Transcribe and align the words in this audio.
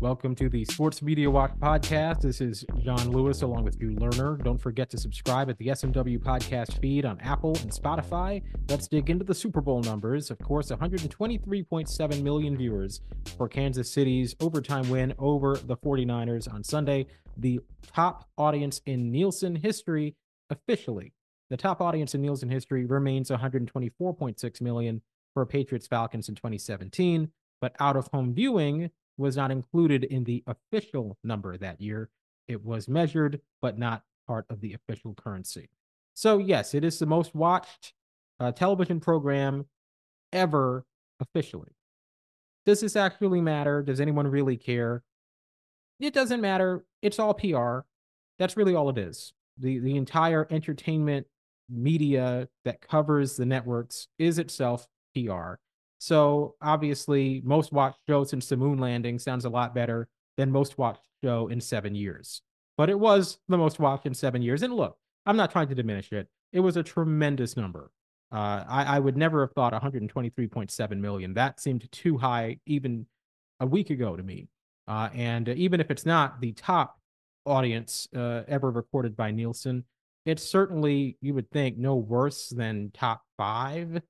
Welcome 0.00 0.36
to 0.36 0.48
the 0.48 0.64
Sports 0.66 1.02
Media 1.02 1.28
Watch 1.28 1.50
podcast. 1.58 2.20
This 2.20 2.40
is 2.40 2.64
Jon 2.84 3.10
Lewis 3.10 3.42
along 3.42 3.64
with 3.64 3.80
Drew 3.80 3.96
Lerner. 3.96 4.40
Don't 4.44 4.56
forget 4.56 4.88
to 4.90 4.96
subscribe 4.96 5.50
at 5.50 5.58
the 5.58 5.66
SMW 5.66 6.20
podcast 6.20 6.80
feed 6.80 7.04
on 7.04 7.18
Apple 7.18 7.56
and 7.62 7.72
Spotify. 7.72 8.40
Let's 8.68 8.86
dig 8.86 9.10
into 9.10 9.24
the 9.24 9.34
Super 9.34 9.60
Bowl 9.60 9.82
numbers. 9.82 10.30
Of 10.30 10.38
course, 10.38 10.70
123.7 10.70 12.22
million 12.22 12.56
viewers 12.56 13.00
for 13.36 13.48
Kansas 13.48 13.90
City's 13.90 14.36
overtime 14.38 14.88
win 14.88 15.14
over 15.18 15.56
the 15.56 15.76
49ers 15.76 16.52
on 16.54 16.62
Sunday. 16.62 17.08
The 17.36 17.58
top 17.92 18.28
audience 18.38 18.80
in 18.86 19.10
Nielsen 19.10 19.56
history 19.56 20.14
officially. 20.48 21.12
The 21.50 21.56
top 21.56 21.80
audience 21.80 22.14
in 22.14 22.22
Nielsen 22.22 22.50
history 22.50 22.84
remains 22.84 23.30
124.6 23.30 24.60
million 24.60 25.02
for 25.34 25.44
Patriots 25.44 25.88
Falcons 25.88 26.28
in 26.28 26.36
2017, 26.36 27.32
but 27.60 27.74
out 27.80 27.96
of 27.96 28.08
home 28.12 28.32
viewing 28.32 28.90
was 29.18 29.36
not 29.36 29.50
included 29.50 30.04
in 30.04 30.24
the 30.24 30.42
official 30.46 31.18
number 31.24 31.56
that 31.56 31.80
year. 31.80 32.08
It 32.46 32.64
was 32.64 32.88
measured, 32.88 33.40
but 33.60 33.78
not 33.78 34.02
part 34.26 34.46
of 34.48 34.60
the 34.60 34.74
official 34.74 35.14
currency. 35.14 35.68
So, 36.14 36.38
yes, 36.38 36.74
it 36.74 36.84
is 36.84 36.98
the 36.98 37.06
most 37.06 37.34
watched 37.34 37.92
uh, 38.40 38.52
television 38.52 39.00
program 39.00 39.66
ever 40.32 40.84
officially. 41.20 41.72
Does 42.64 42.80
this 42.80 42.96
actually 42.96 43.40
matter? 43.40 43.82
Does 43.82 44.00
anyone 44.00 44.26
really 44.26 44.56
care? 44.56 45.02
It 46.00 46.14
doesn't 46.14 46.40
matter. 46.40 46.84
It's 47.02 47.18
all 47.18 47.34
PR. 47.34 47.80
That's 48.38 48.56
really 48.56 48.74
all 48.74 48.90
it 48.90 48.98
is. 48.98 49.32
The, 49.58 49.78
the 49.80 49.96
entire 49.96 50.46
entertainment 50.50 51.26
media 51.68 52.48
that 52.64 52.80
covers 52.80 53.36
the 53.36 53.46
networks 53.46 54.08
is 54.18 54.38
itself 54.38 54.86
PR. 55.14 55.54
So 55.98 56.54
obviously, 56.62 57.42
most 57.44 57.72
watched 57.72 57.98
show 58.08 58.24
since 58.24 58.48
the 58.48 58.56
moon 58.56 58.78
landing 58.78 59.18
sounds 59.18 59.44
a 59.44 59.50
lot 59.50 59.74
better 59.74 60.08
than 60.36 60.50
most 60.50 60.78
watched 60.78 61.02
show 61.22 61.48
in 61.48 61.60
seven 61.60 61.94
years. 61.94 62.42
But 62.76 62.88
it 62.88 62.98
was 62.98 63.38
the 63.48 63.58
most 63.58 63.80
watched 63.80 64.06
in 64.06 64.14
seven 64.14 64.40
years. 64.40 64.62
And 64.62 64.74
look, 64.74 64.96
I'm 65.26 65.36
not 65.36 65.50
trying 65.50 65.68
to 65.68 65.74
diminish 65.74 66.12
it. 66.12 66.28
It 66.52 66.60
was 66.60 66.76
a 66.76 66.82
tremendous 66.82 67.56
number. 67.56 67.90
Uh, 68.30 68.64
I, 68.68 68.84
I 68.84 68.98
would 68.98 69.16
never 69.16 69.40
have 69.40 69.52
thought 69.52 69.72
123.7 69.72 70.98
million. 70.98 71.34
That 71.34 71.60
seemed 71.60 71.90
too 71.90 72.16
high 72.16 72.58
even 72.66 73.06
a 73.58 73.66
week 73.66 73.90
ago 73.90 74.16
to 74.16 74.22
me. 74.22 74.48
Uh, 74.86 75.08
and 75.14 75.48
even 75.48 75.80
if 75.80 75.90
it's 75.90 76.06
not 76.06 76.40
the 76.40 76.52
top 76.52 76.98
audience 77.44 78.06
uh, 78.14 78.42
ever 78.46 78.70
recorded 78.70 79.16
by 79.16 79.30
Nielsen, 79.30 79.84
it's 80.24 80.42
certainly, 80.42 81.16
you 81.20 81.34
would 81.34 81.50
think, 81.50 81.78
no 81.78 81.96
worse 81.96 82.50
than 82.50 82.90
top 82.92 83.22
five 83.36 84.00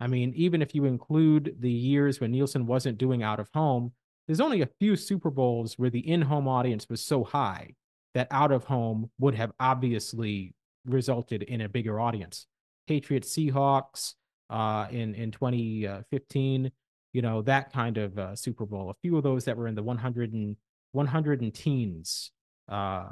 I 0.00 0.06
mean, 0.06 0.32
even 0.34 0.62
if 0.62 0.74
you 0.74 0.84
include 0.84 1.56
the 1.60 1.70
years 1.70 2.20
when 2.20 2.32
Nielsen 2.32 2.66
wasn't 2.66 2.98
doing 2.98 3.22
out 3.22 3.40
of 3.40 3.48
home, 3.54 3.92
there's 4.26 4.40
only 4.40 4.62
a 4.62 4.68
few 4.78 4.96
Super 4.96 5.30
Bowls 5.30 5.74
where 5.78 5.90
the 5.90 6.06
in 6.06 6.22
home 6.22 6.48
audience 6.48 6.88
was 6.88 7.00
so 7.00 7.24
high 7.24 7.74
that 8.14 8.28
out 8.30 8.52
of 8.52 8.64
home 8.64 9.10
would 9.18 9.34
have 9.34 9.52
obviously 9.60 10.54
resulted 10.84 11.42
in 11.42 11.62
a 11.62 11.68
bigger 11.68 12.00
audience. 12.00 12.46
Patriots 12.86 13.30
Seahawks 13.34 14.14
uh, 14.50 14.86
in, 14.90 15.14
in 15.14 15.30
2015, 15.30 16.70
you 17.12 17.22
know, 17.22 17.42
that 17.42 17.72
kind 17.72 17.98
of 17.98 18.18
uh, 18.18 18.36
Super 18.36 18.66
Bowl. 18.66 18.90
A 18.90 18.94
few 19.02 19.16
of 19.16 19.22
those 19.22 19.44
that 19.44 19.56
were 19.56 19.66
in 19.66 19.74
the 19.74 19.82
100 19.82 20.32
and 20.32 20.56
100 20.92 21.40
and 21.40 21.54
teens, 21.54 22.30
uh, 22.68 23.10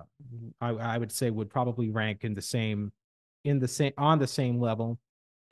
I, 0.61 0.69
I 0.69 0.99
would 0.99 1.12
say 1.12 1.31
would 1.31 1.51
probably 1.51 1.91
rank 1.91 2.25
in 2.25 2.35
the 2.35 2.43
same 2.43 2.93
in 3.45 3.59
the 3.61 3.69
same 3.69 3.93
on 3.99 4.19
the 4.19 4.27
same 4.27 4.59
level 4.59 4.99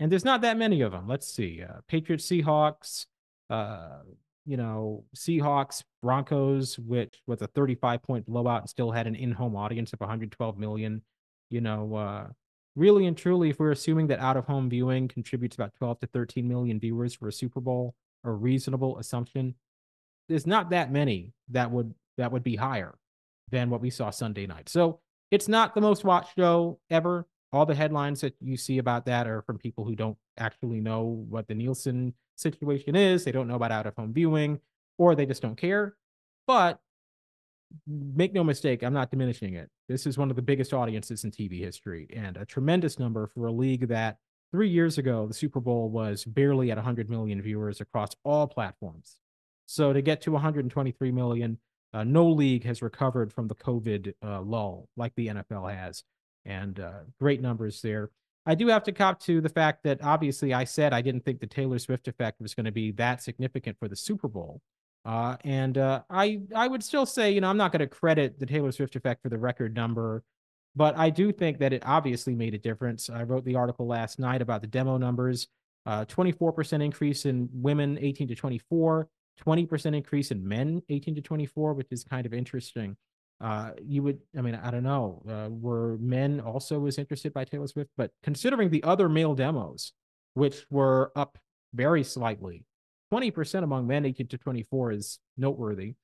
and 0.02 0.10
there's 0.10 0.24
not 0.24 0.40
that 0.40 0.58
many 0.58 0.80
of 0.80 0.90
them. 0.90 1.06
Let's 1.06 1.32
see, 1.32 1.62
uh, 1.62 1.74
Patriots, 1.86 2.26
Seahawks, 2.26 3.06
uh, 3.50 4.00
you 4.44 4.56
know, 4.56 5.04
Seahawks, 5.16 5.84
Broncos, 6.02 6.76
which 6.76 7.22
was 7.28 7.40
a 7.40 7.46
35 7.46 8.02
point 8.02 8.26
blowout 8.26 8.62
and 8.62 8.68
still 8.68 8.90
had 8.90 9.06
an 9.06 9.14
in-home 9.14 9.54
audience 9.54 9.92
of 9.92 10.00
112 10.00 10.58
million. 10.58 11.02
You 11.50 11.60
know, 11.60 11.94
uh, 11.94 12.26
really 12.74 13.06
and 13.06 13.16
truly, 13.16 13.50
if 13.50 13.60
we're 13.60 13.70
assuming 13.70 14.08
that 14.08 14.18
out-of-home 14.18 14.70
viewing 14.70 15.06
contributes 15.06 15.54
about 15.54 15.72
12 15.76 16.00
to 16.00 16.06
13 16.08 16.48
million 16.48 16.80
viewers 16.80 17.14
for 17.14 17.28
a 17.28 17.32
Super 17.32 17.60
Bowl, 17.60 17.94
a 18.24 18.30
reasonable 18.32 18.98
assumption, 18.98 19.54
there's 20.28 20.48
not 20.48 20.70
that 20.70 20.90
many 20.90 21.32
that 21.50 21.70
would 21.70 21.94
that 22.18 22.32
would 22.32 22.42
be 22.42 22.56
higher 22.56 22.98
than 23.52 23.70
what 23.70 23.80
we 23.80 23.90
saw 23.90 24.10
Sunday 24.10 24.48
night. 24.48 24.68
So 24.68 24.98
it's 25.30 25.46
not 25.46 25.76
the 25.76 25.80
most 25.80 26.02
watched 26.02 26.34
show 26.36 26.80
ever 26.90 27.28
all 27.52 27.66
the 27.66 27.74
headlines 27.74 28.20
that 28.22 28.34
you 28.40 28.56
see 28.56 28.78
about 28.78 29.06
that 29.06 29.26
are 29.26 29.42
from 29.42 29.58
people 29.58 29.84
who 29.84 29.94
don't 29.94 30.16
actually 30.38 30.80
know 30.80 31.24
what 31.28 31.46
the 31.48 31.54
Nielsen 31.54 32.14
situation 32.36 32.96
is. 32.96 33.24
They 33.24 33.32
don't 33.32 33.48
know 33.48 33.56
about 33.56 33.72
out 33.72 33.86
of 33.86 33.94
home 33.94 34.12
viewing, 34.12 34.58
or 34.98 35.14
they 35.14 35.26
just 35.26 35.42
don't 35.42 35.56
care. 35.56 35.94
But 36.46 36.80
make 37.86 38.32
no 38.32 38.44
mistake, 38.44 38.82
I'm 38.82 38.94
not 38.94 39.10
diminishing 39.10 39.54
it. 39.54 39.70
This 39.88 40.06
is 40.06 40.18
one 40.18 40.30
of 40.30 40.36
the 40.36 40.42
biggest 40.42 40.72
audiences 40.72 41.24
in 41.24 41.30
TV 41.30 41.60
history 41.60 42.08
and 42.14 42.36
a 42.36 42.44
tremendous 42.44 42.98
number 42.98 43.26
for 43.26 43.46
a 43.46 43.52
league 43.52 43.88
that 43.88 44.18
three 44.50 44.68
years 44.68 44.98
ago, 44.98 45.26
the 45.26 45.34
Super 45.34 45.60
Bowl 45.60 45.88
was 45.90 46.24
barely 46.24 46.70
at 46.70 46.76
100 46.76 47.10
million 47.10 47.40
viewers 47.40 47.80
across 47.80 48.10
all 48.24 48.46
platforms. 48.46 49.18
So 49.66 49.92
to 49.92 50.02
get 50.02 50.20
to 50.22 50.32
123 50.32 51.12
million, 51.12 51.58
uh, 51.94 52.04
no 52.04 52.28
league 52.28 52.64
has 52.64 52.82
recovered 52.82 53.32
from 53.32 53.48
the 53.48 53.54
COVID 53.54 54.14
uh, 54.24 54.40
lull 54.42 54.88
like 54.96 55.14
the 55.14 55.28
NFL 55.28 55.74
has 55.74 56.04
and 56.44 56.80
uh, 56.80 57.00
great 57.20 57.40
numbers 57.40 57.80
there. 57.82 58.10
I 58.44 58.54
do 58.54 58.66
have 58.68 58.82
to 58.84 58.92
cop 58.92 59.20
to 59.20 59.40
the 59.40 59.48
fact 59.48 59.84
that 59.84 60.02
obviously 60.02 60.52
I 60.52 60.64
said 60.64 60.92
I 60.92 61.00
didn't 61.00 61.24
think 61.24 61.40
the 61.40 61.46
Taylor 61.46 61.78
Swift 61.78 62.08
effect 62.08 62.40
was 62.40 62.54
going 62.54 62.66
to 62.66 62.72
be 62.72 62.90
that 62.92 63.22
significant 63.22 63.78
for 63.78 63.88
the 63.88 63.96
Super 63.96 64.28
Bowl. 64.28 64.60
Uh, 65.04 65.36
and 65.44 65.78
uh, 65.78 66.02
I 66.10 66.40
I 66.54 66.68
would 66.68 66.82
still 66.82 67.06
say, 67.06 67.32
you 67.32 67.40
know, 67.40 67.48
I'm 67.48 67.56
not 67.56 67.72
going 67.72 67.80
to 67.80 67.86
credit 67.86 68.38
the 68.38 68.46
Taylor 68.46 68.72
Swift 68.72 68.96
effect 68.96 69.22
for 69.22 69.28
the 69.28 69.38
record 69.38 69.74
number, 69.74 70.22
but 70.74 70.96
I 70.96 71.10
do 71.10 71.32
think 71.32 71.58
that 71.58 71.72
it 71.72 71.82
obviously 71.84 72.34
made 72.34 72.54
a 72.54 72.58
difference. 72.58 73.10
I 73.10 73.22
wrote 73.22 73.44
the 73.44 73.56
article 73.56 73.86
last 73.86 74.18
night 74.18 74.42
about 74.42 74.60
the 74.60 74.68
demo 74.68 74.96
numbers. 74.98 75.48
Uh, 75.84 76.04
24% 76.04 76.84
increase 76.84 77.26
in 77.26 77.48
women 77.52 77.98
18 78.00 78.28
to 78.28 78.36
24, 78.36 79.08
20% 79.44 79.96
increase 79.96 80.30
in 80.30 80.46
men 80.46 80.80
18 80.88 81.16
to 81.16 81.20
24, 81.20 81.74
which 81.74 81.88
is 81.90 82.04
kind 82.04 82.24
of 82.24 82.32
interesting 82.32 82.96
uh, 83.42 83.72
you 83.84 84.04
would, 84.04 84.20
I 84.38 84.40
mean, 84.40 84.54
I 84.54 84.70
don't 84.70 84.84
know, 84.84 85.20
uh, 85.28 85.48
were 85.50 85.98
men 85.98 86.40
also 86.40 86.86
as 86.86 86.96
interested 86.96 87.34
by 87.34 87.44
Taylor 87.44 87.66
Swift? 87.66 87.90
But 87.96 88.12
considering 88.22 88.70
the 88.70 88.84
other 88.84 89.08
male 89.08 89.34
demos, 89.34 89.92
which 90.34 90.64
were 90.70 91.10
up 91.16 91.38
very 91.74 92.04
slightly, 92.04 92.64
20% 93.12 93.64
among 93.64 93.88
men 93.88 94.06
18 94.06 94.28
to 94.28 94.38
24 94.38 94.92
is 94.92 95.18
noteworthy. 95.36 95.94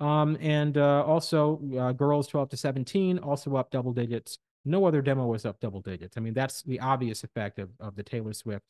Um, 0.00 0.36
and 0.40 0.76
uh, 0.76 1.04
also 1.04 1.60
uh, 1.78 1.92
girls 1.92 2.26
12 2.26 2.50
to 2.50 2.56
17 2.56 3.18
also 3.20 3.54
up 3.54 3.70
double 3.70 3.92
digits. 3.92 4.38
No 4.64 4.84
other 4.84 5.00
demo 5.00 5.26
was 5.26 5.46
up 5.46 5.60
double 5.60 5.80
digits. 5.80 6.16
I 6.16 6.20
mean, 6.20 6.34
that's 6.34 6.62
the 6.62 6.80
obvious 6.80 7.22
effect 7.22 7.60
of, 7.60 7.70
of 7.78 7.94
the 7.94 8.02
Taylor 8.02 8.32
Swift 8.32 8.64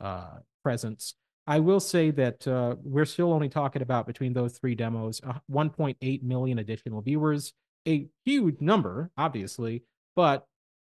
uh, 0.00 0.38
presence. 0.62 1.14
I 1.48 1.58
will 1.58 1.80
say 1.80 2.12
that 2.12 2.46
uh, 2.46 2.76
we're 2.84 3.04
still 3.04 3.32
only 3.32 3.48
talking 3.48 3.82
about 3.82 4.06
between 4.06 4.32
those 4.32 4.56
three 4.56 4.76
demos, 4.76 5.20
uh, 5.26 5.34
1.8 5.50 6.22
million 6.22 6.60
additional 6.60 7.02
viewers 7.02 7.52
a 7.86 8.06
huge 8.24 8.60
number, 8.60 9.10
obviously, 9.16 9.82
but 10.16 10.46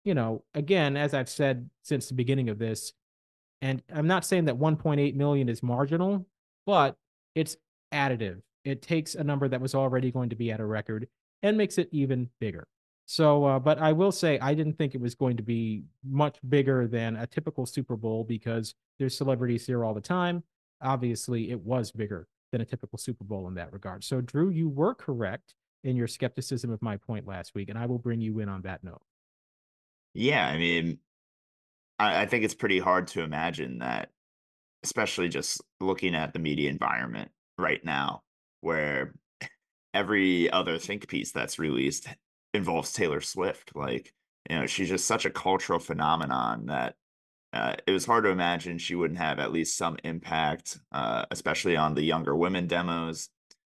you 0.05 0.15
know, 0.15 0.45
again, 0.55 0.97
as 0.97 1.12
I've 1.15 1.28
said 1.28 1.69
since 1.83 2.09
the 2.09 2.15
beginning 2.15 2.49
of 2.49 2.59
this, 2.59 2.93
and 3.62 3.83
I'm 3.95 4.06
not 4.06 4.25
saying 4.25 4.47
that 4.47 4.59
1.8 4.59 5.15
million 5.15 5.49
is 5.49 5.62
marginal, 5.62 6.27
but 6.67 6.97
it's 7.34 7.56
additive. 7.93 8.41
It 8.65 8.83
takes 8.83 9.15
a 9.15 9.25
number 9.25 9.49
that 9.49 9.61
was 9.61 9.75
already 9.75 10.11
going 10.11 10.31
to 10.31 10.37
be 10.37 10.51
at 10.51 10.61
a 10.61 10.65
record 10.65 11.09
and 11.43 11.56
makes 11.56 11.78
it 11.78 11.89
even 11.93 12.31
bigger. 12.41 12.67
So, 13.07 13.45
uh, 13.45 13.59
but 13.59 13.78
I 13.78 13.93
will 13.93 14.12
say 14.12 14.39
I 14.39 14.55
didn't 14.55 14.78
think 14.78 14.95
it 14.95 15.01
was 15.01 15.15
going 15.15 15.37
to 15.37 15.43
be 15.43 15.83
much 16.09 16.39
bigger 16.49 16.87
than 16.87 17.17
a 17.17 17.27
typical 17.27 17.67
Super 17.67 17.97
Bowl 17.97 18.25
because 18.25 18.75
there's 18.99 19.17
celebrities 19.17 19.67
here 19.67 19.84
all 19.84 19.95
the 19.95 20.01
time. 20.01 20.45
Obviously, 20.81 21.51
it 21.51 21.61
was 21.61 21.91
bigger 21.91 22.28
than 22.53 22.60
a 22.60 22.65
typical 22.65 22.98
Super 22.98 23.25
Bowl 23.25 23.48
in 23.48 23.54
that 23.54 23.72
regard. 23.72 24.04
So, 24.04 24.21
Drew, 24.21 24.51
you 24.51 24.69
were 24.69 24.95
correct 24.95 25.54
in 25.84 25.97
your 25.97 26.06
skepticism 26.06 26.71
of 26.71 26.82
my 26.82 26.97
point 26.97 27.27
last 27.27 27.54
week, 27.54 27.68
and 27.68 27.78
I 27.78 27.86
will 27.86 27.98
bring 27.98 28.21
you 28.21 28.38
in 28.41 28.48
on 28.48 28.62
that 28.62 28.84
note. 28.84 29.03
Yeah, 30.15 30.47
I 30.47 30.59
mean, 30.59 30.98
I, 31.98 32.22
I 32.22 32.27
think 32.27 32.44
it's 32.44 32.54
pretty 32.54 32.78
hard 32.78 33.06
to 33.09 33.22
imagine 33.22 33.78
that, 33.78 34.10
especially 34.82 35.28
just 35.28 35.62
looking 35.80 36.15
at 36.15 36.32
the 36.32 36.38
media 36.38 36.71
environment 36.71 37.30
right 37.59 37.84
now, 37.84 38.22
where 38.60 39.15
every 39.94 40.50
other 40.50 40.78
think 40.78 41.09
piece 41.09 41.32
that's 41.32 41.59
released 41.59 42.09
involves 42.53 42.92
Taylor 42.92 43.21
Swift. 43.21 43.72
Like, 43.74 44.12
you 44.48 44.59
know, 44.59 44.66
she's 44.66 44.88
just 44.88 45.06
such 45.06 45.24
a 45.24 45.30
cultural 45.30 45.78
phenomenon 45.78 46.66
that 46.66 46.94
uh, 47.53 47.74
it 47.86 47.92
was 47.92 48.06
hard 48.06 48.24
to 48.24 48.30
imagine 48.30 48.78
she 48.78 48.94
wouldn't 48.94 49.18
have 49.18 49.38
at 49.38 49.53
least 49.53 49.77
some 49.77 49.97
impact, 50.04 50.78
uh, 50.92 51.24
especially 51.30 51.77
on 51.77 51.94
the 51.94 52.03
younger 52.03 52.34
women 52.34 52.66
demos. 52.66 53.28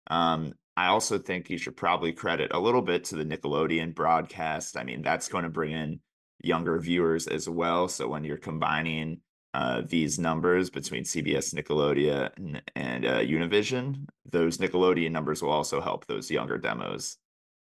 Um, 0.09 0.55
I 0.77 0.87
also 0.87 1.19
think 1.19 1.51
you 1.51 1.59
should 1.59 1.77
probably 1.77 2.13
credit 2.13 2.53
a 2.53 2.59
little 2.59 2.83
bit 2.83 3.05
to 3.05 3.17
the 3.17 3.25
Nickelodeon 3.25 3.95
broadcast. 3.95 4.77
I 4.77 4.85
mean, 4.85 5.03
that's 5.03 5.29
going 5.29 5.45
to 5.45 5.51
bring 5.51 5.73
in 5.73 6.01
younger 6.43 6.79
viewers 6.79 7.27
as 7.27 7.49
well. 7.49 7.89
So 7.89 8.09
when 8.09 8.25
you're 8.25 8.37
combining 8.37 9.21
uh, 9.55 9.83
these 9.87 10.19
numbers 10.19 10.69
between 10.69 11.05
CBS, 11.05 11.55
Nickelodeon, 11.55 12.61
and, 12.75 13.07
uh, 13.07 13.21
Univision, 13.21 14.07
those 14.29 14.59
Nickelodeon 14.59 15.13
numbers 15.13 15.43
will 15.43 15.53
also 15.53 15.81
help 15.81 16.07
those 16.07 16.31
younger 16.31 16.59
demos. 16.59 17.19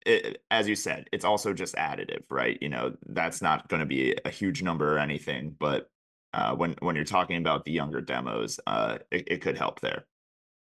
It, 0.05 0.43
as 0.51 0.69
you 0.69 0.77
said, 0.77 1.09
it's 1.11 1.25
also 1.25 1.55
just 1.55 1.75
additive, 1.77 2.25
right? 2.31 2.59
You 2.61 2.69
know, 2.69 2.97
that's 3.07 3.41
not 3.41 3.69
going 3.69 3.81
to 3.81 3.87
be 3.87 4.15
a 4.25 4.31
huge 4.31 4.63
number 4.63 4.95
or 4.95 4.99
anything, 4.99 5.57
but 5.59 5.91
uh, 6.33 6.55
when 6.55 6.77
when 6.81 6.97
you're 6.97 7.05
talking 7.05 7.37
about 7.37 7.65
the 7.65 7.73
younger 7.73 8.01
demos, 8.01 8.61
uh, 8.67 8.99
it, 9.11 9.25
it 9.27 9.43
could 9.43 9.59
help 9.59 9.81
there. 9.81 10.07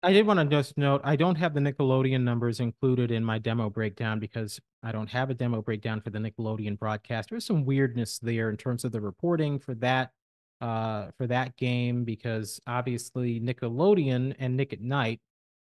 I 0.06 0.12
did 0.12 0.28
want 0.28 0.38
to 0.38 0.46
just 0.46 0.78
note 0.78 1.00
I 1.06 1.16
don't 1.16 1.38
have 1.38 1.54
the 1.54 1.62
Nickelodeon 1.62 2.24
numbers 2.24 2.60
included 2.60 3.10
in 3.10 3.24
my 3.24 3.40
demo 3.40 3.70
breakdown 3.70 4.20
because 4.20 4.60
I 4.84 4.92
don't 4.92 5.10
have 5.10 5.30
a 5.30 5.34
demo 5.34 5.62
breakdown 5.62 6.02
for 6.02 6.10
the 6.10 6.20
Nickelodeon 6.20 6.78
broadcast. 6.78 7.30
There's 7.30 7.46
some 7.46 7.64
weirdness 7.64 8.20
there 8.20 8.50
in 8.50 8.58
terms 8.58 8.84
of 8.84 8.92
the 8.92 9.00
reporting 9.00 9.60
for 9.60 9.74
that 9.76 10.12
uh, 10.60 11.08
for 11.18 11.26
that 11.28 11.56
game 11.56 12.04
because 12.04 12.60
obviously 12.68 13.40
Nickelodeon 13.40 14.36
and 14.40 14.58
Nick 14.58 14.74
at 14.74 14.82
Nite 14.82 15.22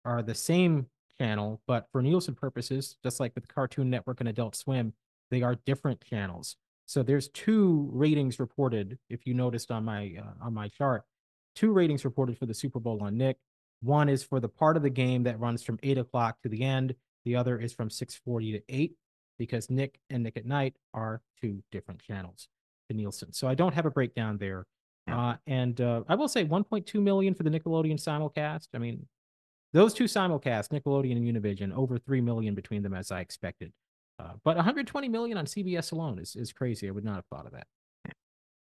are 0.06 0.22
the 0.22 0.36
same 0.36 0.86
channel, 1.20 1.60
but 1.66 1.88
for 1.92 2.04
Nielsen 2.04 2.36
purposes, 2.36 2.98
just 3.04 3.20
like 3.20 3.34
with 3.34 3.48
Cartoon 3.48 3.90
Network 3.90 4.20
and 4.20 4.30
Adult 4.30 4.56
Swim, 4.56 4.94
they 5.32 5.42
are 5.42 5.56
different 5.66 6.02
channels. 6.02 6.56
So 6.86 7.02
there's 7.02 7.30
two 7.30 7.90
ratings 7.92 8.40
reported. 8.40 9.00
If 9.10 9.26
you 9.26 9.34
noticed 9.34 9.72
on 9.72 9.86
my 9.86 10.14
uh, 10.20 10.46
on 10.46 10.54
my 10.54 10.68
chart, 10.68 11.04
two 11.56 11.72
ratings 11.72 12.06
reported 12.06 12.38
for 12.38 12.46
the 12.46 12.54
Super 12.54 12.80
Bowl 12.80 13.02
on 13.02 13.18
Nick. 13.18 13.38
One 13.82 14.10
is 14.10 14.24
for 14.24 14.40
the 14.40 14.50
part 14.50 14.78
of 14.78 14.84
the 14.84 14.90
game 14.90 15.24
that 15.24 15.40
runs 15.40 15.64
from 15.64 15.80
eight 15.84 15.98
o'clock 15.98 16.38
to 16.44 16.50
the 16.50 16.64
end. 16.64 16.96
The 17.26 17.36
other 17.36 17.60
is 17.60 17.74
from 17.74 17.90
six 17.90 18.16
forty 18.16 18.52
to 18.54 18.62
eight, 18.70 18.94
because 19.38 19.70
Nick 19.70 20.00
and 20.10 20.24
Nick 20.24 20.38
at 20.38 20.46
Nite 20.46 20.76
are 20.94 21.22
two 21.42 21.64
different 21.72 22.02
channels 22.02 22.48
to 22.90 22.96
Nielsen. 22.96 23.34
So 23.34 23.48
I 23.48 23.56
don't 23.56 23.74
have 23.74 23.86
a 23.86 23.92
breakdown 23.92 24.38
there. 24.38 24.66
Uh, 25.08 25.36
and 25.48 25.82
uh, 25.82 26.04
I 26.08 26.14
will 26.14 26.28
say 26.28 26.46
1.2 26.46 27.02
million 27.02 27.34
for 27.34 27.42
the 27.42 27.50
Nickelodeon 27.50 27.96
simulcast. 27.96 28.68
I 28.76 28.78
mean, 28.78 29.08
those 29.74 29.94
two 29.94 30.04
simulcasts, 30.04 30.70
Nickelodeon 30.70 31.18
and 31.18 31.26
Univision, 31.26 31.74
over 31.76 31.98
three 31.98 32.22
million 32.22 32.56
between 32.56 32.84
them 32.84 32.94
as 32.94 33.12
I 33.12 33.22
expected. 33.22 33.72
Uh, 34.20 34.34
but 34.44 34.56
120 34.56 35.08
million 35.10 35.38
on 35.38 35.46
CBS 35.46 35.92
alone 35.92 36.20
is, 36.20 36.36
is 36.36 36.52
crazy. 36.52 36.88
I 36.88 36.92
would 36.92 37.06
not 37.06 37.16
have 37.16 37.26
thought 37.26 37.46
of 37.46 37.54
that. 37.54 37.68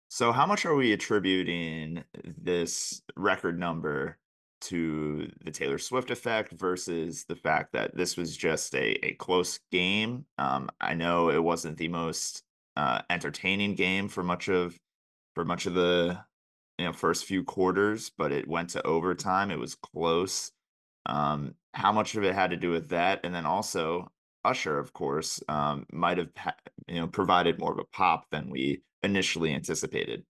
So, 0.09 0.31
how 0.31 0.47
much 0.47 0.67
are 0.67 0.75
we 0.75 0.93
attributing 0.93 2.05
this 2.39 3.03
record 3.17 3.59
number 3.59 4.19
to 4.63 5.31
the 5.45 5.51
Taylor 5.51 5.79
Swift 5.79 6.11
effect 6.11 6.53
versus 6.53 7.25
the 7.25 7.37
fact 7.37 7.73
that 7.73 7.97
this 7.97 8.17
was 8.17 8.37
just 8.37 8.75
a, 8.75 8.93
a 9.07 9.15
close 9.15 9.61
game? 9.71 10.27
Um, 10.39 10.71
I 10.81 10.95
know 10.95 11.31
it 11.31 11.43
wasn't 11.43 11.79
the 11.79 11.89
most 11.89 12.43
uh, 12.77 13.03
entertaining 13.11 13.75
game 13.75 14.09
for 14.09 14.23
much 14.23 14.49
of 14.49 14.79
for 15.35 15.45
much 15.45 15.67
of 15.67 15.75
the 15.75 16.19
you 16.79 16.87
know 16.87 16.93
first 16.93 17.25
few 17.25 17.45
quarters, 17.45 18.11
but 18.17 18.33
it 18.33 18.49
went 18.49 18.71
to 18.71 18.87
overtime. 18.87 19.51
It 19.51 19.59
was 19.59 19.75
close. 19.75 20.51
Um, 21.07 21.55
how 21.75 21.93
much 21.93 22.15
of 22.15 22.25
it 22.25 22.35
had 22.35 22.51
to 22.51 22.57
do 22.57 22.71
with 22.71 22.91
that, 22.91 23.21
and 23.25 23.35
then 23.35 23.47
also 23.47 24.11
Usher, 24.45 24.79
of 24.79 24.93
course, 24.93 25.43
um, 25.49 25.87
might 25.93 26.19
have 26.19 26.31
you 26.89 27.01
know 27.01 27.07
provided 27.07 27.59
more 27.59 27.73
of 27.73 27.79
a 27.79 27.85
pop 27.85 28.27
than 28.31 28.51
we 28.51 28.83
initially 29.03 29.55
anticipated. 29.55 30.25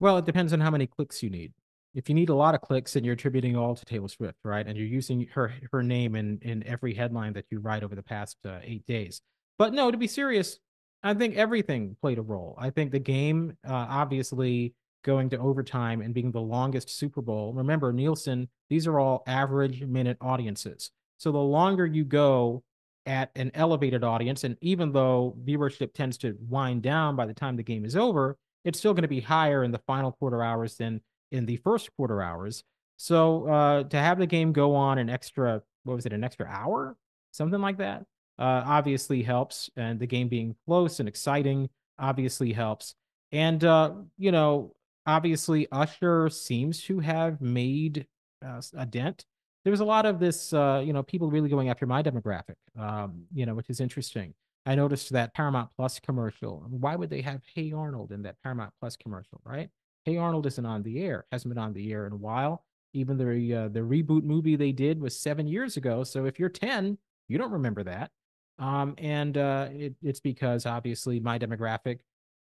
Well, 0.00 0.18
it 0.18 0.24
depends 0.26 0.52
on 0.52 0.60
how 0.60 0.70
many 0.70 0.86
clicks 0.86 1.22
you 1.22 1.30
need. 1.30 1.52
If 1.94 2.08
you 2.08 2.14
need 2.14 2.28
a 2.28 2.34
lot 2.34 2.54
of 2.54 2.60
clicks, 2.60 2.96
and 2.96 3.04
you're 3.04 3.14
attributing 3.14 3.56
all 3.56 3.74
to 3.74 3.84
Taylor 3.84 4.08
Swift, 4.08 4.38
right? 4.44 4.66
And 4.66 4.76
you're 4.76 4.86
using 4.86 5.26
her 5.34 5.52
her 5.70 5.82
name 5.82 6.16
in 6.16 6.38
in 6.42 6.66
every 6.66 6.94
headline 6.94 7.32
that 7.34 7.46
you 7.50 7.60
write 7.60 7.82
over 7.82 7.94
the 7.94 8.02
past 8.02 8.38
uh, 8.46 8.58
eight 8.62 8.86
days. 8.86 9.20
But 9.58 9.74
no, 9.74 9.90
to 9.90 9.98
be 9.98 10.06
serious, 10.06 10.58
I 11.02 11.14
think 11.14 11.36
everything 11.36 11.96
played 12.00 12.18
a 12.18 12.22
role. 12.22 12.56
I 12.58 12.70
think 12.70 12.92
the 12.92 12.98
game, 12.98 13.56
uh, 13.68 13.86
obviously, 13.88 14.74
going 15.04 15.30
to 15.30 15.38
overtime 15.38 16.00
and 16.00 16.14
being 16.14 16.32
the 16.32 16.40
longest 16.40 16.90
Super 16.90 17.20
Bowl. 17.20 17.52
Remember, 17.52 17.92
Nielsen; 17.92 18.48
these 18.70 18.86
are 18.86 18.98
all 18.98 19.22
average 19.26 19.82
minute 19.82 20.16
audiences. 20.20 20.90
So 21.18 21.30
the 21.30 21.38
longer 21.38 21.86
you 21.86 22.04
go 22.04 22.62
at 23.06 23.30
an 23.34 23.50
elevated 23.54 24.04
audience. 24.04 24.44
And 24.44 24.56
even 24.60 24.92
though 24.92 25.36
viewership 25.44 25.92
tends 25.92 26.18
to 26.18 26.36
wind 26.48 26.82
down 26.82 27.16
by 27.16 27.26
the 27.26 27.34
time 27.34 27.56
the 27.56 27.62
game 27.62 27.84
is 27.84 27.96
over, 27.96 28.36
it's 28.64 28.78
still 28.78 28.94
going 28.94 29.02
to 29.02 29.08
be 29.08 29.20
higher 29.20 29.64
in 29.64 29.72
the 29.72 29.80
final 29.86 30.12
quarter 30.12 30.42
hours 30.42 30.76
than 30.76 31.00
in 31.32 31.46
the 31.46 31.56
first 31.56 31.94
quarter 31.96 32.22
hours. 32.22 32.62
So 32.96 33.48
uh, 33.48 33.82
to 33.84 33.96
have 33.96 34.18
the 34.18 34.26
game 34.26 34.52
go 34.52 34.74
on 34.74 34.98
an 34.98 35.10
extra, 35.10 35.62
what 35.82 35.94
was 35.94 36.06
it, 36.06 36.12
an 36.12 36.22
extra 36.22 36.46
hour, 36.46 36.96
something 37.32 37.60
like 37.60 37.78
that, 37.78 38.02
uh, 38.38 38.62
obviously 38.64 39.22
helps. 39.22 39.68
And 39.76 39.98
the 39.98 40.06
game 40.06 40.28
being 40.28 40.54
close 40.66 41.00
and 41.00 41.08
exciting 41.08 41.68
obviously 41.98 42.52
helps. 42.52 42.94
And 43.32 43.64
uh, 43.64 43.94
you 44.16 44.30
know, 44.30 44.74
obviously 45.06 45.66
Usher 45.72 46.28
seems 46.28 46.82
to 46.84 47.00
have 47.00 47.40
made 47.40 48.06
uh, 48.44 48.62
a 48.76 48.86
dent 48.86 49.24
there 49.64 49.70
was 49.70 49.80
a 49.80 49.84
lot 49.84 50.06
of 50.06 50.18
this, 50.18 50.52
uh, 50.52 50.82
you 50.84 50.92
know, 50.92 51.02
people 51.02 51.30
really 51.30 51.48
going 51.48 51.68
after 51.68 51.86
my 51.86 52.02
demographic, 52.02 52.56
um, 52.78 53.24
you 53.32 53.46
know, 53.46 53.54
which 53.54 53.70
is 53.70 53.80
interesting. 53.80 54.34
I 54.66 54.74
noticed 54.74 55.12
that 55.12 55.34
Paramount 55.34 55.70
Plus 55.76 56.00
commercial. 56.00 56.64
Why 56.68 56.96
would 56.96 57.10
they 57.10 57.20
have 57.20 57.42
Hey 57.54 57.72
Arnold 57.72 58.12
in 58.12 58.22
that 58.22 58.36
Paramount 58.42 58.72
Plus 58.80 58.96
commercial, 58.96 59.40
right? 59.44 59.70
Hey 60.04 60.16
Arnold 60.16 60.46
isn't 60.46 60.66
on 60.66 60.82
the 60.82 61.02
air, 61.02 61.26
hasn't 61.30 61.54
been 61.54 61.62
on 61.62 61.72
the 61.72 61.92
air 61.92 62.06
in 62.06 62.12
a 62.12 62.16
while. 62.16 62.64
Even 62.92 63.16
the 63.16 63.54
uh, 63.54 63.68
the 63.68 63.80
reboot 63.80 64.24
movie 64.24 64.56
they 64.56 64.72
did 64.72 65.00
was 65.00 65.18
seven 65.18 65.46
years 65.46 65.76
ago. 65.76 66.04
So 66.04 66.26
if 66.26 66.38
you're 66.38 66.48
10, 66.48 66.98
you 67.28 67.38
don't 67.38 67.52
remember 67.52 67.82
that. 67.84 68.10
Um, 68.58 68.94
and 68.98 69.38
uh, 69.38 69.68
it, 69.70 69.94
it's 70.02 70.20
because 70.20 70.66
obviously 70.66 71.20
my 71.20 71.38
demographic, 71.38 72.00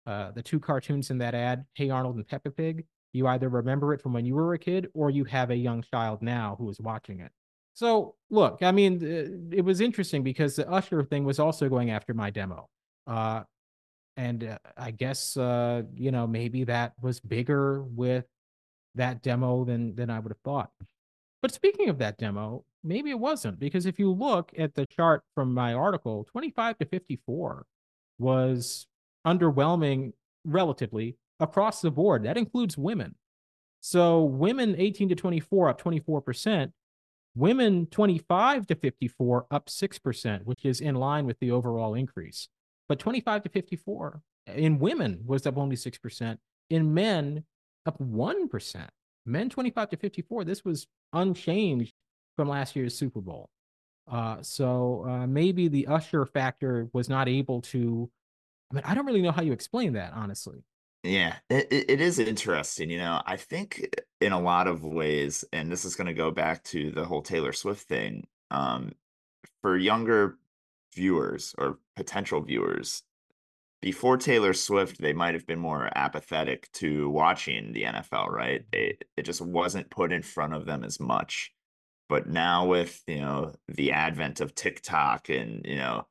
uh, 0.05 0.31
the 0.31 0.43
two 0.43 0.59
cartoons 0.59 1.09
in 1.09 1.17
that 1.19 1.33
ad, 1.33 1.65
Hey 1.73 1.89
Arnold 1.89 2.17
and 2.17 2.27
Peppa 2.27 2.51
Pig, 2.51 2.85
you 3.13 3.27
either 3.27 3.49
remember 3.49 3.93
it 3.93 4.01
from 4.01 4.13
when 4.13 4.25
you 4.25 4.35
were 4.35 4.53
a 4.53 4.59
kid 4.59 4.89
or 4.93 5.09
you 5.09 5.23
have 5.23 5.49
a 5.49 5.55
young 5.55 5.81
child 5.81 6.21
now 6.21 6.55
who 6.59 6.69
is 6.69 6.79
watching 6.79 7.21
it. 7.21 7.31
So, 7.73 8.15
look, 8.29 8.59
I 8.61 8.71
mean, 8.71 9.49
it 9.51 9.63
was 9.63 9.81
interesting 9.81 10.23
because 10.23 10.55
the 10.55 10.69
Usher 10.69 11.03
thing 11.03 11.25
was 11.25 11.39
also 11.39 11.67
going 11.67 11.91
after 11.91 12.13
my 12.13 12.29
demo. 12.29 12.69
Uh, 13.05 13.43
and 14.17 14.43
uh, 14.43 14.57
I 14.77 14.91
guess, 14.91 15.37
uh, 15.37 15.83
you 15.93 16.11
know, 16.11 16.27
maybe 16.27 16.63
that 16.65 16.93
was 17.01 17.19
bigger 17.19 17.83
with 17.83 18.25
that 18.95 19.21
demo 19.21 19.65
than, 19.65 19.95
than 19.95 20.09
I 20.09 20.19
would 20.19 20.31
have 20.31 20.41
thought. 20.43 20.71
But 21.41 21.51
speaking 21.51 21.89
of 21.89 21.97
that 21.99 22.17
demo, 22.17 22.63
maybe 22.83 23.09
it 23.09 23.19
wasn't 23.19 23.59
because 23.59 23.85
if 23.85 23.99
you 23.99 24.11
look 24.11 24.51
at 24.57 24.73
the 24.73 24.85
chart 24.85 25.23
from 25.33 25.53
my 25.53 25.73
article, 25.73 26.25
25 26.31 26.77
to 26.79 26.85
54 26.85 27.65
was 28.17 28.87
underwhelming 29.27 30.13
relatively 30.45 31.17
across 31.39 31.81
the 31.81 31.91
board. 31.91 32.23
That 32.23 32.37
includes 32.37 32.77
women. 32.77 33.15
So 33.81 34.23
women 34.23 34.75
18 34.77 35.09
to 35.09 35.15
24 35.15 35.69
up 35.69 35.81
24%, 35.81 36.71
women 37.35 37.85
25 37.87 38.67
to 38.67 38.75
54 38.75 39.45
up 39.51 39.67
6%, 39.67 40.43
which 40.45 40.65
is 40.65 40.81
in 40.81 40.95
line 40.95 41.25
with 41.25 41.39
the 41.39 41.51
overall 41.51 41.93
increase. 41.93 42.47
But 42.87 42.99
25 42.99 43.43
to 43.43 43.49
54 43.49 44.21
in 44.55 44.79
women 44.79 45.21
was 45.25 45.45
up 45.45 45.57
only 45.57 45.75
6%. 45.75 46.37
In 46.69 46.93
men, 46.93 47.43
up 47.85 47.97
1%. 47.99 48.87
Men 49.25 49.49
25 49.49 49.89
to 49.89 49.97
54, 49.97 50.43
this 50.43 50.63
was 50.63 50.87
unchanged 51.13 51.93
from 52.35 52.47
last 52.47 52.75
year's 52.75 52.95
Super 52.95 53.21
Bowl. 53.21 53.49
Uh, 54.09 54.37
so 54.41 55.05
uh, 55.07 55.25
maybe 55.25 55.67
the 55.67 55.87
Usher 55.87 56.25
factor 56.25 56.87
was 56.93 57.09
not 57.09 57.27
able 57.27 57.61
to. 57.61 58.09
I 58.71 58.75
mean, 58.75 58.83
I 58.85 58.93
don't 58.93 59.05
really 59.05 59.21
know 59.21 59.31
how 59.31 59.41
you 59.41 59.53
explain 59.53 59.93
that, 59.93 60.13
honestly. 60.13 60.63
Yeah, 61.03 61.35
it, 61.49 61.67
it 61.71 62.01
is 62.01 62.19
interesting. 62.19 62.89
You 62.89 62.97
know, 62.97 63.21
I 63.25 63.37
think 63.37 63.95
in 64.21 64.31
a 64.31 64.39
lot 64.39 64.67
of 64.67 64.83
ways, 64.83 65.43
and 65.53 65.71
this 65.71 65.85
is 65.85 65.95
going 65.95 66.07
to 66.07 66.13
go 66.13 66.31
back 66.31 66.63
to 66.65 66.91
the 66.91 67.05
whole 67.05 67.21
Taylor 67.21 67.53
Swift 67.53 67.87
thing, 67.87 68.27
um, 68.51 68.91
for 69.61 69.77
younger 69.77 70.37
viewers 70.95 71.53
or 71.57 71.79
potential 71.95 72.41
viewers, 72.41 73.03
before 73.85 74.17
Taylor 74.17 74.53
Swift, 74.53 74.99
they 74.99 75.13
might 75.13 75.35
have 75.35 75.45
been 75.45 75.59
more 75.59 75.89
apathetic 75.95 76.71
to 76.73 77.07
watching 77.09 77.71
the 77.71 77.83
NFL, 77.83 78.29
right? 78.31 78.61
Mm-hmm. 78.71 78.83
It, 78.83 79.03
it 79.15 79.23
just 79.23 79.41
wasn't 79.41 79.91
put 79.91 80.11
in 80.11 80.23
front 80.23 80.55
of 80.55 80.65
them 80.65 80.83
as 80.83 80.99
much. 80.99 81.51
But 82.09 82.27
now 82.27 82.65
with, 82.65 83.01
you 83.05 83.21
know, 83.21 83.53
the 83.67 83.91
advent 83.91 84.41
of 84.41 84.55
TikTok 84.55 85.29
and, 85.29 85.61
you 85.65 85.75
know, 85.75 86.07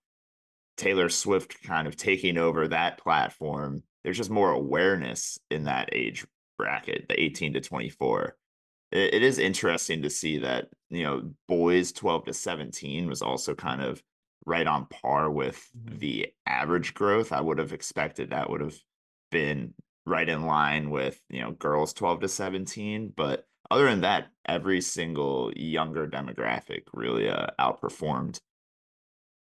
Taylor 0.76 1.08
Swift 1.08 1.62
kind 1.64 1.88
of 1.88 1.96
taking 1.96 2.38
over 2.38 2.68
that 2.68 2.98
platform, 2.98 3.82
there's 4.04 4.18
just 4.18 4.30
more 4.30 4.50
awareness 4.50 5.38
in 5.50 5.64
that 5.64 5.88
age 5.92 6.24
bracket, 6.58 7.08
the 7.08 7.20
18 7.20 7.54
to 7.54 7.60
24. 7.60 8.36
It, 8.92 9.14
it 9.14 9.22
is 9.22 9.38
interesting 9.38 10.02
to 10.02 10.10
see 10.10 10.38
that, 10.38 10.68
you 10.90 11.02
know, 11.02 11.30
boys 11.48 11.90
12 11.90 12.26
to 12.26 12.34
17 12.34 13.08
was 13.08 13.22
also 13.22 13.54
kind 13.54 13.82
of 13.82 14.00
right 14.46 14.66
on 14.66 14.86
par 14.86 15.30
with 15.30 15.68
mm-hmm. 15.76 15.98
the 15.98 16.28
average 16.46 16.94
growth. 16.94 17.32
I 17.32 17.40
would 17.40 17.58
have 17.58 17.72
expected 17.72 18.30
that 18.30 18.50
would 18.50 18.60
have 18.60 18.76
been 19.30 19.74
right 20.06 20.28
in 20.28 20.46
line 20.46 20.90
with, 20.90 21.20
you 21.30 21.40
know, 21.40 21.52
girls 21.52 21.92
12 21.92 22.20
to 22.20 22.28
17. 22.28 23.12
But 23.16 23.46
other 23.70 23.86
than 23.86 24.02
that, 24.02 24.28
every 24.46 24.80
single 24.80 25.52
younger 25.56 26.06
demographic 26.06 26.82
really 26.92 27.28
uh, 27.28 27.46
outperformed 27.58 28.38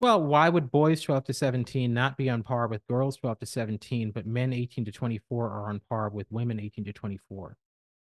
Well, 0.00 0.22
why 0.22 0.48
would 0.48 0.70
boys 0.70 1.00
12 1.02 1.24
to 1.24 1.32
17 1.32 1.92
not 1.92 2.16
be 2.16 2.30
on 2.30 2.42
par 2.42 2.68
with 2.68 2.86
girls 2.86 3.16
12 3.16 3.40
to 3.40 3.46
17, 3.46 4.12
but 4.12 4.26
men 4.26 4.52
18 4.52 4.84
to 4.84 4.92
24 4.92 5.50
are 5.50 5.68
on 5.68 5.80
par 5.88 6.10
with 6.10 6.30
women 6.30 6.60
18 6.60 6.84
to 6.84 6.92
24? 6.92 7.56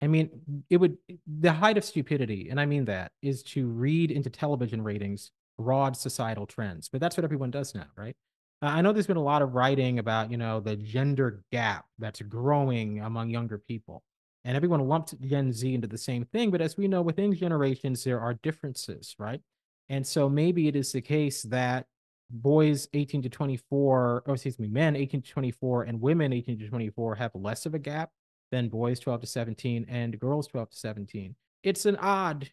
I 0.02 0.09
mean, 0.09 0.64
it 0.68 0.76
would 0.76 0.99
the 1.26 1.52
height 1.52 1.78
of 1.78 1.85
stupidity, 1.85 2.50
and 2.50 2.61
I 2.61 2.66
mean 2.66 2.85
that, 2.85 3.12
is 3.23 3.42
to 3.45 3.66
read 3.66 4.11
into 4.11 4.28
television 4.28 4.83
ratings 4.83 5.30
broad 5.58 5.96
societal 5.96 6.46
trends. 6.46 6.88
But 6.88 7.00
that's 7.00 7.16
what 7.16 7.25
everyone 7.25 7.50
does 7.50 7.75
now, 7.75 7.86
right? 7.96 8.16
Uh, 8.62 8.66
I 8.66 8.80
know 8.80 8.92
there's 8.92 9.06
been 9.06 9.16
a 9.16 9.22
lot 9.22 9.42
of 9.42 9.54
writing 9.54 9.98
about, 9.98 10.30
you 10.30 10.36
know, 10.36 10.60
the 10.60 10.76
gender 10.76 11.42
gap 11.52 11.84
that's 11.98 12.22
growing 12.22 13.00
among 13.00 13.30
younger 13.30 13.58
people. 13.58 14.02
And 14.44 14.56
everyone 14.56 14.86
lumped 14.86 15.20
Gen 15.20 15.52
Z 15.52 15.75
into 15.75 15.88
the 15.88 15.98
same 15.98 16.25
thing. 16.25 16.50
But 16.50 16.60
as 16.60 16.76
we 16.76 16.88
know, 16.88 17.02
within 17.02 17.34
generations, 17.34 18.04
there 18.04 18.20
are 18.20 18.34
differences, 18.34 19.14
right? 19.18 19.40
And 19.88 20.06
so 20.06 20.28
maybe 20.28 20.68
it 20.68 20.76
is 20.76 20.92
the 20.92 21.00
case 21.00 21.42
that 21.44 21.86
boys 22.30 22.88
18 22.92 23.22
to 23.22 23.28
24, 23.28 24.22
or 24.26 24.34
excuse 24.34 24.58
me, 24.58 24.68
men 24.68 24.96
18 24.96 25.22
to 25.22 25.30
24 25.30 25.84
and 25.84 26.00
women 26.00 26.32
18 26.32 26.58
to 26.58 26.68
24 26.68 27.14
have 27.16 27.32
less 27.34 27.66
of 27.66 27.75
a 27.75 27.78
gap 27.78 28.10
than 28.50 28.68
boys 28.68 29.00
12 29.00 29.22
to 29.22 29.26
17 29.26 29.86
and 29.88 30.18
girls 30.18 30.46
12 30.48 30.70
to 30.70 30.76
17. 30.76 31.34
It's 31.62 31.86
an 31.86 31.96
odd, 31.96 32.50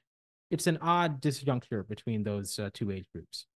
it's 0.53 0.67
an 0.67 0.77
odd 0.81 1.19
disjuncture 1.19 1.86
between 1.88 2.24
those 2.24 2.60
uh, 2.60 2.69
two 2.74 2.91
age 2.91 3.05
groups. 3.13 3.48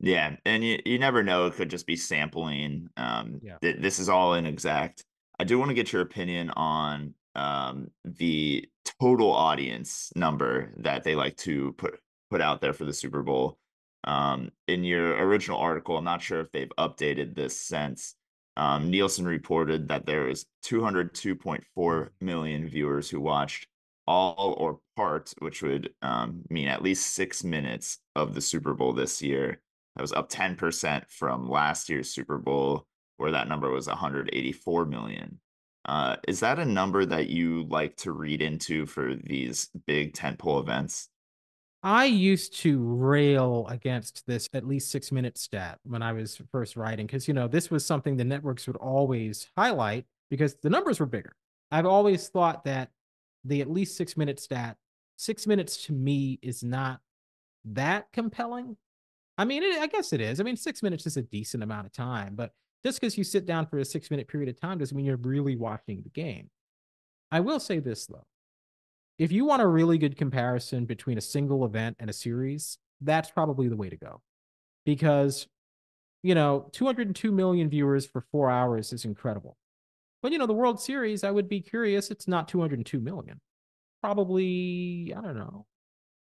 Yeah, 0.00 0.36
and 0.46 0.64
you, 0.64 0.78
you 0.86 0.98
never 0.98 1.22
know. 1.22 1.46
It 1.46 1.54
could 1.54 1.68
just 1.70 1.86
be 1.86 1.96
sampling. 1.96 2.88
Um, 2.96 3.40
Yeah. 3.42 3.58
th- 3.60 3.76
this 3.80 3.98
is 3.98 4.08
all 4.08 4.34
inexact. 4.34 5.04
I 5.38 5.44
do 5.44 5.58
want 5.58 5.68
to 5.68 5.74
get 5.74 5.92
your 5.92 6.00
opinion 6.02 6.50
on 6.56 7.14
um, 7.34 7.90
the 8.04 8.66
total 9.00 9.30
audience 9.30 10.10
number 10.16 10.72
that 10.78 11.04
they 11.04 11.14
like 11.14 11.36
to 11.38 11.72
put 11.74 12.00
put 12.30 12.40
out 12.40 12.60
there 12.62 12.72
for 12.72 12.86
the 12.86 12.92
Super 12.92 13.22
Bowl. 13.22 13.58
Um, 14.04 14.50
in 14.66 14.82
your 14.82 15.16
original 15.18 15.58
article, 15.58 15.96
I'm 15.98 16.04
not 16.04 16.22
sure 16.22 16.40
if 16.40 16.50
they've 16.52 16.72
updated 16.78 17.34
this 17.34 17.58
since. 17.58 18.14
Um, 18.56 18.90
Nielsen 18.90 19.26
reported 19.26 19.88
that 19.88 20.06
there 20.06 20.22
was 20.24 20.46
202.4 20.64 22.08
million 22.20 22.68
viewers 22.68 23.10
who 23.10 23.20
watched 23.20 23.66
all 24.06 24.54
or 24.58 24.78
part, 24.96 25.32
which 25.38 25.62
would 25.62 25.90
um, 26.02 26.42
mean 26.50 26.68
at 26.68 26.82
least 26.82 27.14
six 27.14 27.44
minutes 27.44 27.98
of 28.14 28.34
the 28.34 28.40
Super 28.40 28.74
Bowl 28.74 28.92
this 28.92 29.22
year. 29.22 29.60
That 29.96 30.02
was 30.02 30.12
up 30.12 30.30
10% 30.30 31.08
from 31.08 31.48
last 31.48 31.88
year's 31.88 32.10
Super 32.10 32.38
Bowl, 32.38 32.86
where 33.16 33.32
that 33.32 33.48
number 33.48 33.70
was 33.70 33.86
184 33.86 34.84
million. 34.86 35.40
Uh, 35.86 36.16
is 36.26 36.40
that 36.40 36.58
a 36.58 36.64
number 36.64 37.06
that 37.06 37.28
you 37.28 37.64
like 37.68 37.96
to 37.96 38.12
read 38.12 38.42
into 38.42 38.86
for 38.86 39.14
these 39.14 39.70
big 39.86 40.12
tentpole 40.12 40.60
events? 40.60 41.08
I 41.82 42.06
used 42.06 42.54
to 42.60 42.82
rail 42.82 43.66
against 43.68 44.26
this 44.26 44.48
at 44.52 44.66
least 44.66 44.90
six 44.90 45.12
minute 45.12 45.38
stat 45.38 45.78
when 45.84 46.02
I 46.02 46.12
was 46.12 46.40
first 46.50 46.76
writing, 46.76 47.06
because, 47.06 47.28
you 47.28 47.34
know, 47.34 47.46
this 47.46 47.70
was 47.70 47.86
something 47.86 48.16
the 48.16 48.24
networks 48.24 48.66
would 48.66 48.76
always 48.76 49.48
highlight 49.56 50.04
because 50.28 50.56
the 50.56 50.70
numbers 50.70 50.98
were 50.98 51.06
bigger. 51.06 51.32
I've 51.70 51.86
always 51.86 52.28
thought 52.28 52.64
that 52.64 52.90
the 53.46 53.60
at 53.60 53.70
least 53.70 53.96
six 53.96 54.16
minute 54.16 54.40
stat, 54.40 54.76
six 55.16 55.46
minutes 55.46 55.84
to 55.86 55.92
me 55.92 56.38
is 56.42 56.62
not 56.62 57.00
that 57.64 58.06
compelling. 58.12 58.76
I 59.38 59.44
mean, 59.44 59.62
it, 59.62 59.78
I 59.78 59.86
guess 59.86 60.12
it 60.12 60.20
is. 60.20 60.40
I 60.40 60.44
mean, 60.44 60.56
six 60.56 60.82
minutes 60.82 61.06
is 61.06 61.16
a 61.16 61.22
decent 61.22 61.62
amount 61.62 61.86
of 61.86 61.92
time, 61.92 62.34
but 62.34 62.52
just 62.84 63.00
because 63.00 63.18
you 63.18 63.24
sit 63.24 63.46
down 63.46 63.66
for 63.66 63.78
a 63.78 63.84
six 63.84 64.10
minute 64.10 64.28
period 64.28 64.48
of 64.48 64.60
time 64.60 64.78
doesn't 64.78 64.96
mean 64.96 65.06
you're 65.06 65.16
really 65.16 65.56
watching 65.56 66.02
the 66.02 66.10
game. 66.10 66.50
I 67.30 67.40
will 67.40 67.60
say 67.60 67.80
this, 67.80 68.06
though 68.06 68.24
if 69.18 69.32
you 69.32 69.44
want 69.44 69.62
a 69.62 69.66
really 69.66 69.98
good 69.98 70.16
comparison 70.16 70.84
between 70.84 71.18
a 71.18 71.22
single 71.22 71.64
event 71.64 71.96
and 71.98 72.10
a 72.10 72.12
series, 72.12 72.78
that's 73.00 73.30
probably 73.30 73.68
the 73.68 73.76
way 73.76 73.88
to 73.88 73.96
go. 73.96 74.20
Because, 74.84 75.46
you 76.22 76.34
know, 76.34 76.68
202 76.72 77.32
million 77.32 77.68
viewers 77.68 78.06
for 78.06 78.20
four 78.30 78.50
hours 78.50 78.92
is 78.92 79.04
incredible. 79.04 79.56
But, 80.22 80.32
you 80.32 80.38
know, 80.38 80.46
the 80.46 80.52
World 80.52 80.80
Series, 80.80 81.24
I 81.24 81.30
would 81.30 81.48
be 81.48 81.60
curious, 81.60 82.10
it's 82.10 82.26
not 82.26 82.48
202 82.48 83.00
million. 83.00 83.40
Probably, 84.02 85.12
I 85.16 85.20
don't 85.20 85.36
know. 85.36 85.66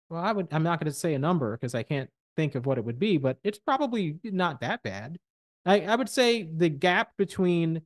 Well, 0.09 0.23
I 0.23 0.33
would, 0.33 0.49
I'm 0.53 0.63
not 0.63 0.81
going 0.81 0.91
to 0.91 0.99
say 0.99 1.15
a 1.15 1.19
number 1.19 1.57
because 1.57 1.75
I 1.75 1.83
can't 1.83 2.11
think 2.37 2.55
of 2.55 2.67
what 2.67 2.79
it 2.79 2.85
would 2.85 2.99
be, 2.99 3.17
but 3.17 3.39
it's 3.45 3.59
probably 3.59 4.19
not 4.25 4.61
that 4.61 4.83
bad. 4.83 5.19
I, 5.65 5.81
I 5.81 5.97
would 5.97 6.09
say 6.09 6.43
the 6.43 6.69
gap 6.69 7.13
between 7.17 7.83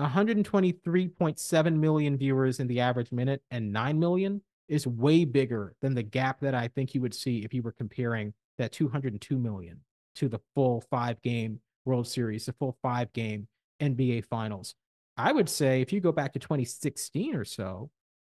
123.7 0.00 1.76
million 1.76 2.16
viewers 2.16 2.60
in 2.60 2.66
the 2.66 2.80
average 2.80 3.12
minute 3.12 3.42
and 3.50 3.72
9 3.72 3.98
million 3.98 4.42
is 4.68 4.86
way 4.86 5.24
bigger 5.24 5.74
than 5.82 5.94
the 5.94 6.02
gap 6.02 6.40
that 6.40 6.54
I 6.54 6.68
think 6.68 6.94
you 6.94 7.00
would 7.00 7.14
see 7.14 7.44
if 7.44 7.52
you 7.52 7.62
were 7.62 7.72
comparing 7.72 8.32
that 8.58 8.72
202 8.72 9.38
million 9.38 9.80
to 10.16 10.28
the 10.28 10.40
full 10.54 10.82
five 10.90 11.20
game 11.22 11.60
World 11.84 12.06
Series, 12.06 12.46
the 12.46 12.52
full 12.54 12.76
five 12.82 13.12
game 13.12 13.48
NBA 13.80 14.24
Finals. 14.26 14.74
I 15.16 15.32
would 15.32 15.48
say 15.48 15.80
if 15.80 15.92
you 15.92 16.00
go 16.00 16.12
back 16.12 16.32
to 16.32 16.38
2016 16.38 17.34
or 17.34 17.44
so, 17.44 17.90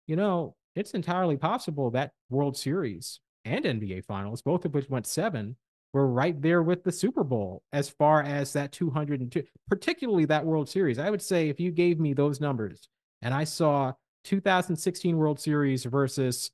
you 0.06 0.16
know, 0.16 0.56
it's 0.74 0.92
entirely 0.92 1.36
possible 1.36 1.90
that 1.90 2.12
World 2.30 2.56
Series 2.56 3.20
and 3.44 3.64
NBA 3.64 4.04
Finals, 4.04 4.42
both 4.42 4.64
of 4.64 4.74
which 4.74 4.88
went 4.88 5.06
seven, 5.06 5.56
were 5.92 6.06
right 6.06 6.40
there 6.40 6.62
with 6.62 6.84
the 6.84 6.92
Super 6.92 7.22
Bowl 7.22 7.62
as 7.72 7.90
far 7.90 8.22
as 8.22 8.52
that 8.54 8.72
202, 8.72 9.42
particularly 9.68 10.24
that 10.24 10.44
World 10.44 10.68
Series. 10.68 10.98
I 10.98 11.10
would 11.10 11.20
say 11.20 11.48
if 11.48 11.60
you 11.60 11.70
gave 11.70 12.00
me 12.00 12.14
those 12.14 12.40
numbers 12.40 12.88
and 13.20 13.34
I 13.34 13.44
saw 13.44 13.92
2016 14.24 15.16
World 15.16 15.38
Series 15.38 15.84
versus 15.84 16.50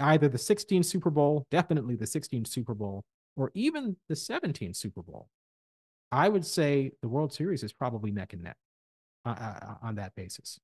either 0.00 0.28
the 0.28 0.38
16 0.38 0.82
Super 0.82 1.10
Bowl, 1.10 1.46
definitely 1.50 1.94
the 1.94 2.06
16 2.06 2.44
Super 2.46 2.74
Bowl, 2.74 3.04
or 3.36 3.52
even 3.54 3.96
the 4.08 4.16
17 4.16 4.74
Super 4.74 5.02
Bowl, 5.02 5.28
I 6.10 6.28
would 6.28 6.44
say 6.44 6.90
the 7.02 7.08
World 7.08 7.32
Series 7.32 7.62
is 7.62 7.72
probably 7.72 8.10
neck 8.10 8.32
and 8.32 8.42
neck 8.42 8.56
uh, 9.24 9.74
on 9.82 9.96
that 9.96 10.14
basis. 10.14 10.60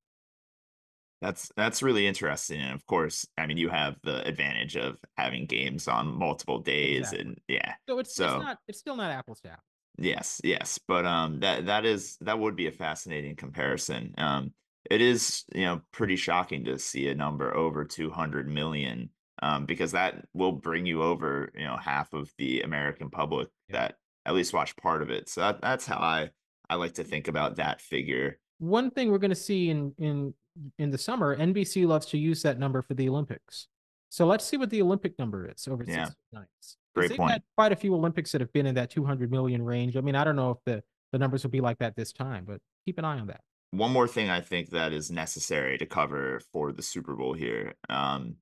That's 1.21 1.51
that's 1.55 1.81
really 1.81 2.05
interesting. 2.05 2.59
And 2.61 2.75
of 2.75 2.85
course, 2.85 3.27
I 3.37 3.47
mean, 3.47 3.57
you 3.57 3.69
have 3.69 3.97
the 4.03 4.25
advantage 4.27 4.75
of 4.77 5.03
having 5.17 5.47
games 5.47 5.87
on 5.87 6.07
multiple 6.07 6.59
days 6.59 7.11
Exactly. 7.11 7.19
and 7.21 7.41
yeah. 7.47 7.75
So 7.89 7.99
it's 7.99 8.09
it's 8.11 8.17
So 8.17 8.37
not 8.37 8.59
it's 8.67 8.79
still 8.79 8.95
not 8.95 9.11
apples 9.11 9.41
to 9.41 9.49
apples. 9.49 9.63
Yes, 9.97 10.39
yes, 10.43 10.77
but 10.87 11.05
um 11.05 11.39
that 11.39 11.65
that 11.65 11.85
is 11.85 12.17
that 12.21 12.37
would 12.39 12.55
be 12.55 12.67
a 12.67 12.71
fascinating 12.71 13.35
comparison. 13.35 14.13
Um 14.17 14.53
it 14.89 15.01
is, 15.01 15.43
you 15.53 15.65
know, 15.65 15.81
pretty 15.91 16.15
shocking 16.15 16.63
to 16.65 16.77
see 16.79 17.09
a 17.09 17.15
number 17.15 17.53
over 17.55 17.83
200 17.83 18.47
million 18.47 19.09
um 19.41 19.65
because 19.65 19.91
that 19.93 20.25
will 20.33 20.51
bring 20.51 20.85
you 20.85 21.01
over, 21.01 21.51
you 21.55 21.63
know, 21.65 21.77
half 21.77 22.13
of 22.13 22.31
the 22.37 22.61
American 22.61 23.09
public 23.09 23.49
Yeah. 23.69 23.77
that 23.79 23.97
at 24.25 24.35
least 24.35 24.53
watch 24.53 24.75
part 24.75 25.01
of 25.01 25.09
it. 25.09 25.29
So 25.29 25.41
that, 25.41 25.61
that's 25.61 25.85
how 25.87 25.97
I 25.97 26.29
I 26.69 26.75
like 26.75 26.93
to 26.95 27.03
think 27.03 27.27
about 27.27 27.55
that 27.55 27.81
figure. 27.81 28.39
One 28.59 28.89
thing 28.91 29.11
we're 29.11 29.17
going 29.19 29.29
to 29.29 29.35
see 29.35 29.69
in 29.69 29.93
in 29.97 30.33
in 30.79 30.89
the 30.89 30.97
summer, 30.97 31.35
NBC 31.37 31.85
loves 31.87 32.07
to 32.07 32.17
use 32.17 32.41
that 32.41 32.57
number 32.59 32.81
for 32.81 32.93
the 32.95 33.07
Olympics. 33.09 33.67
So 34.09 34.25
let's 34.25 34.43
see 34.45 34.57
what 34.57 34.69
the 34.69 34.81
Olympic 34.81 35.17
number 35.19 35.49
is 35.49 35.67
over 35.67 35.83
Yeah. 35.87 36.05
60 36.05 36.15
nights. 36.33 36.77
Great 36.95 37.09
they've 37.09 37.17
point. 37.17 37.31
had 37.33 37.43
quite 37.55 37.71
a 37.71 37.75
few 37.75 37.93
Olympics 37.93 38.31
that 38.31 38.41
have 38.41 38.51
been 38.53 38.65
in 38.65 38.73
that 38.75 38.89
200 38.89 39.29
million 39.29 39.61
range. 39.61 39.95
I 39.97 40.01
mean, 40.01 40.15
I 40.15 40.23
don't 40.23 40.35
know 40.35 40.51
if 40.51 40.57
the 40.65 40.83
the 41.11 41.19
numbers 41.19 41.43
will 41.43 41.51
be 41.51 41.61
like 41.61 41.77
that 41.79 41.95
this 41.95 42.11
time, 42.11 42.43
but 42.45 42.59
keep 42.85 42.97
an 42.97 43.05
eye 43.05 43.19
on 43.19 43.27
that. 43.27 43.41
One 43.71 43.91
more 43.91 44.07
thing 44.07 44.29
I 44.29 44.41
think 44.41 44.71
that 44.71 44.91
is 44.93 45.11
necessary 45.11 45.77
to 45.77 45.85
cover 45.85 46.41
for 46.51 46.71
the 46.71 46.81
Super 46.81 47.15
Bowl 47.15 47.33
here. 47.33 47.75
Um 47.89 48.35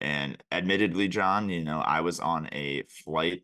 and 0.00 0.36
admittedly, 0.50 1.06
Jon, 1.08 1.48
you 1.48 1.62
know, 1.64 1.78
I 1.78 2.00
was 2.00 2.18
on 2.20 2.48
a 2.52 2.82
flight 2.88 3.42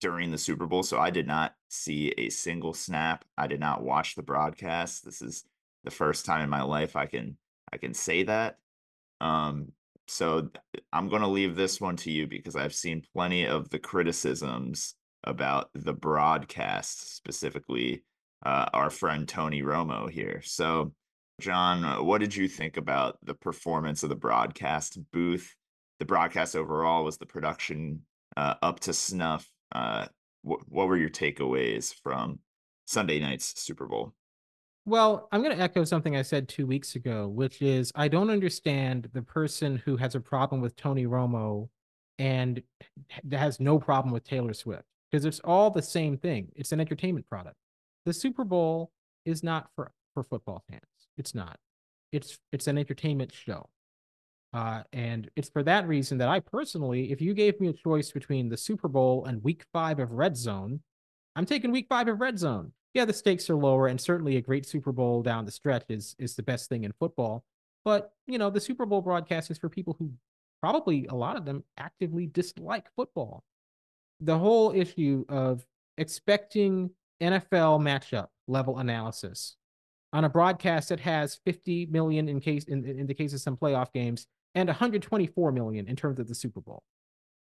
during 0.00 0.32
the 0.32 0.38
Super 0.38 0.66
Bowl, 0.66 0.82
so 0.82 0.98
I 0.98 1.10
did 1.10 1.26
not 1.28 1.54
see 1.68 2.12
a 2.18 2.28
single 2.30 2.74
snap. 2.74 3.24
I 3.38 3.46
did 3.46 3.60
not 3.60 3.82
watch 3.84 4.16
the 4.16 4.22
broadcast. 4.22 5.04
This 5.04 5.22
is 5.22 5.44
the 5.84 5.90
first 5.90 6.24
time 6.26 6.42
in 6.42 6.50
my 6.50 6.62
life 6.62 6.96
I 6.96 7.06
can 7.06 7.36
I 7.72 7.76
can 7.76 7.94
say 7.94 8.24
that. 8.24 8.56
Um, 9.20 9.72
so 10.06 10.50
I'm 10.92 11.08
going 11.08 11.22
to 11.22 11.28
leave 11.28 11.56
this 11.56 11.80
one 11.80 11.96
to 11.96 12.10
you 12.10 12.26
because 12.26 12.56
I've 12.56 12.74
seen 12.74 13.06
plenty 13.14 13.46
of 13.46 13.70
the 13.70 13.78
criticisms 13.78 14.94
about 15.24 15.70
the 15.74 15.94
broadcast, 15.94 17.16
specifically 17.16 18.04
uh, 18.44 18.66
our 18.72 18.90
friend 18.90 19.26
Tony 19.26 19.62
Romo 19.62 20.10
here. 20.10 20.42
So, 20.44 20.92
Jon, 21.40 21.84
uh, 21.84 22.02
what 22.02 22.20
did 22.20 22.36
you 22.36 22.46
think 22.46 22.76
about 22.76 23.18
the 23.22 23.34
performance 23.34 24.02
of 24.02 24.10
the 24.10 24.14
broadcast 24.14 24.98
booth? 25.12 25.54
The 25.98 26.04
broadcast 26.04 26.54
overall 26.54 27.04
was 27.04 27.16
the 27.16 27.26
production 27.26 28.02
uh, 28.36 28.54
up 28.62 28.80
to 28.80 28.92
snuff. 28.92 29.48
Uh, 29.72 30.06
wh- 30.42 30.62
what 30.68 30.86
were 30.86 30.96
your 30.96 31.10
takeaways 31.10 31.94
from 32.02 32.40
Sunday 32.86 33.18
night's 33.18 33.60
Super 33.60 33.86
Bowl? 33.86 34.14
Well, 34.86 35.28
I'm 35.32 35.42
going 35.42 35.56
to 35.56 35.62
echo 35.62 35.84
something 35.84 36.14
I 36.14 36.22
said 36.22 36.48
two 36.48 36.66
weeks 36.66 36.94
ago, 36.94 37.26
which 37.28 37.62
is 37.62 37.90
I 37.94 38.08
don't 38.08 38.30
understand 38.30 39.08
the 39.14 39.22
person 39.22 39.80
who 39.84 39.96
has 39.96 40.14
a 40.14 40.20
problem 40.20 40.60
with 40.60 40.76
Tony 40.76 41.06
Romo 41.06 41.68
and 42.18 42.62
has 43.32 43.60
no 43.60 43.78
problem 43.78 44.12
with 44.12 44.24
Taylor 44.24 44.52
Swift 44.52 44.84
because 45.10 45.24
it's 45.24 45.40
all 45.40 45.70
the 45.70 45.82
same 45.82 46.18
thing. 46.18 46.48
It's 46.54 46.72
an 46.72 46.80
entertainment 46.80 47.26
product. 47.28 47.56
The 48.04 48.12
Super 48.12 48.44
Bowl 48.44 48.90
is 49.24 49.42
not 49.42 49.68
for 49.74 49.90
for 50.12 50.22
football 50.22 50.62
fans. 50.70 50.82
It's 51.16 51.34
not. 51.34 51.58
It's 52.12 52.38
it's 52.52 52.66
an 52.66 52.76
entertainment 52.76 53.32
show. 53.32 53.70
Uh, 54.52 54.82
and 54.92 55.30
it's 55.34 55.48
for 55.48 55.64
that 55.64 55.88
reason 55.88 56.18
that 56.18 56.28
I 56.28 56.38
personally, 56.38 57.10
if 57.10 57.20
you 57.20 57.34
gave 57.34 57.60
me 57.60 57.68
a 57.68 57.72
choice 57.72 58.12
between 58.12 58.48
the 58.50 58.56
Super 58.56 58.86
Bowl 58.86 59.24
and 59.24 59.42
Week 59.42 59.64
Five 59.72 59.98
of 59.98 60.12
Red 60.12 60.36
Zone, 60.36 60.80
I'm 61.36 61.46
taking 61.46 61.72
week 61.72 61.86
five 61.88 62.06
of 62.08 62.20
red 62.20 62.38
zone. 62.38 62.72
Yeah, 62.94 63.04
the 63.04 63.12
stakes 63.12 63.50
are 63.50 63.56
lower, 63.56 63.88
and 63.88 64.00
certainly 64.00 64.36
a 64.36 64.40
great 64.40 64.64
Super 64.64 64.92
Bowl 64.92 65.22
down 65.22 65.44
the 65.44 65.50
stretch 65.50 65.84
is 65.88 66.14
is 66.18 66.36
the 66.36 66.42
best 66.42 66.68
thing 66.68 66.84
in 66.84 66.92
football. 66.92 67.44
But 67.84 68.12
you 68.26 68.38
know, 68.38 68.50
the 68.50 68.60
Super 68.60 68.86
Bowl 68.86 69.02
broadcast 69.02 69.50
is 69.50 69.58
for 69.58 69.68
people 69.68 69.96
who 69.98 70.12
probably 70.62 71.06
a 71.06 71.14
lot 71.14 71.36
of 71.36 71.44
them 71.44 71.64
actively 71.76 72.26
dislike 72.26 72.86
football. 72.96 73.44
The 74.20 74.38
whole 74.38 74.72
issue 74.72 75.24
of 75.28 75.66
expecting 75.98 76.90
NFL 77.20 77.80
matchup 77.80 78.28
level 78.46 78.78
analysis 78.78 79.56
on 80.12 80.24
a 80.24 80.28
broadcast 80.28 80.88
that 80.90 81.00
has 81.00 81.40
50 81.44 81.86
million 81.86 82.28
in 82.28 82.40
case 82.40 82.64
in, 82.64 82.84
in 82.84 83.06
the 83.06 83.14
case 83.14 83.34
of 83.34 83.40
some 83.40 83.56
playoff 83.56 83.92
games 83.92 84.26
and 84.54 84.68
124 84.68 85.52
million 85.52 85.88
in 85.88 85.96
terms 85.96 86.20
of 86.20 86.28
the 86.28 86.34
Super 86.34 86.60
Bowl. 86.60 86.82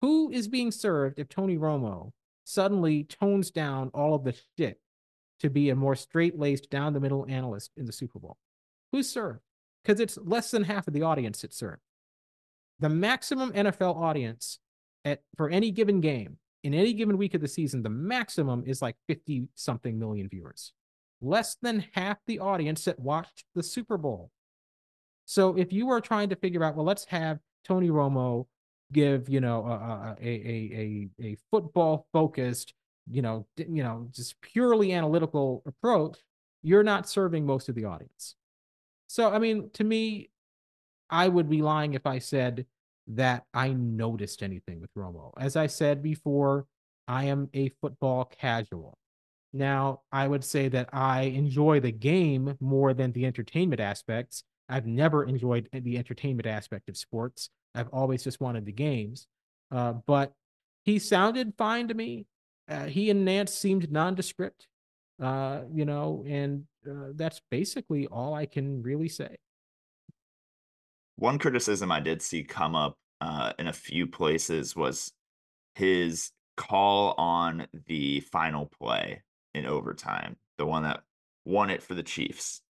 Who 0.00 0.30
is 0.30 0.48
being 0.48 0.70
served 0.70 1.18
if 1.18 1.28
Tony 1.28 1.58
Romo 1.58 2.12
suddenly 2.44 3.04
tones 3.04 3.50
down 3.50 3.90
all 3.92 4.14
of 4.14 4.24
the 4.24 4.34
shit 4.56 4.80
to 5.40 5.50
be 5.50 5.70
a 5.70 5.76
more 5.76 5.96
straight-laced 5.96 6.70
down 6.70 6.92
the 6.92 7.00
middle 7.00 7.26
analyst 7.28 7.70
in 7.76 7.86
the 7.86 7.92
Super 7.92 8.18
Bowl? 8.18 8.36
Who's 8.92 9.08
served? 9.08 9.40
Because 9.82 10.00
it's 10.00 10.18
less 10.22 10.50
than 10.50 10.64
half 10.64 10.86
of 10.86 10.94
the 10.94 11.02
audience 11.02 11.42
that's 11.42 11.56
served. 11.56 11.80
The 12.80 12.88
maximum 12.88 13.52
NFL 13.52 13.96
audience 13.96 14.58
at 15.04 15.22
for 15.36 15.48
any 15.48 15.70
given 15.70 16.00
game 16.00 16.38
in 16.62 16.74
any 16.74 16.92
given 16.92 17.16
week 17.16 17.34
of 17.34 17.40
the 17.40 17.48
season, 17.48 17.82
the 17.82 17.90
maximum 17.90 18.64
is 18.66 18.82
like 18.82 18.96
50 19.08 19.48
something 19.54 19.98
million 19.98 20.28
viewers. 20.28 20.72
Less 21.22 21.56
than 21.60 21.84
half 21.92 22.18
the 22.26 22.38
audience 22.38 22.84
that 22.84 22.98
watched 22.98 23.44
the 23.54 23.62
Super 23.62 23.96
Bowl. 23.96 24.30
So 25.26 25.56
if 25.56 25.72
you 25.72 25.90
are 25.90 26.00
trying 26.00 26.30
to 26.30 26.36
figure 26.36 26.64
out, 26.64 26.76
well, 26.76 26.84
let's 26.84 27.04
have 27.06 27.38
Tony 27.64 27.88
Romo 27.88 28.46
give, 28.92 29.28
you 29.28 29.40
know, 29.40 29.64
a 29.64 30.16
a 30.20 31.08
a, 31.20 31.24
a 31.24 31.36
football 31.50 32.06
focused, 32.12 32.74
you 33.10 33.22
know, 33.22 33.46
you 33.56 33.82
know, 33.82 34.08
just 34.12 34.40
purely 34.40 34.92
analytical 34.92 35.62
approach, 35.66 36.18
you're 36.62 36.82
not 36.82 37.08
serving 37.08 37.44
most 37.44 37.68
of 37.68 37.74
the 37.74 37.84
audience. 37.84 38.36
So 39.06 39.30
I 39.32 39.38
mean, 39.38 39.70
to 39.74 39.84
me, 39.84 40.30
I 41.08 41.28
would 41.28 41.50
be 41.50 41.62
lying 41.62 41.94
if 41.94 42.06
I 42.06 42.18
said 42.18 42.66
that 43.08 43.44
I 43.52 43.72
noticed 43.72 44.42
anything 44.42 44.80
with 44.80 44.94
Romo. 44.96 45.32
As 45.38 45.56
I 45.56 45.66
said 45.66 46.02
before, 46.02 46.66
I 47.08 47.24
am 47.24 47.48
a 47.52 47.70
football 47.80 48.24
casual. 48.24 48.96
Now, 49.52 50.02
I 50.12 50.28
would 50.28 50.44
say 50.44 50.68
that 50.68 50.90
I 50.92 51.22
enjoy 51.22 51.80
the 51.80 51.90
game 51.90 52.56
more 52.60 52.94
than 52.94 53.10
the 53.10 53.26
entertainment 53.26 53.80
aspects. 53.80 54.44
I've 54.68 54.86
never 54.86 55.24
enjoyed 55.24 55.68
the 55.72 55.98
entertainment 55.98 56.46
aspect 56.46 56.88
of 56.88 56.96
sports. 56.96 57.50
I've 57.74 57.88
always 57.88 58.22
just 58.22 58.40
wanted 58.40 58.64
the 58.64 58.72
games. 58.72 59.26
Uh, 59.72 59.94
but 60.06 60.32
he 60.84 61.00
sounded 61.00 61.54
fine 61.58 61.88
to 61.88 61.94
me. 61.94 62.26
Uh, 62.70 62.84
he 62.84 63.10
and 63.10 63.26
Nantz 63.26 63.48
seemed 63.48 63.90
nondescript, 63.90 64.68
uh, 65.20 65.62
you 65.72 65.84
know, 65.84 66.24
and 66.26 66.64
uh, 66.88 67.08
that's 67.14 67.40
basically 67.50 68.06
all 68.06 68.32
I 68.32 68.46
can 68.46 68.80
really 68.82 69.08
say. 69.08 69.36
One 71.16 71.38
criticism 71.38 71.90
I 71.90 71.98
did 72.00 72.22
see 72.22 72.44
come 72.44 72.76
up 72.76 72.96
uh, 73.20 73.52
in 73.58 73.66
a 73.66 73.72
few 73.72 74.06
places 74.06 74.76
was 74.76 75.12
his 75.74 76.30
call 76.56 77.14
on 77.18 77.66
the 77.86 78.20
final 78.20 78.66
play 78.66 79.22
in 79.52 79.66
overtime, 79.66 80.36
the 80.56 80.66
one 80.66 80.84
that 80.84 81.02
won 81.44 81.70
it 81.70 81.82
for 81.82 81.94
the 81.94 82.02
Chiefs. 82.02 82.62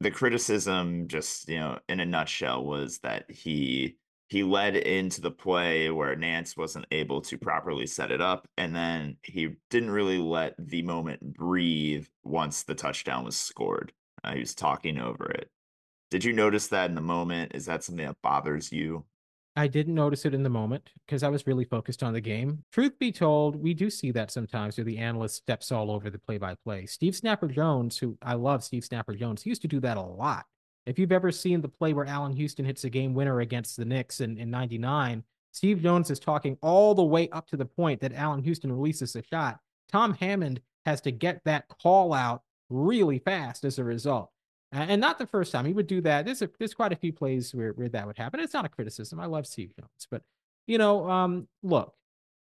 The 0.00 0.10
criticism, 0.10 1.08
just 1.08 1.48
you 1.48 1.58
know, 1.58 1.78
in 1.88 2.00
a 2.00 2.06
nutshell, 2.06 2.64
was 2.64 2.98
that 3.00 3.30
he 3.30 3.96
he 4.32 4.42
led 4.42 4.76
into 4.76 5.20
the 5.20 5.30
play 5.30 5.90
where 5.90 6.16
Nantz 6.16 6.56
wasn't 6.56 6.86
able 6.90 7.20
to 7.20 7.36
properly 7.36 7.86
set 7.86 8.10
it 8.10 8.22
up, 8.22 8.48
and 8.56 8.74
then 8.74 9.18
he 9.22 9.50
didn't 9.68 9.90
really 9.90 10.16
let 10.16 10.54
the 10.58 10.80
moment 10.80 11.34
breathe 11.34 12.06
once 12.24 12.62
the 12.62 12.74
touchdown 12.74 13.26
was 13.26 13.36
scored. 13.36 13.92
Uh, 14.24 14.32
he 14.32 14.40
was 14.40 14.54
talking 14.54 14.98
over 14.98 15.30
it. 15.32 15.50
Did 16.10 16.24
you 16.24 16.32
notice 16.32 16.68
that 16.68 16.88
in 16.88 16.94
the 16.94 17.02
moment? 17.02 17.52
Is 17.54 17.66
that 17.66 17.84
something 17.84 18.06
that 18.06 18.16
bothers 18.22 18.72
you? 18.72 19.04
I 19.54 19.66
didn't 19.66 19.94
notice 19.94 20.24
it 20.24 20.32
in 20.32 20.44
the 20.44 20.48
moment 20.48 20.92
because 21.04 21.22
I 21.22 21.28
was 21.28 21.46
really 21.46 21.66
focused 21.66 22.02
on 22.02 22.14
the 22.14 22.20
game. 22.22 22.64
Truth 22.72 22.98
be 22.98 23.12
told, 23.12 23.54
we 23.56 23.74
do 23.74 23.90
see 23.90 24.12
that 24.12 24.30
sometimes 24.30 24.78
where 24.78 24.84
the 24.84 24.96
analyst 24.96 25.34
steps 25.34 25.70
all 25.70 25.90
over 25.90 26.08
the 26.08 26.18
play 26.18 26.38
by 26.38 26.54
play. 26.64 26.86
Steve 26.86 27.14
Snapper 27.14 27.48
Jones, 27.48 27.98
who 27.98 28.16
I 28.22 28.32
love 28.32 28.64
Steve 28.64 28.84
Snapper 28.84 29.14
Jones, 29.14 29.42
he 29.42 29.50
used 29.50 29.60
to 29.60 29.68
do 29.68 29.80
that 29.80 29.98
a 29.98 30.02
lot. 30.02 30.46
If 30.86 30.98
you've 30.98 31.12
ever 31.12 31.30
seen 31.30 31.60
the 31.60 31.68
play 31.68 31.92
where 31.92 32.06
Allan 32.06 32.32
Houston 32.32 32.64
hits 32.64 32.84
a 32.84 32.90
game 32.90 33.14
winner 33.14 33.40
against 33.40 33.76
the 33.76 33.84
Knicks 33.84 34.20
in, 34.20 34.36
in 34.36 34.50
99, 34.50 35.24
Steve 35.52 35.82
Jones 35.82 36.10
is 36.10 36.18
talking 36.18 36.56
all 36.62 36.94
the 36.94 37.04
way 37.04 37.28
up 37.30 37.46
to 37.48 37.56
the 37.56 37.64
point 37.64 38.00
that 38.00 38.14
Allan 38.14 38.42
Houston 38.42 38.72
releases 38.72 39.14
a 39.14 39.22
shot. 39.22 39.60
Tom 39.90 40.14
Hammond 40.14 40.60
has 40.86 41.00
to 41.02 41.12
get 41.12 41.42
that 41.44 41.68
call 41.68 42.12
out 42.12 42.42
really 42.70 43.18
fast 43.18 43.64
as 43.64 43.78
a 43.78 43.84
result 43.84 44.32
and 44.72 45.00
not 45.00 45.18
the 45.18 45.26
first 45.26 45.52
time 45.52 45.66
he 45.66 45.74
would 45.74 45.86
do 45.86 46.00
that. 46.00 46.24
There's 46.24 46.40
a, 46.40 46.50
there's 46.58 46.74
quite 46.74 46.92
a 46.92 46.96
few 46.96 47.12
plays 47.12 47.54
where, 47.54 47.72
where 47.72 47.90
that 47.90 48.06
would 48.06 48.16
happen. 48.16 48.40
It's 48.40 48.54
not 48.54 48.64
a 48.64 48.70
criticism. 48.70 49.20
I 49.20 49.26
love 49.26 49.46
Steve 49.46 49.72
Jones, 49.78 50.06
but 50.10 50.22
you 50.66 50.78
know, 50.78 51.08
um, 51.10 51.46
look, 51.62 51.94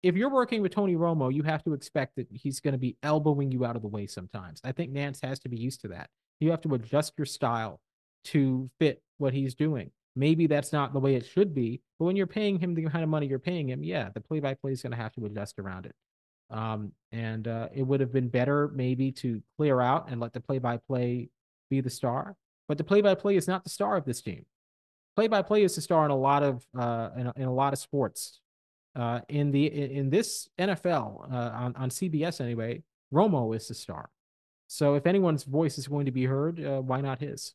if 0.02 0.16
you're 0.16 0.30
working 0.30 0.62
with 0.62 0.72
Tony 0.72 0.94
Romo, 0.94 1.34
you 1.34 1.42
have 1.42 1.64
to 1.64 1.74
expect 1.74 2.16
that 2.16 2.28
he's 2.30 2.60
going 2.60 2.72
to 2.72 2.78
be 2.78 2.96
elbowing 3.02 3.50
you 3.50 3.64
out 3.64 3.76
of 3.76 3.82
the 3.82 3.88
way 3.88 4.06
sometimes. 4.06 4.60
I 4.64 4.72
think 4.72 4.92
Nantz 4.92 5.24
has 5.24 5.40
to 5.40 5.48
be 5.48 5.58
used 5.58 5.80
to 5.82 5.88
that. 5.88 6.08
You 6.38 6.50
have 6.52 6.60
to 6.62 6.74
adjust 6.74 7.14
your 7.18 7.26
style 7.26 7.80
to 8.24 8.70
fit 8.78 9.02
what 9.18 9.32
he's 9.32 9.54
doing. 9.54 9.90
Maybe 10.16 10.46
that's 10.46 10.72
not 10.72 10.92
the 10.92 10.98
way 10.98 11.14
it 11.14 11.26
should 11.26 11.54
be, 11.54 11.80
but 11.98 12.06
when 12.06 12.16
you're 12.16 12.26
paying 12.26 12.58
him 12.58 12.74
the 12.74 12.84
kind 12.86 13.04
of 13.04 13.10
money 13.10 13.26
you're 13.26 13.38
paying 13.38 13.68
him, 13.68 13.82
yeah, 13.82 14.08
the 14.12 14.20
play 14.20 14.40
by 14.40 14.54
play 14.54 14.72
is 14.72 14.82
going 14.82 14.92
to 14.92 14.96
have 14.96 15.12
to 15.12 15.26
adjust 15.26 15.58
around 15.58 15.86
it. 15.86 15.94
Um, 16.50 16.92
and 17.12 17.46
uh, 17.46 17.68
it 17.72 17.84
would 17.84 18.00
have 18.00 18.12
been 18.12 18.28
better 18.28 18.68
maybe 18.74 19.12
to 19.12 19.40
clear 19.56 19.80
out 19.80 20.10
and 20.10 20.20
let 20.20 20.32
the 20.32 20.40
play 20.40 20.58
by 20.58 20.78
play 20.78 21.30
be 21.70 21.80
the 21.80 21.90
star, 21.90 22.36
but 22.68 22.76
the 22.76 22.84
play-by-play 22.84 23.36
is 23.36 23.48
not 23.48 23.64
the 23.64 23.70
star 23.70 23.96
of 23.96 24.04
this 24.04 24.20
team. 24.20 24.44
Play-by-play 25.16 25.62
is 25.62 25.76
the 25.76 25.80
star 25.80 26.04
in 26.04 26.10
a 26.10 26.16
lot 26.16 26.42
of 26.42 26.66
uh, 26.78 27.10
in, 27.16 27.26
a, 27.28 27.32
in 27.36 27.44
a 27.44 27.54
lot 27.54 27.72
of 27.72 27.78
sports. 27.78 28.40
Uh, 28.96 29.20
in 29.28 29.52
the 29.52 29.66
in, 29.66 29.90
in 29.90 30.10
this 30.10 30.48
NFL 30.58 31.32
uh, 31.32 31.50
on 31.54 31.76
on 31.76 31.90
CBS 31.90 32.40
anyway, 32.40 32.82
Romo 33.14 33.54
is 33.54 33.68
the 33.68 33.74
star. 33.74 34.10
So 34.66 34.94
if 34.94 35.06
anyone's 35.06 35.44
voice 35.44 35.78
is 35.78 35.88
going 35.88 36.06
to 36.06 36.12
be 36.12 36.24
heard, 36.24 36.64
uh, 36.64 36.80
why 36.80 37.00
not 37.00 37.20
his? 37.20 37.54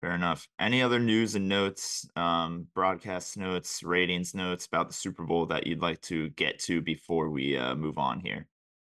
Fair 0.00 0.14
enough. 0.14 0.46
Any 0.60 0.80
other 0.80 1.00
news 1.00 1.34
and 1.34 1.48
notes, 1.48 2.08
um, 2.14 2.68
broadcast 2.72 3.36
notes, 3.36 3.82
ratings 3.82 4.32
notes 4.32 4.66
about 4.66 4.86
the 4.88 4.94
Super 4.94 5.24
Bowl 5.24 5.46
that 5.46 5.66
you'd 5.66 5.82
like 5.82 6.00
to 6.02 6.28
get 6.30 6.60
to 6.60 6.80
before 6.80 7.30
we 7.30 7.56
uh, 7.56 7.74
move 7.74 7.98
on 7.98 8.20
here? 8.20 8.46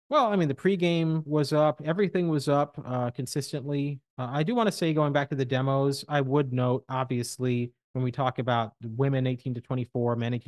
Well, 0.09 0.27
I 0.27 0.37
mean, 0.37 0.49
the 0.49 0.55
pregame 0.55 1.27
was 1.27 1.53
up. 1.53 1.83
Everything 1.85 2.29
was 2.29 2.49
up 2.49 2.81
uh, 2.87 3.11
consistently. 3.11 4.01
Uh, 4.17 4.29
I 4.31 4.43
do 4.43 4.55
want 4.55 4.67
to 4.67 4.73
say, 4.73 4.95
going 4.95 5.12
back 5.12 5.29
to 5.31 5.35
the 5.35 5.45
demos, 5.45 6.05
I 6.09 6.23
would 6.23 6.53
note, 6.53 6.85
obviously, 6.88 7.73
when 7.93 8.03
we 8.05 8.11
talk 8.11 8.38
about 8.38 8.73
women 8.83 9.27
18 9.27 9.55
to 9.55 9.61
24, 9.61 10.17
men 10.17 10.40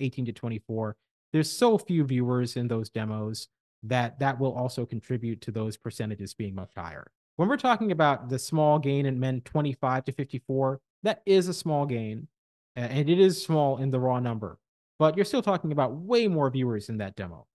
18 0.00 0.26
to 0.26 0.32
24, 0.32 0.96
there's 1.32 1.50
so 1.50 1.76
few 1.76 2.04
viewers 2.04 2.56
in 2.56 2.68
those 2.68 2.88
demos 2.88 3.48
that 3.82 4.18
that 4.18 4.38
will 4.38 4.52
also 4.52 4.86
contribute 4.86 5.40
to 5.42 5.50
those 5.50 5.76
percentages 5.76 6.34
being 6.34 6.54
much 6.54 6.72
higher. 6.76 7.10
When 7.36 7.48
we're 7.48 7.56
talking 7.56 7.90
about 7.90 8.28
the 8.28 8.38
small 8.38 8.78
gain 8.78 9.06
in 9.06 9.18
men 9.18 9.40
25 9.40 10.04
to 10.04 10.12
54, 10.12 10.80
that 11.02 11.20
is 11.26 11.48
a 11.48 11.54
small 11.54 11.84
gain, 11.84 12.28
and 12.76 13.10
it 13.10 13.18
is 13.18 13.42
small 13.42 13.78
in 13.78 13.90
the 13.90 13.98
raw 13.98 14.20
number, 14.20 14.58
but 15.00 15.16
you're 15.16 15.24
still 15.24 15.42
talking 15.42 15.72
about 15.72 15.96
way 15.96 16.28
more 16.28 16.48
viewers 16.48 16.88
in 16.88 16.98
that 16.98 17.16
demo. 17.16 17.46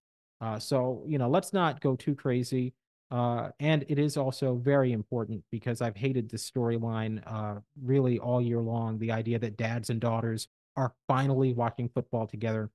Uh, 0.42 0.60
so, 0.60 1.04
you 1.08 1.18
know, 1.18 1.30
let's 1.30 1.54
not 1.54 1.80
go 1.80 1.96
too 1.96 2.13
crazy. 2.13 2.74
Uh, 3.12 3.50
and 3.60 3.86
it 3.88 3.98
is 3.98 4.18
also 4.18 4.56
very 4.56 4.92
important 4.92 5.44
because 5.50 5.82
I've 5.82 5.96
hated 5.96 6.30
this 6.30 6.50
storyline 6.50 7.24
uh, 7.26 7.60
really 7.82 8.20
all 8.20 8.42
year 8.42 8.60
long. 8.62 9.00
The 9.00 9.12
idea 9.12 9.39
that 9.39 9.58
dads 9.58 9.89
and 9.89 10.00
daughters 10.00 10.48
are 10.76 10.94
finally 11.08 11.54
watching 11.54 11.89
football 11.89 12.28
together. 12.28 12.70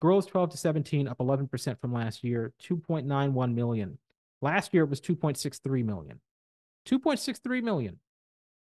Girls 0.00 0.26
12 0.26 0.50
to 0.50 0.56
17 0.58 1.08
up 1.08 1.18
11% 1.18 1.80
from 1.80 1.92
last 1.92 2.22
year, 2.22 2.52
2.91 2.62 3.54
million. 3.54 3.98
Last 4.42 4.74
year 4.74 4.84
it 4.84 4.90
was 4.90 5.00
2.63 5.00 5.84
million. 5.84 6.20
2.63 6.86 7.62
million. 7.62 7.98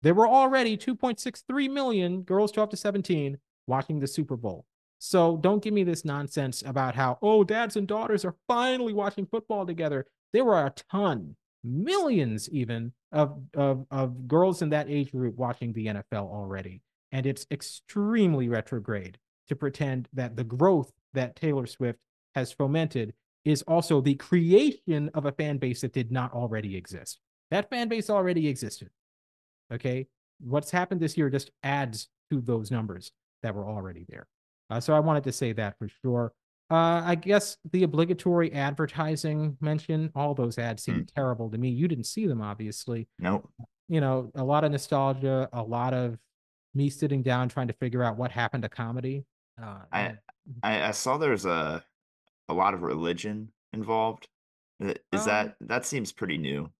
There 0.03 0.15
were 0.15 0.29
already 0.29 0.77
2.63 0.77 1.71
million 1.71 2.23
girls 2.23 2.53
12 2.53 2.71
to 2.71 2.77
17 2.77 3.39
watching 3.67 3.99
the 3.99 4.07
Super 4.07 4.37
Bowl. 4.37 4.65
So 4.99 5.37
don't 5.37 5.63
give 5.63 5.75
me 5.75 5.85
this 5.85 6.05
nonsense 6.05 6.63
about 6.67 6.95
how, 6.95 7.19
oh, 7.23 7.45
dads 7.45 7.77
and 7.77 7.87
daughters 7.87 8.25
are 8.25 8.35
finally 8.49 8.93
watching 8.93 9.27
football 9.27 9.65
together. 9.67 10.07
There 10.33 10.45
were 10.45 10.59
a 10.59 10.75
ton, 10.91 11.37
millions 11.63 12.49
even, 12.51 12.93
of, 13.13 13.41
of, 13.55 13.87
of 13.91 14.27
girls 14.27 14.63
in 14.63 14.71
that 14.71 14.91
age 14.91 15.13
group 15.13 15.37
watching 15.37 15.73
the 15.73 15.87
NFL 15.87 16.31
already. 16.31 16.83
And 17.13 17.27
it's 17.27 17.47
extremely 17.51 18.49
retrograde 18.49 19.19
to 19.49 19.57
pretend 19.57 20.09
that 20.13 20.37
the 20.37 20.45
growth 20.45 20.93
that 21.15 21.37
Taylor 21.37 21.67
Swift 21.67 21.99
has 22.35 22.53
fomented 22.53 23.15
is 23.45 23.63
also 23.63 24.01
the 24.01 24.15
creation 24.15 25.11
of 25.15 25.27
a 25.27 25.33
fan 25.33 25.59
base 25.59 25.81
that 25.81 25.93
did 25.93 26.13
not 26.13 26.33
already 26.33 26.77
exist. 26.77 27.21
That 27.51 27.71
fan 27.71 27.89
base 27.89 28.11
already 28.11 28.49
existed. 28.49 28.91
Okay. 29.73 30.07
What's 30.41 30.71
happened 30.71 31.01
this 31.01 31.17
year 31.17 31.31
just 31.31 31.51
adds 31.63 32.09
to 32.31 32.41
those 32.41 32.71
numbers 32.71 33.13
that 33.43 33.55
were 33.55 33.67
already 33.67 34.05
there. 34.09 34.27
Uh, 34.71 34.81
so 34.81 34.95
I 34.95 35.01
wanted 35.01 35.25
to 35.25 35.33
say 35.33 35.53
that 35.55 35.77
for 35.79 35.89
sure. 36.03 36.33
Uh, 36.71 37.01
I 37.05 37.15
guess 37.15 37.57
the 37.73 37.85
obligatory 37.85 38.53
advertising 38.53 39.57
mention, 39.61 40.11
all 40.15 40.35
those 40.35 40.59
ads 40.59 40.83
seem 40.83 41.03
Mm. 41.05 41.15
terrible 41.15 41.51
to 41.51 41.57
me. 41.57 41.71
You 41.71 41.89
didn't 41.89 42.05
see 42.05 42.27
them, 42.27 42.43
obviously. 42.43 43.09
Nope. 43.19 43.51
You 43.89 44.03
know, 44.03 44.31
a 44.35 44.45
lot 44.45 44.65
of 44.65 44.73
nostalgia, 44.73 45.49
a 45.55 45.63
lot 45.63 45.95
of 45.95 46.19
me 46.75 46.91
sitting 46.91 47.23
down 47.23 47.49
trying 47.49 47.69
to 47.69 47.73
figure 47.75 48.05
out 48.05 48.19
what 48.19 48.31
happened 48.31 48.63
to 48.65 48.69
comedy. 48.69 49.25
Uh, 49.61 49.79
I 49.91 50.19
I, 50.63 50.89
I 50.89 50.91
saw 50.91 51.17
there's 51.17 51.47
a 51.47 51.83
a 52.51 52.55
lot 52.55 52.75
of 52.75 52.83
religion 52.83 53.51
involved. 53.73 54.29
Is 54.81 54.95
Um, 55.13 55.27
that 55.27 55.57
that 55.61 55.87
seems 55.87 56.13
pretty 56.13 56.37
new? 56.37 56.71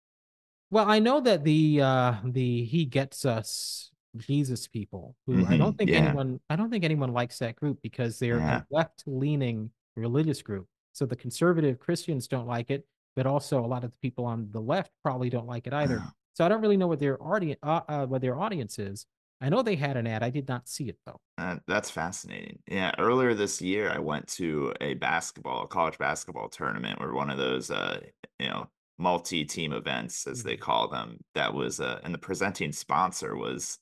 Well, 0.71 0.89
I 0.89 0.99
know 0.99 1.21
that 1.21 1.45
the 1.45 1.81
uh 1.81 2.15
the 2.25 2.65
he 2.65 2.85
gets 2.85 3.25
us 3.25 3.91
Jesus 4.17 4.67
people 4.67 5.17
who 5.27 5.47
I 5.47 5.57
Mhm, 5.57 5.59
don't 5.59 5.77
think 5.79 5.91
yeah. 5.91 5.99
anyone 5.99 6.41
I 6.51 6.57
don't 6.57 6.71
think 6.71 6.85
anyone 6.85 7.13
likes 7.13 7.39
that 7.39 7.57
group 7.57 7.81
because 7.83 8.19
they're 8.19 8.39
Yeah. 8.39 8.59
a 8.59 8.67
left 8.71 9.05
leaning 9.07 9.71
religious 9.97 10.43
group. 10.43 10.67
So 10.93 11.07
the 11.07 11.17
conservative 11.17 11.79
Christians 11.79 12.29
don't 12.29 12.47
like 12.47 12.71
it, 12.71 12.87
but 13.17 13.27
also 13.27 13.65
a 13.65 13.67
lot 13.67 13.85
of 13.85 13.91
the 13.93 13.99
people 13.99 14.25
on 14.25 14.51
the 14.51 14.61
left 14.61 14.93
probably 15.03 15.31
don't 15.31 15.47
like 15.47 15.67
it 15.67 15.73
either. 15.73 16.05
Ah. 16.05 16.13
So 16.35 16.45
I 16.45 16.49
don't 16.49 16.61
really 16.61 16.77
know 16.77 16.87
what 16.89 16.99
their 17.01 17.23
audience 17.23 17.59
uh, 17.63 17.81
uh 17.89 18.07
what 18.07 18.21
their 18.23 18.39
audience 18.39 18.79
is. 18.79 19.07
I 19.41 19.49
know 19.51 19.63
they 19.63 19.77
had 19.77 19.97
an 19.97 20.07
ad. 20.07 20.23
I 20.23 20.31
did 20.31 20.49
not 20.49 20.69
see 20.69 20.89
it 20.89 20.99
though. 21.07 21.21
Uh, 21.39 21.59
that's 21.69 21.91
fascinating. 21.91 22.59
Yeah, 22.67 22.93
earlier 22.99 23.33
this 23.35 23.63
year, 23.63 23.91
I 23.91 23.99
went 23.99 24.27
to 24.31 24.75
a 24.81 24.95
basketball, 24.95 25.63
a 25.65 25.69
college 25.69 25.97
basketball 25.99 26.49
tournament, 26.49 26.99
where 26.99 27.13
one 27.13 27.31
of 27.31 27.39
those, 27.39 27.71
uh, 27.71 28.01
you 28.41 28.49
know, 28.49 28.69
multi-team 28.99 29.73
events, 29.73 30.27
as 30.27 30.43
they 30.43 30.57
Mhm. 30.57 30.61
call 30.61 30.89
them. 30.89 31.19
That 31.35 31.55
was, 31.55 31.81
uh, 31.81 32.01
and 32.03 32.13
the 32.13 32.19
presenting 32.19 32.73
sponsor 32.73 33.37
was 33.37 33.79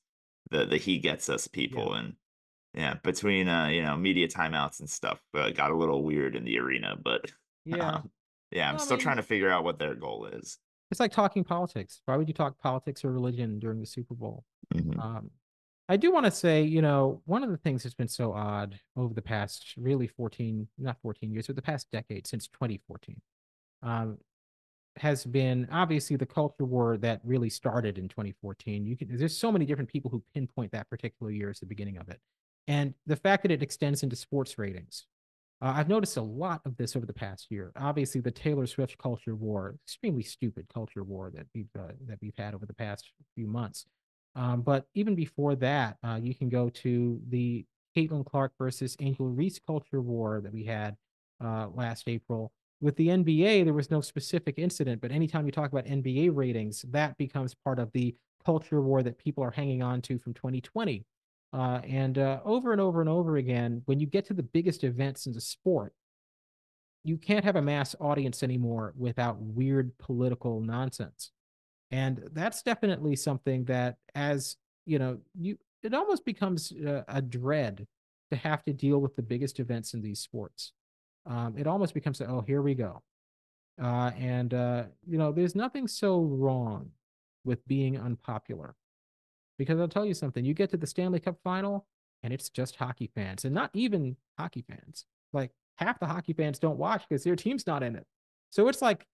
the 0.51 0.67
the 0.67 0.77
He 0.77 0.99
Gets 0.99 1.29
Us 1.29 1.49
people, 1.49 1.95
and 1.95 2.17
yeah, 2.75 2.95
between 3.03 3.49
uh, 3.49 3.69
you 3.69 3.83
know, 3.83 3.97
media 3.97 4.29
timeouts 4.29 4.81
and 4.81 4.89
stuff, 4.91 5.21
uh, 5.35 5.51
got 5.51 5.71
a 5.71 5.77
little 5.77 6.05
weird 6.05 6.37
in 6.37 6.45
the 6.45 6.59
arena, 6.59 6.97
but 7.03 7.33
Yeah. 7.65 7.91
um, 7.97 8.11
yeah, 8.53 8.69
I'm 8.69 8.75
Well, 8.77 8.83
I 8.83 8.85
still 8.85 8.97
mean- 8.99 9.03
trying 9.05 9.17
to 9.17 9.23
figure 9.23 9.51
out 9.51 9.65
what 9.65 9.79
their 9.79 9.95
goal 9.95 10.27
is. 10.27 10.59
It's 10.93 11.01
like 11.01 11.11
talking 11.11 11.43
politics. 11.43 12.01
Why 12.05 12.17
would 12.17 12.29
you 12.29 12.35
talk 12.35 12.59
politics 12.61 13.05
or 13.05 13.11
religion 13.11 13.59
during 13.59 13.81
the 13.81 13.87
Super 13.87 14.15
Bowl? 14.15 14.45
Mhm. 14.73 14.97
Um, 15.01 15.31
I 15.89 15.97
do 15.97 16.13
want 16.13 16.27
to 16.27 16.31
say, 16.33 16.63
you 16.63 16.81
know, 16.83 17.23
one 17.27 17.43
of 17.43 17.51
the 17.51 17.57
things 17.57 17.83
that's 17.83 17.95
been 17.95 18.07
so 18.09 18.33
odd 18.33 18.79
over 18.95 19.15
the 19.15 19.23
past 19.23 19.77
really 19.77 20.07
14, 20.07 20.69
not 20.79 21.01
14 21.01 21.33
years, 21.33 21.47
but 21.49 21.57
the 21.57 21.63
past 21.63 21.91
decade 21.91 22.27
since 22.29 22.47
2014, 22.49 23.21
um, 23.83 24.19
has 24.99 25.25
been 25.25 25.69
obviously 25.71 26.17
the 26.17 26.27
culture 26.27 26.65
war 26.65 26.97
that 26.99 27.21
really 27.25 27.51
started 27.51 27.99
in 27.99 28.09
2014. 28.09 28.87
You 28.87 28.97
can, 28.97 29.17
there's 29.17 29.37
so 29.37 29.53
many 29.53 29.65
different 29.65 29.91
people 29.91 30.11
who 30.11 30.23
pinpoint 30.35 30.73
that 30.73 30.89
particular 30.89 31.31
year 31.31 31.51
as 31.51 31.61
the 31.61 31.67
beginning 31.67 31.99
of 31.99 32.09
it. 32.09 32.21
And 32.69 32.95
the 33.07 33.17
fact 33.17 33.43
that 33.43 33.53
it 33.53 33.63
extends 33.63 34.03
into 34.03 34.17
sports 34.17 34.59
ratings. 34.59 35.07
Uh, 35.63 35.73
I've 35.75 35.89
noticed 35.89 36.19
a 36.19 36.23
lot 36.23 36.61
of 36.67 36.77
this 36.77 36.97
over 36.97 37.07
the 37.07 37.15
past 37.15 37.47
year. 37.51 37.73
Obviously, 37.77 38.21
the 38.21 38.31
Taylor 38.31 38.67
Swift 38.67 38.99
culture 38.99 39.35
war, 39.35 39.77
extremely 39.85 40.23
stupid 40.23 40.67
culture 40.73 41.03
war 41.03 41.31
that 41.35 41.47
we've 41.55 41.71
uh, 41.79 41.93
that 42.07 42.19
we've 42.21 42.37
had 42.37 42.55
over 42.55 42.67
the 42.67 42.75
past 42.75 43.11
few 43.35 43.47
months. 43.47 43.87
Um, 44.35 44.61
but 44.61 44.87
even 44.95 45.15
before 45.15 45.55
that, 45.57 45.97
uh, 46.05 46.19
you 46.23 46.35
can 46.35 46.51
go 46.51 46.69
to 46.69 47.19
the 47.31 47.65
Caitlin 47.97 48.27
Clark 48.27 48.53
versus 48.59 48.97
Angel 49.01 49.27
Reese 49.27 49.59
culture 49.67 50.03
war 50.03 50.43
that 50.43 50.53
we 50.53 50.65
had 50.65 50.97
uh, 51.43 51.69
last 51.75 52.07
April. 52.07 52.53
With 52.81 52.97
the 52.97 53.09
NBA, 53.09 53.65
there 53.65 53.73
was 53.73 53.91
no 53.91 54.01
specific 54.01 54.59
incident, 54.59 55.01
but 55.01 55.11
anytime 55.11 55.47
you 55.47 55.53
talk 55.53 55.73
about 55.73 55.87
NBA 55.87 56.31
ratings, 56.35 56.85
that 56.91 57.17
becomes 57.17 57.55
part 57.55 57.79
of 57.79 57.91
the 57.93 58.15
culture 58.45 58.81
war 58.83 59.03
that 59.03 59.19
people 59.19 59.43
are 59.43 59.51
hanging 59.51 59.83
on 59.83 60.03
to 60.03 60.19
from 60.19 60.35
2020. 60.35 61.05
Uh, 61.53 61.81
and 61.89 62.19
uh, 62.19 62.41
over 62.45 62.73
and 62.73 62.81
over 62.81 63.01
and 63.01 63.09
over 63.09 63.37
again, 63.37 63.83
when 63.87 63.99
you 63.99 64.07
get 64.07 64.27
to 64.27 64.35
the 64.35 64.43
biggest 64.43 64.85
events 64.85 65.27
in 65.27 65.33
the 65.33 65.41
sport, 65.41 65.95
you 67.03 67.17
can't 67.17 67.45
have 67.45 67.57
a 67.57 67.63
mass 67.63 67.95
audience 68.01 68.43
anymore 68.43 68.93
without 68.97 69.41
weird 69.41 69.97
political 69.99 70.61
nonsense. 70.61 71.31
And 71.91 72.21
that's 72.33 72.63
definitely 72.63 73.17
something 73.17 73.65
that, 73.67 73.97
as 74.15 74.57
you 74.87 74.99
know, 74.99 75.19
you 75.39 75.57
it 75.83 75.95
almost 75.95 76.25
becomes 76.25 76.73
uh, 76.73 77.03
a 77.09 77.23
dread 77.23 77.87
to 78.33 78.37
have 78.37 78.65
to 78.65 78.73
deal 78.73 78.99
with 78.99 79.15
the 79.15 79.23
biggest 79.23 79.61
events 79.61 79.95
in 79.95 80.03
these 80.03 80.19
sports. 80.19 80.73
Um, 81.27 81.55
it 81.59 81.67
almost 81.67 81.93
becomes, 81.93 82.21
oh, 82.21 82.45
here 82.47 82.63
we 82.63 82.75
go. 82.75 83.03
Uh, 83.83 84.13
and 84.19 84.55
uh, 84.55 84.85
you 85.07 85.19
know, 85.19 85.33
there's 85.33 85.55
nothing 85.55 85.87
so 85.89 86.21
wrong 86.21 86.91
with 87.45 87.67
being 87.67 87.99
unpopular, 87.99 88.75
because 89.59 89.79
I'll 89.79 89.89
tell 89.89 90.07
you 90.07 90.15
something. 90.15 90.45
You 90.45 90.55
get 90.55 90.71
to 90.71 90.77
the 90.77 90.87
Stanley 90.87 91.21
Cup 91.21 91.37
final, 91.45 91.87
and 92.23 92.33
it's 92.33 92.49
just 92.49 92.77
hockey 92.77 93.11
fans, 93.15 93.45
and 93.45 93.55
not 93.55 93.71
even 93.75 94.17
hockey 94.39 94.65
fans. 94.69 95.05
Like 95.33 95.51
half 95.77 96.01
the 96.01 96.07
hockey 96.07 96.33
fans 96.33 96.59
don't 96.59 96.79
watch 96.79 97.05
because 97.09 97.23
their 97.23 97.37
team's 97.37 97.67
not 97.67 97.83
in 97.83 97.97
it. 97.97 98.07
So 98.51 98.69
it's 98.69 98.81
like 98.81 99.05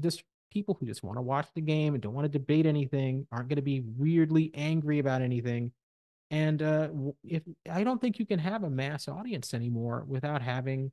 just 0.00 0.24
people 0.50 0.76
who 0.80 0.86
just 0.86 1.02
want 1.02 1.18
to 1.18 1.22
watch 1.22 1.48
the 1.54 1.60
game 1.60 1.92
and 1.94 2.02
don't 2.02 2.14
want 2.14 2.24
to 2.24 2.38
debate 2.38 2.64
anything, 2.64 3.26
aren't 3.30 3.48
going 3.48 3.56
to 3.56 3.62
be 3.62 3.82
weirdly 3.98 4.50
angry 4.54 4.98
about 4.98 5.20
anything. 5.20 5.72
And 6.30 6.62
uh, 6.62 6.88
if 7.24 7.42
I 7.70 7.84
don't 7.84 8.00
think 8.00 8.18
you 8.18 8.24
can 8.24 8.38
have 8.38 8.64
a 8.64 8.70
mass 8.70 9.08
audience 9.08 9.52
anymore 9.52 10.04
without 10.08 10.40
having 10.40 10.92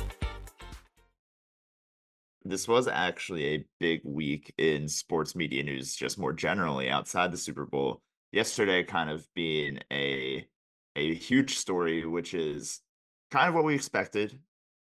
This 2.43 2.67
was 2.67 2.87
actually 2.87 3.45
a 3.45 3.65
big 3.79 4.01
week 4.03 4.53
in 4.57 4.87
sports 4.87 5.35
media 5.35 5.63
news, 5.63 5.95
just 5.95 6.17
more 6.17 6.33
generally 6.33 6.89
outside 6.89 7.31
the 7.31 7.37
Super 7.37 7.65
Bowl. 7.65 8.01
Yesterday, 8.31 8.83
kind 8.83 9.09
of 9.09 9.27
being 9.35 9.79
a 9.91 10.47
a 10.95 11.13
huge 11.13 11.57
story, 11.57 12.05
which 12.05 12.33
is 12.33 12.81
kind 13.29 13.47
of 13.47 13.55
what 13.55 13.63
we 13.63 13.75
expected. 13.75 14.39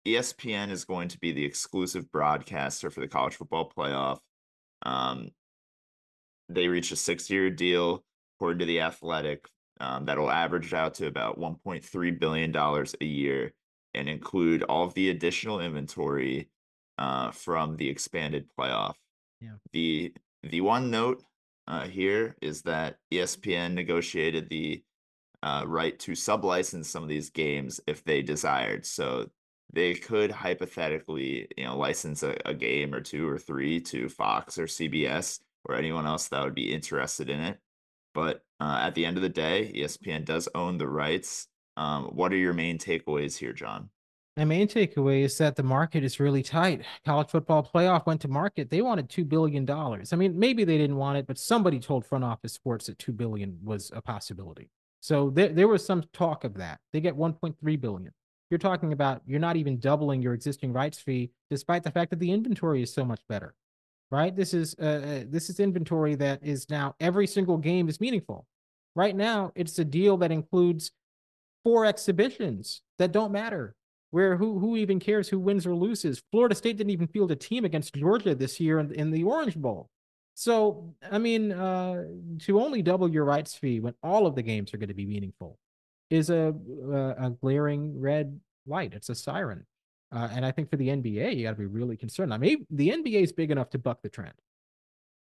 ESPN 0.06 0.70
is 0.70 0.84
going 0.84 1.08
to 1.08 1.18
be 1.18 1.32
the 1.32 1.44
exclusive 1.44 2.10
broadcaster 2.10 2.88
for 2.88 3.00
the 3.00 3.08
college 3.08 3.34
football 3.34 3.70
playoff. 3.76 4.18
Um, 4.82 5.30
they 6.48 6.68
reached 6.68 6.92
a 6.92 6.96
six-year 6.96 7.50
deal, 7.50 8.02
according 8.36 8.60
to 8.60 8.64
the 8.64 8.80
Athletic, 8.80 9.44
um, 9.78 10.06
that'll 10.06 10.30
average 10.30 10.72
out 10.72 10.94
to 10.94 11.06
about 11.06 11.38
1.3 11.38 12.18
billion 12.18 12.52
dollars 12.52 12.94
a 13.00 13.04
year, 13.04 13.52
and 13.94 14.08
include 14.08 14.62
all 14.62 14.84
of 14.84 14.94
the 14.94 15.10
additional 15.10 15.60
inventory 15.60 16.48
uh, 17.00 17.30
from 17.32 17.76
the 17.76 17.88
expanded 17.88 18.46
playoff. 18.56 18.94
Yeah. 19.40 19.54
The 19.72 20.14
the 20.42 20.60
one 20.60 20.90
note 20.90 21.24
uh, 21.66 21.86
here 21.86 22.36
is 22.40 22.62
that 22.62 22.98
ESPN 23.12 23.74
negotiated 23.74 24.48
the 24.48 24.82
uh, 25.42 25.64
right 25.66 25.98
to 26.00 26.12
sublicense 26.12 26.86
some 26.86 27.02
of 27.02 27.08
these 27.08 27.30
games 27.30 27.80
if 27.86 28.04
they 28.04 28.22
desired. 28.22 28.84
So 28.86 29.30
they 29.72 29.94
could 29.94 30.30
hypothetically, 30.30 31.48
you 31.56 31.64
know, 31.64 31.76
license 31.76 32.22
a, 32.22 32.36
a 32.44 32.54
game 32.54 32.94
or 32.94 33.00
two 33.00 33.28
or 33.28 33.38
three 33.38 33.80
to 33.80 34.08
Fox 34.08 34.58
or 34.58 34.64
CBS 34.64 35.40
or 35.64 35.74
anyone 35.74 36.06
else 36.06 36.28
that 36.28 36.44
would 36.44 36.54
be 36.54 36.72
interested 36.72 37.30
in 37.30 37.40
it. 37.40 37.58
But 38.14 38.42
uh, 38.60 38.80
at 38.82 38.94
the 38.94 39.06
end 39.06 39.16
of 39.16 39.22
the 39.22 39.28
day, 39.28 39.72
ESPN 39.74 40.24
does 40.24 40.48
own 40.54 40.78
the 40.78 40.88
rights. 40.88 41.46
Um, 41.76 42.06
what 42.06 42.32
are 42.32 42.36
your 42.36 42.52
main 42.52 42.78
takeaways 42.78 43.38
here, 43.38 43.52
Jon? 43.52 43.90
My 44.40 44.46
main 44.46 44.68
takeaway 44.68 45.22
is 45.22 45.36
that 45.36 45.54
the 45.54 45.62
market 45.62 46.02
is 46.02 46.18
really 46.18 46.42
tight. 46.42 46.80
College 47.04 47.28
football 47.28 47.62
playoff 47.62 48.06
went 48.06 48.22
to 48.22 48.28
market. 48.28 48.70
They 48.70 48.80
wanted 48.80 49.10
$2 49.10 49.28
billion. 49.28 49.70
I 49.70 50.16
mean, 50.16 50.38
maybe 50.38 50.64
they 50.64 50.78
didn't 50.78 50.96
want 50.96 51.18
it, 51.18 51.26
but 51.26 51.36
somebody 51.36 51.78
told 51.78 52.06
front 52.06 52.24
office 52.24 52.54
sports 52.54 52.86
that 52.86 52.98
2 52.98 53.12
billion 53.12 53.58
was 53.62 53.92
a 53.94 54.00
possibility. 54.00 54.70
So 55.00 55.28
there, 55.28 55.50
there 55.50 55.68
was 55.68 55.84
some 55.84 56.04
talk 56.14 56.44
of 56.44 56.54
that. 56.54 56.80
They 56.94 57.02
get 57.02 57.18
1.3 57.18 57.80
billion. 57.82 58.12
You're 58.48 58.56
talking 58.56 58.94
about 58.94 59.20
you're 59.26 59.40
not 59.40 59.56
even 59.56 59.78
doubling 59.78 60.22
your 60.22 60.32
existing 60.32 60.72
rights 60.72 60.98
fee, 60.98 61.32
despite 61.50 61.82
the 61.82 61.90
fact 61.90 62.08
that 62.08 62.18
the 62.18 62.32
inventory 62.32 62.82
is 62.82 62.94
so 62.94 63.04
much 63.04 63.20
better, 63.28 63.54
right? 64.10 64.34
This 64.34 64.54
is 64.54 64.74
uh, 64.80 64.84
uh, 64.84 65.24
this 65.28 65.50
is 65.50 65.60
inventory 65.60 66.14
that 66.14 66.40
is 66.42 66.70
now 66.70 66.94
every 66.98 67.26
single 67.26 67.58
game 67.58 67.90
is 67.90 68.00
meaningful. 68.00 68.46
Right 68.96 69.14
now, 69.14 69.52
it's 69.54 69.78
a 69.78 69.84
deal 69.84 70.16
that 70.16 70.32
includes 70.32 70.92
four 71.62 71.84
exhibitions 71.84 72.80
that 72.96 73.12
don't 73.12 73.32
matter. 73.32 73.76
Where 74.10 74.36
who 74.36 74.58
who 74.58 74.76
even 74.76 74.98
cares 74.98 75.28
who 75.28 75.38
wins 75.38 75.66
or 75.66 75.74
loses? 75.74 76.22
Florida 76.30 76.54
State 76.54 76.76
didn't 76.76 76.90
even 76.90 77.06
field 77.06 77.30
a 77.30 77.36
team 77.36 77.64
against 77.64 77.94
Georgia 77.94 78.34
this 78.34 78.58
year 78.58 78.78
in, 78.80 78.92
in 78.92 79.10
the 79.10 79.22
Orange 79.22 79.56
Bowl. 79.56 79.88
So, 80.34 80.94
I 81.10 81.18
mean, 81.18 81.52
uh, 81.52 82.04
to 82.40 82.60
only 82.60 82.82
double 82.82 83.10
your 83.10 83.24
rights 83.24 83.54
fee 83.54 83.78
when 83.78 83.94
all 84.02 84.26
of 84.26 84.34
the 84.34 84.42
games 84.42 84.72
are 84.72 84.78
going 84.78 84.88
to 84.88 84.94
be 84.94 85.06
meaningful 85.06 85.58
is 86.08 86.30
a, 86.30 86.54
a, 86.90 87.26
a 87.26 87.30
glaring 87.30 88.00
red 88.00 88.40
light. 88.66 88.94
It's 88.94 89.10
a 89.10 89.14
siren. 89.14 89.66
Uh, 90.12 90.28
and 90.32 90.44
I 90.44 90.50
think 90.50 90.70
for 90.70 90.76
the 90.76 90.88
NBA, 90.88 91.36
you 91.36 91.44
got 91.44 91.50
to 91.50 91.56
be 91.56 91.66
really 91.66 91.96
concerned. 91.96 92.34
I 92.34 92.38
mean, 92.38 92.66
the 92.70 92.88
NBA 92.88 93.22
is 93.22 93.32
big 93.32 93.50
enough 93.50 93.70
to 93.70 93.78
buck 93.78 94.02
the 94.02 94.08
trend, 94.08 94.34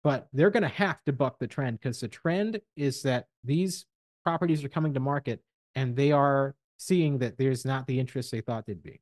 but 0.04 0.28
they're 0.34 0.50
going 0.50 0.64
to 0.64 0.70
have 0.70 1.04
to 1.06 1.14
buck 1.14 1.38
the 1.38 1.48
trend 1.48 1.80
because 1.80 2.00
the 2.00 2.08
trend 2.08 2.60
is 2.76 3.04
that 3.04 3.28
these 3.44 3.86
properties 4.24 4.64
are 4.64 4.70
coming 4.70 4.94
to 4.96 5.00
market 5.00 5.42
and 5.76 5.96
they 5.96 6.12
are 6.12 6.56
seeing 6.80 7.18
that 7.20 7.38
there's 7.38 7.66
not 7.66 7.86
the 7.86 8.00
interest 8.00 8.32
they 8.32 8.42
thought 8.42 8.66
they'd 8.66 8.82
be. 8.82 9.02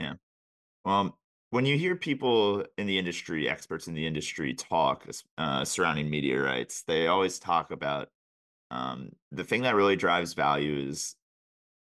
Yeah. 0.00 0.14
Well, 0.84 1.16
when 1.50 1.64
you 1.64 1.78
hear 1.78 1.94
people 1.94 2.64
in 2.76 2.88
the 2.88 2.98
industry, 2.98 3.48
experts 3.48 3.86
in 3.86 3.94
the 3.94 4.06
industry 4.06 4.52
talk 4.52 5.06
uh, 5.38 5.64
surrounding 5.64 6.10
rights, 6.42 6.82
they 6.82 7.06
always 7.06 7.38
talk 7.38 7.70
about 7.70 8.10
um, 8.72 9.12
the 9.30 9.44
thing 9.44 9.62
that 9.62 9.76
really 9.76 9.94
drives 9.94 10.34
value 10.34 10.88
is 10.88 11.14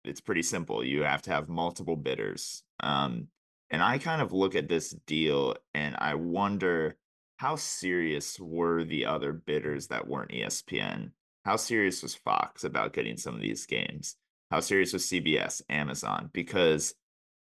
it's 0.03 0.19
pretty 0.19 0.43
simple. 0.43 0.83
You 0.83 1.03
have 1.03 1.21
to 1.23 1.31
have 1.31 1.47
multiple 1.47 1.95
bidders. 1.95 2.63
Um, 2.81 3.27
and 3.69 3.81
I 3.81 3.97
kind 3.97 4.21
of 4.21 4.33
look 4.33 4.55
at 4.55 4.67
this 4.67 4.89
deal 5.07 5.55
and 5.73 5.95
I 5.99 6.15
wonder 6.15 6.97
how 7.37 7.55
serious 7.55 8.39
were 8.39 8.83
the 8.83 9.05
other 9.05 9.31
bidders 9.31 9.87
that 9.87 10.07
weren't 10.07 10.31
ESPN? 10.31 11.11
How 11.45 11.55
serious 11.55 12.03
was 12.03 12.13
Fox 12.13 12.65
about 12.65 12.93
getting 12.93 13.15
some 13.15 13.33
of 13.33 13.41
these 13.41 13.65
games? 13.65 14.17
How 14.51 14.59
serious 14.59 14.93
was 14.93 15.05
CBS, 15.05 15.61
Amazon? 15.69 16.29
Because 16.33 16.93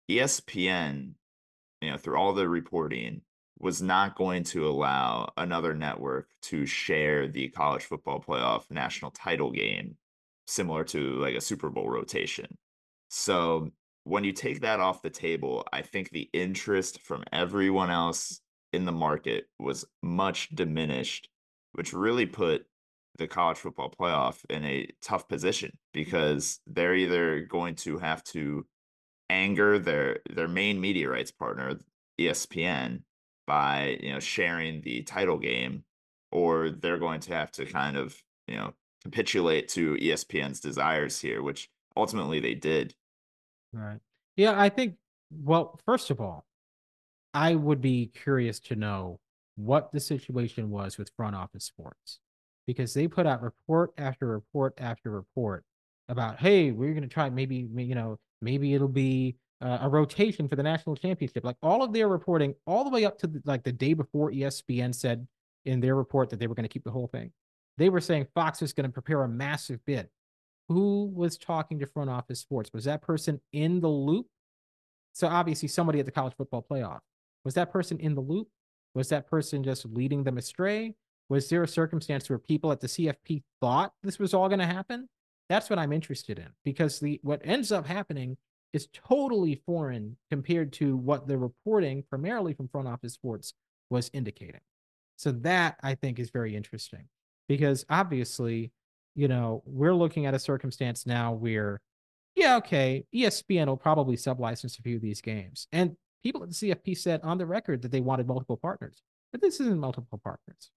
ESPN 0.09 1.13
you 1.83 1.91
know, 1.91 1.97
through 1.97 2.15
all 2.17 2.33
the 2.33 2.47
reporting, 2.47 3.21
was 3.59 3.81
not 3.81 4.15
going 4.15 4.43
to 4.43 4.67
allow 4.67 5.31
another 5.37 5.73
network 5.73 6.29
to 6.41 6.65
share 6.65 7.27
the 7.27 7.49
college 7.49 7.83
football 7.83 8.21
playoff 8.21 8.71
national 8.71 9.11
title 9.11 9.51
game, 9.51 9.97
similar 10.47 10.83
to 10.85 11.19
like 11.19 11.35
a 11.35 11.41
Super 11.41 11.69
Bowl 11.69 11.89
rotation. 11.89 12.57
So 13.09 13.69
when 14.05 14.23
you 14.23 14.31
take 14.31 14.61
that 14.61 14.79
off 14.79 15.01
the 15.01 15.09
table, 15.09 15.65
I 15.73 15.81
think 15.81 16.09
the 16.09 16.29
interest 16.33 17.01
from 17.01 17.23
everyone 17.33 17.91
else 17.91 18.39
in 18.71 18.85
the 18.85 18.91
market 18.91 19.47
was 19.59 19.85
much 20.01 20.49
diminished, 20.55 21.29
which 21.73 21.93
really 21.93 22.25
put 22.25 22.65
the 23.17 23.27
college 23.27 23.57
football 23.57 23.93
playoff 23.97 24.43
in 24.49 24.63
a 24.65 24.87
tough 25.01 25.27
position 25.27 25.69
mm-hmm. 25.69 25.99
because 25.99 26.59
they're 26.67 26.95
either 26.95 27.41
going 27.41 27.75
to 27.75 27.97
have 27.99 28.23
to 28.23 28.65
anger 29.29 29.79
their 29.79 30.19
their 30.29 30.47
main 30.47 30.79
media 30.79 31.09
rights 31.09 31.31
partner, 31.31 31.77
ESPN, 32.19 33.01
by 33.47 33.97
you 34.01 34.13
know 34.13 34.19
sharing 34.19 34.81
the 34.81 35.03
title 35.03 35.37
game, 35.37 35.83
or 36.31 36.69
they're 36.69 36.97
going 36.97 37.19
to 37.21 37.33
have 37.33 37.51
to 37.51 37.65
kind 37.65 37.97
of 37.97 38.15
you 38.47 38.55
know 38.55 38.73
capitulate 39.03 39.67
to 39.69 39.95
ESPN's 39.95 40.59
desires 40.59 41.19
here, 41.19 41.41
which 41.41 41.69
ultimately 41.95 42.39
they 42.39 42.55
did. 42.55 42.95
Right. 43.71 43.99
Yeah, 44.35 44.59
I 44.59 44.69
think. 44.69 44.95
Well, 45.31 45.79
first 45.85 46.11
of 46.11 46.21
all, 46.21 46.45
I 47.33 47.55
would 47.55 47.81
be 47.81 48.11
curious 48.13 48.59
to 48.61 48.75
know 48.75 49.19
what 49.55 49.91
the 49.91 49.99
situation 49.99 50.69
was 50.69 50.97
with 50.97 51.09
front 51.15 51.35
office 51.35 51.65
sports 51.65 52.19
because 52.67 52.93
they 52.93 53.07
put 53.07 53.25
out 53.25 53.41
report 53.41 53.91
after 53.97 54.27
report 54.27 54.73
after 54.77 55.11
report 55.11 55.63
about, 56.09 56.39
hey, 56.39 56.71
we're 56.71 56.91
going 56.91 57.03
to 57.03 57.07
try 57.07 57.29
maybe, 57.29 57.67
you 57.75 57.95
know, 57.95 58.17
Maybe 58.43 58.73
it'll 58.73 58.87
be 58.87 59.37
uh, 59.61 59.79
a 59.81 59.89
rotation 59.89 60.47
for 60.47 60.55
the 60.55 60.63
national 60.63 60.95
championship. 60.95 61.43
Like 61.43 61.55
all 61.63 61.81
of 61.81 61.93
their 61.93 62.09
reporting, 62.09 62.53
all 62.67 62.83
the 62.83 62.89
way 62.89 63.05
up 63.05 63.17
to 63.19 63.27
the, 63.27 63.41
like 63.45 63.63
the 63.63 63.71
day 63.71 63.93
before 63.93 64.31
ESPN 64.31 64.93
said 64.93 65.25
in 65.65 65.79
their 65.79 65.95
report 65.95 66.29
that 66.29 66.39
they 66.39 66.47
were 66.47 66.55
going 66.55 66.65
to 66.65 66.69
keep 66.69 66.83
the 66.83 66.91
whole 66.91 67.07
thing. 67.07 67.31
They 67.77 67.89
were 67.89 68.01
saying 68.01 68.27
Fox 68.35 68.61
was 68.61 68.73
going 68.73 68.85
to 68.85 68.91
prepare 68.91 69.23
a 69.23 69.29
massive 69.29 69.79
bid. 69.85 70.09
Who 70.69 71.11
was 71.15 71.37
talking 71.37 71.79
to 71.79 71.87
front 71.87 72.09
office 72.09 72.39
sports? 72.39 72.69
Was 72.73 72.83
that 72.83 73.01
person 73.01 73.39
in 73.53 73.79
the 73.79 73.87
loop? 73.87 74.27
So 75.13 75.27
obviously 75.27 75.69
somebody 75.69 75.99
at 75.99 76.05
the 76.05 76.11
college 76.11 76.33
football 76.37 76.65
playoff. 76.69 76.99
Was 77.45 77.53
that 77.55 77.71
person 77.71 77.99
in 77.99 78.13
the 78.15 78.21
loop? 78.21 78.47
Was 78.93 79.09
that 79.09 79.29
person 79.29 79.63
just 79.63 79.85
leading 79.85 80.23
them 80.23 80.37
astray? 80.37 80.95
Was 81.33 81.49
there 81.49 81.63
a 81.63 81.67
circumstance 81.67 82.29
where 82.29 82.37
people 82.37 82.71
at 82.71 82.79
the 82.79 82.85
CFP 82.85 83.41
thought 83.59 83.91
this 84.03 84.19
was 84.19 84.35
all 84.35 84.49
going 84.49 84.59
to 84.59 84.67
happen? 84.67 85.09
That's 85.49 85.67
what 85.67 85.79
I'm 85.79 85.91
interested 85.91 86.37
in 86.37 86.49
because 86.63 86.99
the 86.99 87.19
what 87.23 87.41
ends 87.43 87.71
up 87.71 87.87
happening 87.87 88.37
is 88.71 88.87
totally 88.93 89.59
foreign 89.65 90.15
compared 90.29 90.71
to 90.73 90.95
what 90.95 91.27
the 91.27 91.39
reporting, 91.39 92.03
primarily 92.07 92.53
from 92.53 92.67
front 92.67 92.87
office 92.87 93.13
sports, 93.13 93.55
was 93.89 94.11
indicating. 94.13 94.59
So 95.15 95.31
that 95.31 95.77
I 95.81 95.95
think 95.95 96.19
is 96.19 96.29
very 96.29 96.55
interesting 96.55 97.07
because 97.47 97.83
obviously, 97.89 98.71
you 99.15 99.27
know, 99.27 99.63
we're 99.65 99.95
looking 99.95 100.27
at 100.27 100.35
a 100.35 100.39
circumstance 100.39 101.07
now 101.07 101.33
where, 101.33 101.81
yeah, 102.35 102.57
okay, 102.57 103.05
ESPN 103.11 103.65
will 103.65 103.77
probably 103.77 104.17
sublicense 104.17 104.77
a 104.77 104.83
few 104.83 104.97
of 104.97 105.01
these 105.01 105.19
games. 105.19 105.67
And 105.71 105.97
people 106.21 106.43
at 106.43 106.49
the 106.49 106.55
CFP 106.55 106.95
said 106.95 107.21
on 107.23 107.39
the 107.39 107.47
record 107.47 107.81
that 107.81 107.91
they 107.91 108.01
wanted 108.01 108.27
multiple 108.27 108.57
partners, 108.57 109.01
but 109.31 109.41
this 109.41 109.59
isn't 109.59 109.79
multiple 109.79 110.21
partners. 110.23 110.69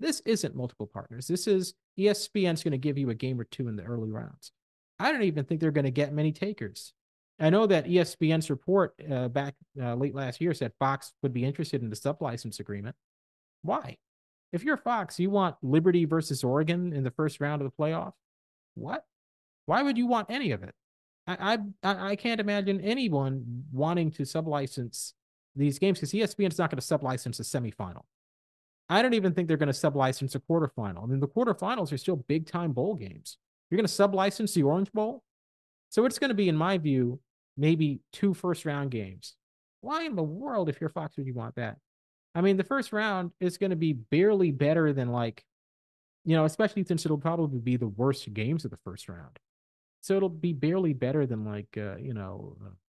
This 0.00 0.20
isn't 0.26 0.56
multiple 0.56 0.86
partners. 0.86 1.26
This 1.26 1.46
is 1.46 1.74
ESPN's 1.98 2.62
going 2.62 2.72
to 2.72 2.78
give 2.78 2.98
you 2.98 3.10
a 3.10 3.14
game 3.14 3.40
or 3.40 3.44
two 3.44 3.68
in 3.68 3.76
the 3.76 3.84
early 3.84 4.10
rounds. 4.10 4.52
I 4.98 5.12
don't 5.12 5.22
even 5.22 5.44
think 5.44 5.60
they're 5.60 5.70
going 5.70 5.84
to 5.84 5.90
get 5.90 6.12
many 6.12 6.32
takers. 6.32 6.92
I 7.40 7.50
know 7.50 7.66
that 7.66 7.86
ESPN's 7.86 8.50
report 8.50 8.94
uh, 9.10 9.28
back 9.28 9.54
uh, 9.80 9.94
late 9.94 10.14
last 10.14 10.40
year 10.40 10.54
said 10.54 10.72
Fox 10.78 11.12
would 11.22 11.32
be 11.32 11.44
interested 11.44 11.82
in 11.82 11.90
the 11.90 11.96
sublicense 11.96 12.60
agreement. 12.60 12.94
Why? 13.62 13.96
If 14.52 14.62
you're 14.62 14.76
Fox, 14.76 15.18
you 15.18 15.30
want 15.30 15.56
Liberty 15.62 16.04
versus 16.04 16.44
Oregon 16.44 16.92
in 16.92 17.02
the 17.02 17.10
first 17.10 17.40
round 17.40 17.60
of 17.60 17.66
the 17.66 17.82
playoff. 17.82 18.12
What? 18.74 19.04
Why 19.66 19.82
would 19.82 19.98
you 19.98 20.06
want 20.06 20.30
any 20.30 20.52
of 20.52 20.62
it? 20.62 20.74
I 21.26 21.58
I, 21.82 22.10
I 22.10 22.16
can't 22.16 22.40
imagine 22.40 22.80
anyone 22.80 23.64
wanting 23.72 24.10
to 24.12 24.22
sublicense 24.22 25.14
these 25.56 25.78
games 25.78 25.98
because 25.98 26.12
ESPN's 26.12 26.58
not 26.58 26.70
going 26.70 26.80
to 26.80 26.86
sublicense 26.86 27.40
a 27.40 27.42
semifinal. 27.42 28.02
I 28.88 29.02
don't 29.02 29.14
even 29.14 29.32
think 29.32 29.48
they're 29.48 29.56
going 29.56 29.72
to 29.72 29.72
sublicense 29.72 30.34
a 30.34 30.40
quarterfinal. 30.40 31.02
I 31.02 31.06
mean, 31.06 31.20
the 31.20 31.28
quarterfinals 31.28 31.92
are 31.92 31.98
still 31.98 32.16
big 32.16 32.46
time 32.46 32.72
bowl 32.72 32.94
games. 32.94 33.38
You're 33.70 33.78
going 33.78 33.86
to 33.86 33.92
sublicense 33.92 34.54
the 34.54 34.62
Orange 34.62 34.92
Bowl? 34.92 35.22
So 35.88 36.04
it's 36.04 36.18
going 36.18 36.28
to 36.28 36.34
be, 36.34 36.48
in 36.48 36.56
my 36.56 36.78
view, 36.78 37.20
maybe 37.56 38.00
two 38.12 38.34
first 38.34 38.64
round 38.64 38.90
games. 38.90 39.34
Why 39.80 40.04
in 40.04 40.16
the 40.16 40.22
world, 40.22 40.68
if 40.68 40.80
you're 40.80 40.90
Fox, 40.90 41.16
would 41.16 41.26
you 41.26 41.34
want 41.34 41.54
that? 41.56 41.76
I 42.34 42.40
mean, 42.40 42.56
the 42.56 42.64
first 42.64 42.92
round 42.92 43.30
is 43.40 43.58
going 43.58 43.70
to 43.70 43.76
be 43.76 43.92
barely 43.92 44.50
better 44.50 44.92
than 44.92 45.12
like, 45.12 45.44
you 46.24 46.36
know, 46.36 46.44
especially 46.44 46.84
since 46.84 47.04
it'll 47.04 47.18
probably 47.18 47.60
be 47.60 47.76
the 47.76 47.88
worst 47.88 48.32
games 48.32 48.64
of 48.64 48.70
the 48.70 48.78
first 48.78 49.08
round. 49.08 49.38
So 50.00 50.16
it'll 50.16 50.28
be 50.28 50.52
barely 50.52 50.92
better 50.92 51.26
than 51.26 51.44
like, 51.44 51.68
uh, 51.76 51.96
you 51.96 52.12
know, 52.12 52.56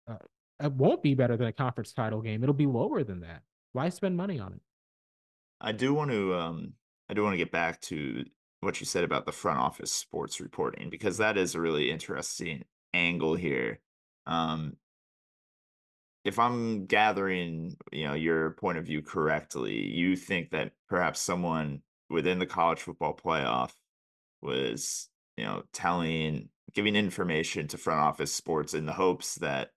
uh, 0.08 0.12
uh, 0.12 0.18
it 0.66 0.72
won't 0.72 1.02
be 1.02 1.14
better 1.14 1.36
than 1.36 1.48
a 1.48 1.52
conference 1.52 1.92
title 1.92 2.22
game. 2.22 2.42
It'll 2.42 2.54
be 2.54 2.66
lower 2.66 3.02
than 3.02 3.20
that. 3.20 3.42
Why 3.72 3.88
spend 3.88 4.16
money 4.16 4.38
on 4.38 4.52
it? 4.52 4.60
I 5.60 5.72
do 5.72 5.94
want 5.94 6.10
to 6.10 6.34
um 6.34 6.74
I 7.08 7.14
do 7.14 7.22
want 7.22 7.34
to 7.34 7.38
get 7.38 7.52
back 7.52 7.80
to 7.82 8.24
what 8.60 8.80
you 8.80 8.86
said 8.86 9.04
about 9.04 9.26
the 9.26 9.32
front 9.32 9.58
office 9.58 9.92
sports 9.92 10.40
reporting 10.40 10.88
because 10.90 11.18
that 11.18 11.36
is 11.36 11.54
a 11.54 11.60
really 11.60 11.90
interesting 11.90 12.64
angle 12.92 13.34
here. 13.34 13.80
Um 14.26 14.76
if 16.24 16.38
I'm 16.38 16.86
gathering, 16.86 17.76
you 17.92 18.04
know, 18.06 18.14
your 18.14 18.52
point 18.52 18.78
of 18.78 18.86
view 18.86 19.02
correctly, 19.02 19.74
you 19.74 20.16
think 20.16 20.50
that 20.50 20.72
perhaps 20.88 21.20
someone 21.20 21.82
within 22.08 22.38
the 22.38 22.46
college 22.46 22.80
football 22.80 23.14
playoff 23.14 23.72
was, 24.40 25.10
you 25.36 25.44
know, 25.44 25.64
telling 25.72 26.48
giving 26.72 26.96
information 26.96 27.68
to 27.68 27.78
front 27.78 28.00
office 28.00 28.34
sports 28.34 28.74
in 28.74 28.86
the 28.86 28.92
hopes 28.92 29.36
that 29.36 29.70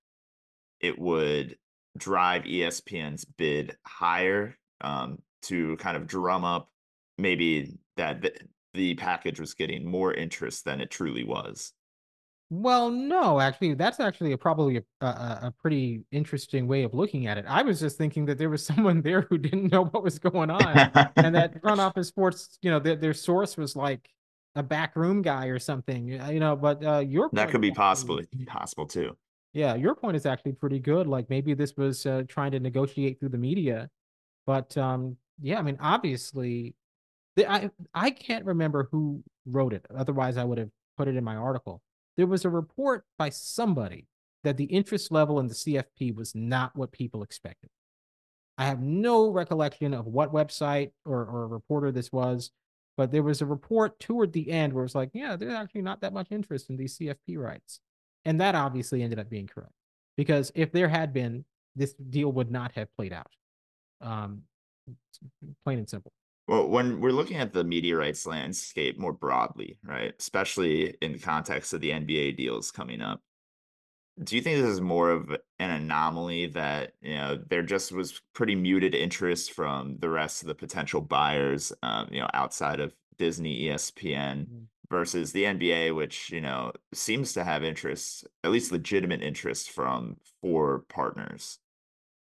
it 0.80 0.98
would 0.98 1.58
drive 1.98 2.44
ESPN's 2.44 3.26
bid 3.26 3.76
higher 3.86 4.58
um, 4.82 5.20
to 5.43 5.78
kind 5.78 5.97
of 5.97 6.08
drum 6.08 6.43
up 6.43 6.69
maybe 7.17 7.78
that 7.95 8.21
the, 8.21 8.34
the 8.73 8.95
package 8.95 9.39
was 9.39 9.54
getting 9.54 9.86
more 9.86 10.13
interest 10.13 10.65
than 10.65 10.82
it 10.82 10.91
truly 10.91 11.23
was. 11.23 11.73
Well, 12.50 12.89
no, 12.89 13.41
actually, 13.41 13.73
that's 13.73 14.00
actually 14.00 14.32
a, 14.32 14.38
probably 14.38 14.78
a, 14.78 15.06
a, 15.06 15.08
a, 15.43 15.54
pretty 15.60 16.06
interesting 16.13 16.65
way 16.65 16.84
of 16.84 16.93
looking 16.93 17.28
at 17.28 17.38
it. 17.38 17.43
I 17.45 17.62
was 17.62 17.82
just 17.82 17.97
thinking 17.97 18.26
that 18.28 18.38
there 18.38 18.50
was 18.50 18.65
someone 18.65 19.02
there 19.02 19.21
who 19.21 19.38
didn't 19.38 19.71
know 19.71 19.86
what 19.86 20.02
was 20.02 20.17
going 20.17 20.50
on, 20.50 20.91
and 21.17 21.36
that 21.36 21.60
front 21.62 21.82
office 21.82 22.08
sports, 22.08 22.58
you 22.62 22.71
know, 22.71 22.80
their, 22.80 22.95
their 22.95 23.13
source 23.13 23.58
was 23.58 23.76
like 23.76 24.10
a 24.56 24.63
backroom 24.63 25.21
guy 25.21 25.47
or 25.47 25.60
something, 25.60 26.08
you 26.08 26.39
know. 26.39 26.56
But 26.56 26.86
uh, 26.86 27.00
your 27.00 27.30
that 27.34 27.50
could 27.50 27.62
be 27.62 27.71
possible 27.71 28.21
possible 28.47 28.86
too. 28.86 29.17
Yeah, 29.52 29.76
your 29.76 29.93
point 29.93 30.15
is 30.15 30.26
actually 30.26 30.54
pretty 30.54 30.80
good. 30.80 31.06
Like 31.06 31.30
maybe 31.30 31.54
this 31.54 31.76
was 31.76 32.06
uh, 32.06 32.23
trying 32.30 32.52
to 32.52 32.62
negotiate 32.62 33.19
through 33.19 33.30
the 33.30 33.38
media, 33.38 33.89
but 34.45 34.78
um, 34.78 35.17
yeah, 35.41 35.60
I 35.60 35.62
mean, 35.62 35.78
obviously, 35.80 36.76
I 37.38 37.69
I 37.93 38.12
can't 38.12 38.45
remember 38.45 38.88
who 38.91 39.23
wrote 39.45 39.73
it. 39.73 39.86
Otherwise, 39.95 40.38
I 40.38 40.43
would 40.43 40.58
have 40.58 40.69
put 40.97 41.08
it 41.08 41.15
in 41.15 41.23
my 41.23 41.36
article. 41.36 41.82
There 42.15 42.28
was 42.28 42.45
a 42.45 42.50
report 42.50 43.06
by 43.17 43.30
somebody 43.30 44.08
that 44.43 44.58
the 44.58 44.65
interest 44.65 45.12
level 45.12 45.39
in 45.39 45.47
the 45.47 45.54
CFP 45.54 46.15
was 46.15 46.34
not 46.34 46.76
what 46.76 46.91
people 46.91 47.23
expected. 47.23 47.69
I 48.58 48.65
have 48.65 48.82
no 48.82 49.30
recollection 49.30 49.93
of 49.93 50.08
what 50.08 50.34
website 50.34 50.91
or, 51.06 51.19
or 51.19 51.47
reporter 51.47 51.91
this 51.91 52.12
was, 52.12 52.52
but 52.95 53.12
there 53.12 53.23
was 53.23 53.41
a 53.41 53.45
report 53.45 54.00
toward 54.00 54.34
the 54.34 54.50
end 54.50 54.73
where 54.73 54.84
it 54.84 54.86
was 54.86 54.95
like, 54.95 55.12
yeah, 55.13 55.36
there's 55.36 55.54
actually 55.54 55.84
not 55.84 56.02
that 56.02 56.13
much 56.13 56.32
interest 56.32 56.69
in 56.69 56.78
these 56.78 56.97
CFP 56.97 57.38
rights. 57.38 57.80
And 58.26 58.41
that 58.41 58.56
obviously 58.56 59.04
ended 59.04 59.19
up 59.19 59.30
being 59.30 59.47
correct 59.47 59.73
because 60.17 60.52
if 60.56 60.71
there 60.71 60.89
had 60.89 61.13
been, 61.13 61.45
this 61.76 61.93
deal 61.93 62.32
would 62.32 62.50
not 62.50 62.71
have 62.73 62.93
played 62.95 63.13
out. 63.13 63.32
Um, 64.02 64.41
plain 65.63 65.80
and 65.80 65.89
simple. 65.89 66.12
Well, 66.47 66.69
when 66.69 67.02
we're 67.02 67.12
looking 67.12 67.38
at 67.38 67.52
the 67.52 67.63
media 67.63 67.97
rights 67.97 68.26
landscape 68.26 68.97
more 68.97 69.12
broadly, 69.12 69.80
right, 69.84 70.13
especially 70.17 70.95
in 71.02 71.12
the 71.12 71.19
context 71.19 71.73
of 71.73 71.82
the 71.82 71.89
NBA 71.89 72.38
deals 72.38 72.71
coming 72.71 73.02
up, 73.02 73.21
do 74.23 74.36
you 74.36 74.41
think 74.41 74.58
this 74.58 74.71
is 74.71 74.82
more 74.82 75.12
of 75.12 75.30
an 75.60 75.69
anomaly 75.69 76.47
that 76.47 76.93
you 77.02 77.15
know 77.15 77.39
there 77.50 77.62
just 77.62 77.91
was 77.91 78.21
pretty 78.34 78.56
muted 78.56 78.95
interest 78.95 79.52
from 79.52 79.97
the 80.00 80.10
rest 80.10 80.41
of 80.41 80.47
the 80.47 80.56
potential 80.56 81.02
buyers, 81.02 81.71
um, 81.84 82.08
you 82.12 82.19
know, 82.19 82.30
outside 82.34 82.80
of 82.80 82.93
Disney, 83.17 83.63
ESPN, 83.63 84.45
mm-hmm. 84.45 84.63
versus 84.89 85.34
the 85.34 85.43
NBA, 85.43 85.95
which 85.95 86.32
you 86.32 86.41
know 86.41 86.71
seems 86.93 87.34
to 87.34 87.43
have 87.43 87.63
interest, 87.63 88.26
at 88.43 88.52
least 88.52 88.71
legitimate 88.71 89.21
interest 89.21 89.69
from 89.69 90.17
four 90.41 90.86
partners. 90.89 91.60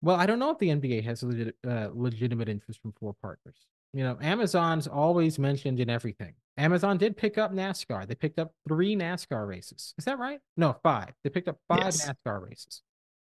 Well, 0.04 0.18
I 0.18 0.26
don't 0.26 0.38
know 0.38 0.52
if 0.52 0.60
the 0.60 0.68
NBA 0.68 1.06
has 1.06 1.24
legit, 1.24 1.56
uh, 1.66 1.88
legitimate 1.94 2.50
interest 2.50 2.82
from 2.82 2.92
four 2.92 3.16
partners. 3.22 3.56
You 3.94 4.04
know, 4.04 4.18
Amazon's 4.22 4.86
always 4.86 5.39
mentioned 5.39 5.80
in 5.80 5.89
everything. 5.89 6.34
Amazon 6.58 6.98
did 6.98 7.16
pick 7.16 7.38
up 7.38 7.54
NASCAR. 7.54 8.06
They 8.06 8.16
picked 8.16 8.38
up 8.38 8.52
three 8.68 8.98
NASCAR 8.98 9.48
races. 9.48 9.94
Is 9.98 10.04
that 10.04 10.20
right? 10.20 10.42
No, 10.58 10.76
five. 10.84 11.13
They 11.24 11.30
picked 11.30 11.48
up 11.48 11.58
five 11.70 11.86
yes. 11.86 12.06
NASCAR 12.06 12.46
races, 12.50 12.82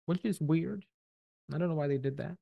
which 0.08 0.26
is 0.26 0.42
weird. 0.42 0.84
I 1.54 1.60
don't 1.60 1.70
know 1.70 1.76
why 1.76 1.88
they 1.88 2.00
did 2.00 2.18
that. 2.18 2.38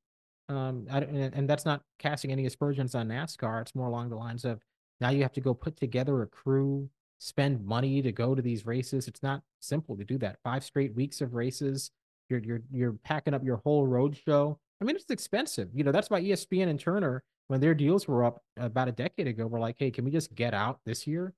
Um, 0.47 0.87
I, 0.89 0.99
and 0.99 1.49
that's 1.49 1.65
not 1.65 1.81
casting 1.99 2.31
any 2.31 2.45
aspersions 2.45 2.95
on 2.95 3.09
NASCAR. 3.09 3.61
It's 3.61 3.75
more 3.75 3.87
along 3.87 4.11
the 4.11 4.15
lines 4.15 4.45
of 4.45 4.61
now 5.01 5.09
you 5.09 5.23
have 5.23 5.33
to 5.33 5.41
go 5.41 5.53
put 5.53 5.75
together 5.75 6.21
a 6.21 6.27
crew, 6.27 6.89
spend 7.17 7.65
money 7.65 8.01
to 8.01 8.13
go 8.13 8.33
to 8.33 8.41
these 8.41 8.65
races. 8.65 9.09
It's 9.09 9.23
not 9.23 9.41
simple 9.59 9.97
to 9.97 10.05
do 10.05 10.17
that. 10.19 10.37
Five 10.41 10.63
straight 10.63 10.95
weeks 10.95 11.19
of 11.19 11.33
races. 11.33 11.91
You're 12.31 12.39
you're 12.39 12.61
you're 12.71 12.93
packing 12.93 13.33
up 13.33 13.43
your 13.43 13.57
whole 13.57 13.85
road 13.85 14.17
show. 14.17 14.57
I 14.81 14.85
mean, 14.85 14.95
it's 14.95 15.05
expensive. 15.11 15.69
You 15.73 15.83
know, 15.83 15.91
that's 15.91 16.09
why 16.09 16.21
ESPN 16.21 16.67
and 16.67 16.79
Turner 16.79 17.23
when 17.51 17.59
their 17.59 17.75
deals 17.75 18.07
were 18.07 18.23
up 18.23 18.41
about 18.55 18.87
a 18.87 18.93
decade 18.93 19.27
ago, 19.27 19.45
were 19.45 19.59
like, 19.59 19.75
hey, 19.77 19.91
can 19.91 20.05
we 20.05 20.11
just 20.11 20.33
get 20.35 20.53
out 20.53 20.79
this 20.85 21.05
year? 21.05 21.33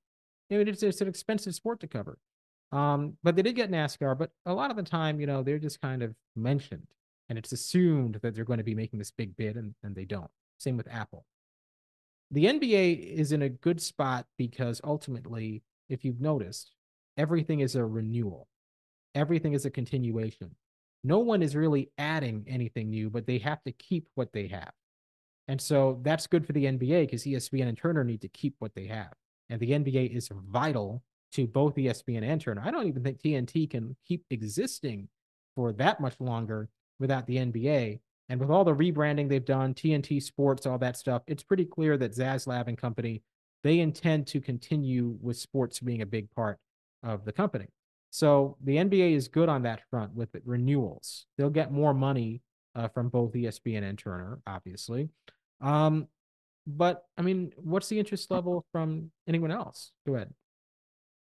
I 0.48 0.54
mean, 0.54 0.68
it's, 0.68 0.80
it's 0.84 1.00
an 1.00 1.08
expensive 1.08 1.56
sport 1.56 1.80
to 1.80 1.88
cover. 1.88 2.18
Um, 2.70 3.14
but 3.24 3.34
they 3.34 3.42
did 3.42 3.56
get 3.56 3.68
NASCAR, 3.68 4.16
but 4.16 4.30
a 4.46 4.54
lot 4.54 4.70
of 4.70 4.76
the 4.76 4.84
time, 4.84 5.18
you 5.18 5.26
know, 5.26 5.42
they're 5.42 5.58
just 5.58 5.80
kind 5.80 6.04
of 6.04 6.14
mentioned 6.36 6.86
and 7.28 7.36
it's 7.36 7.50
assumed 7.50 8.20
that 8.22 8.32
they're 8.32 8.44
going 8.44 8.58
to 8.58 8.64
be 8.64 8.76
making 8.76 9.00
this 9.00 9.10
big 9.10 9.36
bid 9.36 9.56
and, 9.56 9.74
and 9.82 9.96
they 9.96 10.04
don't. 10.04 10.30
Same 10.58 10.76
with 10.76 10.86
Apple. 10.88 11.26
The 12.30 12.44
NBA 12.44 13.14
is 13.16 13.32
in 13.32 13.42
a 13.42 13.48
good 13.48 13.82
spot 13.82 14.24
because 14.38 14.80
ultimately, 14.84 15.64
if 15.88 16.04
you've 16.04 16.20
noticed, 16.20 16.70
everything 17.16 17.58
is 17.58 17.74
a 17.74 17.84
renewal, 17.84 18.46
everything 19.16 19.52
is 19.52 19.66
a 19.66 19.70
continuation. 19.70 20.54
No 21.04 21.18
one 21.18 21.42
is 21.42 21.54
really 21.54 21.90
adding 21.98 22.44
anything 22.48 22.90
new, 22.90 23.10
but 23.10 23.26
they 23.26 23.38
have 23.38 23.62
to 23.64 23.72
keep 23.72 24.08
what 24.14 24.32
they 24.32 24.48
have. 24.48 24.72
And 25.48 25.60
so 25.60 26.00
that's 26.02 26.26
good 26.26 26.46
for 26.46 26.54
the 26.54 26.64
NBA 26.64 27.02
because 27.02 27.24
ESPN 27.24 27.68
and 27.68 27.76
Turner 27.76 28.02
need 28.02 28.22
to 28.22 28.28
keep 28.28 28.54
what 28.58 28.74
they 28.74 28.86
have. 28.86 29.12
And 29.50 29.60
the 29.60 29.72
NBA 29.72 30.16
is 30.16 30.30
vital 30.32 31.02
to 31.32 31.46
both 31.46 31.74
ESPN 31.74 32.22
and 32.22 32.40
Turner. 32.40 32.62
I 32.64 32.70
don't 32.70 32.86
even 32.86 33.02
think 33.02 33.20
TNT 33.20 33.68
can 33.68 33.94
keep 34.06 34.24
existing 34.30 35.08
for 35.54 35.72
that 35.74 36.00
much 36.00 36.14
longer 36.20 36.68
without 36.98 37.26
the 37.26 37.36
NBA. 37.36 38.00
And 38.30 38.40
with 38.40 38.50
all 38.50 38.64
the 38.64 38.74
rebranding 38.74 39.28
they've 39.28 39.44
done, 39.44 39.74
TNT 39.74 40.22
Sports, 40.22 40.64
all 40.64 40.78
that 40.78 40.96
stuff, 40.96 41.22
it's 41.26 41.42
pretty 41.42 41.66
clear 41.66 41.98
that 41.98 42.16
Zaslav 42.16 42.68
and 42.68 42.78
company, 42.78 43.22
they 43.62 43.80
intend 43.80 44.26
to 44.28 44.40
continue 44.40 45.18
with 45.20 45.36
sports 45.36 45.80
being 45.80 46.00
a 46.00 46.06
big 46.06 46.30
part 46.30 46.58
of 47.02 47.26
the 47.26 47.32
company. 47.32 47.66
So 48.14 48.56
the 48.62 48.76
NBA 48.76 49.16
is 49.16 49.26
good 49.26 49.48
on 49.48 49.64
that 49.64 49.80
front 49.90 50.14
with 50.14 50.28
renewals. 50.44 51.26
They'll 51.36 51.50
get 51.50 51.72
more 51.72 51.92
money 51.92 52.42
uh, 52.76 52.86
from 52.86 53.08
both 53.08 53.32
ESPN 53.32 53.82
and 53.82 53.98
Turner, 53.98 54.38
obviously. 54.46 55.08
Um, 55.60 56.06
but 56.64 57.02
I 57.18 57.22
mean, 57.22 57.50
what's 57.56 57.88
the 57.88 57.98
interest 57.98 58.30
level 58.30 58.64
from 58.70 59.10
anyone 59.26 59.50
else? 59.50 59.90
Go 60.06 60.14
ahead. 60.14 60.32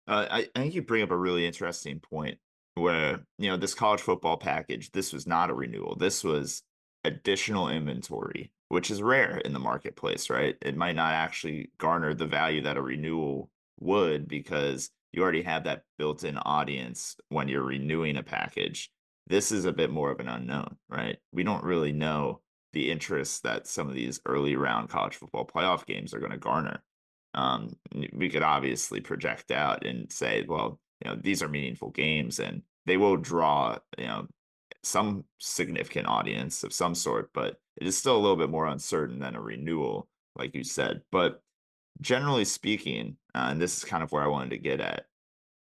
Uh, 0.07 0.29
I, 0.31 0.49
I 0.57 0.61
think 0.61 0.75
you 0.75 0.81
bring 0.81 1.03
up 1.03 1.11
a 1.11 1.17
really 1.17 1.45
interesting 1.45 2.01
point 2.01 2.39
where, 2.75 3.21
you 3.37 3.51
know, 3.51 3.59
this 3.59 3.75
college 3.75 4.01
football 4.01 4.39
package, 4.39 4.91
this 4.93 5.13
was 5.13 5.27
not 5.27 5.51
a 5.51 5.55
renewal. 5.55 5.95
This 5.95 6.25
was 6.25 6.63
additional 7.05 7.69
inventory, 7.69 8.51
which 8.71 8.91
is 8.91 9.03
rare 9.03 9.37
in 9.37 9.53
the 9.53 9.59
marketplace, 9.59 10.31
right? 10.31 10.57
It 10.63 10.75
might 10.75 10.97
not 10.97 11.13
actually 11.13 11.71
garner 11.77 12.15
the 12.15 12.27
value 12.27 12.63
that 12.63 12.79
a 12.79 12.83
renewal 12.83 13.51
would 13.79 14.27
because 14.27 14.91
you 15.13 15.23
already 15.23 15.43
have 15.43 15.65
that 15.65 15.83
built 15.99 16.25
in 16.25 16.39
audience 16.39 17.17
when 17.29 17.49
you're 17.49 17.63
renewing 17.63 18.17
a 18.17 18.23
package. 18.23 18.91
This 19.27 19.53
is 19.53 19.65
a 19.65 19.73
bit 19.73 19.91
more 19.91 20.11
of 20.11 20.21
an 20.21 20.29
unknown, 20.29 20.77
right? 20.89 21.19
We 21.33 21.43
don't 21.43 21.65
really 21.65 21.93
know 21.93 22.41
the 22.73 22.91
interest 22.91 23.43
that 23.43 23.67
some 23.67 23.89
of 23.89 23.95
these 23.95 24.21
early 24.27 24.57
round 24.57 24.89
college 24.89 25.17
football 25.17 25.47
playoff 25.47 25.87
games 25.87 26.13
are 26.13 26.21
going 26.21 26.33
to 26.33 26.39
garner. 26.39 26.83
Um, 27.35 27.71
we 28.13 28.29
could 28.29 28.43
obviously 28.43 29.01
project 29.01 29.51
out 29.51 29.87
and 29.87 30.11
say, 30.11 30.45
well, 30.49 30.79
you 31.05 31.11
know, 31.11 31.19
these 31.21 31.43
are 31.43 31.49
meaningful 31.49 31.91
games 31.91 32.41
and 32.41 32.63
they 32.87 32.97
will 32.97 33.17
draw, 33.17 33.77
you 33.97 34.07
know, 34.07 34.27
some 34.83 35.25
significant 35.39 36.07
audience 36.07 36.63
of 36.63 36.73
some 36.73 36.95
sort, 36.95 37.31
but 37.35 37.57
it 37.77 37.87
is 37.87 37.97
still 37.97 38.17
a 38.17 38.19
little 38.19 38.37
bit 38.37 38.51
more 38.51 38.67
uncertain 38.67 39.19
than 39.19 39.37
a 39.37 39.41
renewal, 39.41 40.09
like 40.37 40.55
you 40.55 40.65
said. 40.65 41.03
But 41.13 41.43
generally 42.01 42.45
speaking, 42.45 43.17
uh, 43.35 43.49
and 43.51 43.61
this 43.61 43.77
is 43.77 43.85
kind 43.85 44.03
of 44.03 44.13
where 44.13 44.23
I 44.23 44.29
wanted 44.29 44.51
to 44.51 44.59
get 44.59 44.81
at, 44.81 45.07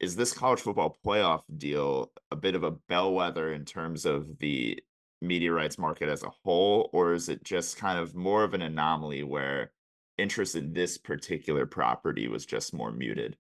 is 0.01 0.17
this 0.17 0.33
college 0.33 0.61
football 0.61 0.97
playoff 1.05 1.43
deal 1.57 2.13
a 2.31 2.37
bit 2.37 2.55
of 2.55 2.63
a 2.63 2.73
bellwether 2.73 3.53
in 3.53 3.65
terms 3.65 4.05
of 4.05 4.39
the 4.39 4.79
media 5.23 5.53
rights 5.53 5.79
market 5.79 6.09
as 6.09 6.23
a 6.23 6.33
whole, 6.45 6.91
or 6.93 7.15
is 7.15 7.29
it 7.29 7.45
just 7.45 7.77
kind 7.77 7.99
of 7.99 8.15
more 8.15 8.45
of 8.45 8.55
an 8.55 8.63
anomaly 8.63 9.23
where 9.23 9.73
interest 10.19 10.55
in 10.55 10.73
this 10.73 10.99
particular 10.99 11.67
property 11.67 12.29
was 12.29 12.45
just 12.47 12.75
more 12.75 12.93
muted? 12.93 13.37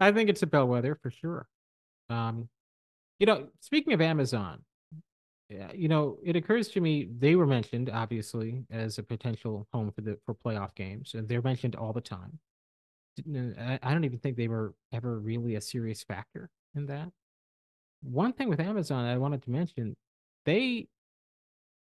I 0.00 0.12
think 0.12 0.28
it's 0.28 0.42
a 0.42 0.46
bellwether 0.46 0.98
for 1.00 1.10
sure. 1.10 1.46
Um, 2.08 2.48
you 3.18 3.26
know, 3.26 3.48
speaking 3.60 3.92
of 3.92 4.00
Amazon, 4.00 4.62
you 5.48 5.88
know, 5.88 6.18
it 6.22 6.36
occurs 6.36 6.68
to 6.68 6.80
me 6.80 7.08
they 7.18 7.36
were 7.36 7.46
mentioned 7.46 7.90
obviously 7.90 8.64
as 8.70 8.98
a 8.98 9.02
potential 9.02 9.66
home 9.72 9.92
for 9.92 10.00
the 10.00 10.18
for 10.24 10.34
playoff 10.34 10.74
games, 10.74 11.14
and 11.14 11.28
they're 11.28 11.42
mentioned 11.42 11.76
all 11.76 11.92
the 11.92 12.00
time. 12.00 12.38
I 13.18 13.92
don't 13.92 14.04
even 14.04 14.18
think 14.18 14.36
they 14.36 14.48
were 14.48 14.74
ever 14.92 15.20
really 15.20 15.54
a 15.54 15.60
serious 15.60 16.02
factor 16.02 16.50
in 16.74 16.86
that. 16.86 17.08
One 18.02 18.32
thing 18.32 18.48
with 18.48 18.60
Amazon 18.60 19.04
I 19.04 19.18
wanted 19.18 19.42
to 19.44 19.50
mention, 19.50 19.96
they 20.44 20.88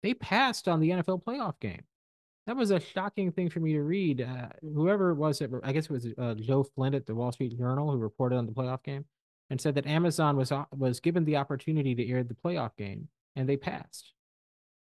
they 0.03 0.13
passed 0.13 0.67
on 0.67 0.79
the 0.79 0.91
NFL 0.91 1.23
playoff 1.23 1.59
game. 1.59 1.83
That 2.45 2.55
was 2.55 2.71
a 2.71 2.79
shocking 2.79 3.31
thing 3.31 3.49
for 3.49 3.59
me 3.59 3.73
to 3.73 3.81
read. 3.81 4.21
Uh, 4.21 4.47
whoever 4.61 5.13
was 5.13 5.41
it, 5.41 5.51
I 5.63 5.73
guess 5.73 5.85
it 5.85 5.91
was 5.91 6.07
uh, 6.17 6.35
Joe 6.35 6.63
Flint 6.63 6.95
at 6.95 7.05
the 7.05 7.15
Wall 7.15 7.31
Street 7.31 7.57
Journal 7.57 7.91
who 7.91 7.97
reported 7.97 8.37
on 8.37 8.45
the 8.45 8.53
playoff 8.53 8.83
game 8.83 9.03
and 9.49 9.59
said 9.59 9.75
that 9.75 9.87
Amazon 9.87 10.37
was 10.37 10.51
uh, 10.51 10.65
was 10.71 10.99
given 10.99 11.25
the 11.25 11.37
opportunity 11.37 11.95
to 11.95 12.07
air 12.07 12.23
the 12.23 12.33
playoff 12.33 12.75
game 12.77 13.09
and 13.37 13.47
they 13.47 13.57
passed. 13.57 14.13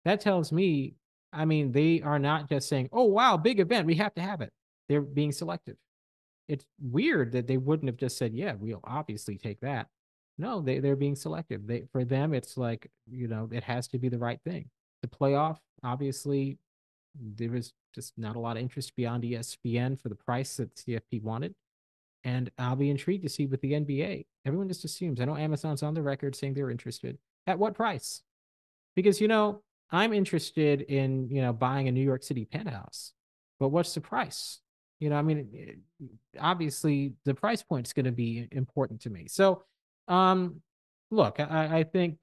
That 0.05 0.21
tells 0.21 0.51
me, 0.51 0.95
I 1.33 1.45
mean, 1.45 1.73
they 1.73 2.03
are 2.03 2.19
not 2.19 2.49
just 2.49 2.69
saying, 2.69 2.89
"Oh 2.93 3.05
wow, 3.05 3.37
big 3.37 3.61
event, 3.61 3.87
we 3.87 3.95
have 3.97 4.15
to 4.15 4.23
have 4.23 4.41
it." 4.41 4.53
They're 4.89 5.03
being 5.03 5.33
selective. 5.33 5.77
It's 6.49 6.65
weird 6.81 7.33
that 7.33 7.47
they 7.47 7.57
wouldn't 7.59 7.89
have 7.89 7.97
just 7.99 8.19
said, 8.19 8.35
"Yeah, 8.35 8.55
we'll 8.59 8.81
obviously 8.83 9.39
take 9.39 9.61
that." 9.61 9.89
No, 10.39 10.61
they 10.61 10.81
they're 10.81 10.97
being 10.97 11.17
selective. 11.17 11.67
They 11.67 11.85
for 11.93 12.05
them, 12.05 12.35
it's 12.35 12.57
like 12.57 12.91
you 13.09 13.29
know, 13.29 13.49
it 13.53 13.63
has 13.65 13.87
to 13.89 13.99
be 13.99 14.09
the 14.09 14.19
right 14.19 14.41
thing 14.45 14.71
the 15.03 15.09
playoff, 15.09 15.59
obviously, 15.83 16.59
there 17.15 17.51
was 17.51 17.73
just 17.95 18.13
not 18.17 18.37
a 18.37 18.41
lot 18.41 18.57
of 18.57 18.63
interest 18.63 18.95
beyond 18.97 19.25
ESPN 19.25 20.01
for 20.01 20.09
the 20.09 20.15
price 20.15 20.57
that 20.57 20.75
CFP 20.77 21.23
wanted. 21.23 21.55
And 22.23 22.51
I'll 22.59 22.77
be 22.77 22.91
intrigued 22.91 23.23
to 23.23 23.29
see 23.29 23.47
with 23.47 23.63
the 23.63 23.73
NBA. 23.73 24.27
Everyone 24.45 24.69
just 24.69 24.85
assumes. 24.85 25.21
I 25.21 25.25
know 25.25 25.37
Amazon's 25.37 25.83
on 25.83 25.95
the 25.95 26.03
record 26.03 26.37
saying 26.37 26.55
they're 26.55 26.71
interested. 26.71 27.19
At 27.47 27.59
what 27.59 27.75
price? 27.75 28.23
Because, 28.97 29.21
you 29.21 29.29
know, 29.29 29.63
I'm 29.91 30.13
interested 30.13 30.83
in, 30.83 31.29
you 31.31 31.43
know, 31.43 31.53
buying 31.53 31.89
a 31.89 31.93
New 31.93 32.05
York 32.05 32.23
City 32.23 32.45
penthouse. 32.45 33.13
But 33.59 33.69
what's 33.69 33.95
the 33.95 34.01
price? 34.01 34.61
You 35.01 35.11
know, 35.11 35.17
I 35.17 35.23
mean, 35.23 35.49
it, 35.53 35.79
obviously 36.39 37.15
the 37.25 37.35
price 37.35 37.63
point 37.63 37.87
is 37.87 37.93
going 37.93 38.05
to 38.05 38.13
be 38.13 38.49
important 38.53 39.01
to 39.03 39.11
me. 39.11 39.27
So, 39.29 39.65
um, 40.09 40.61
look, 41.11 41.41
I, 41.41 41.79
I 41.79 41.85
think 41.85 42.19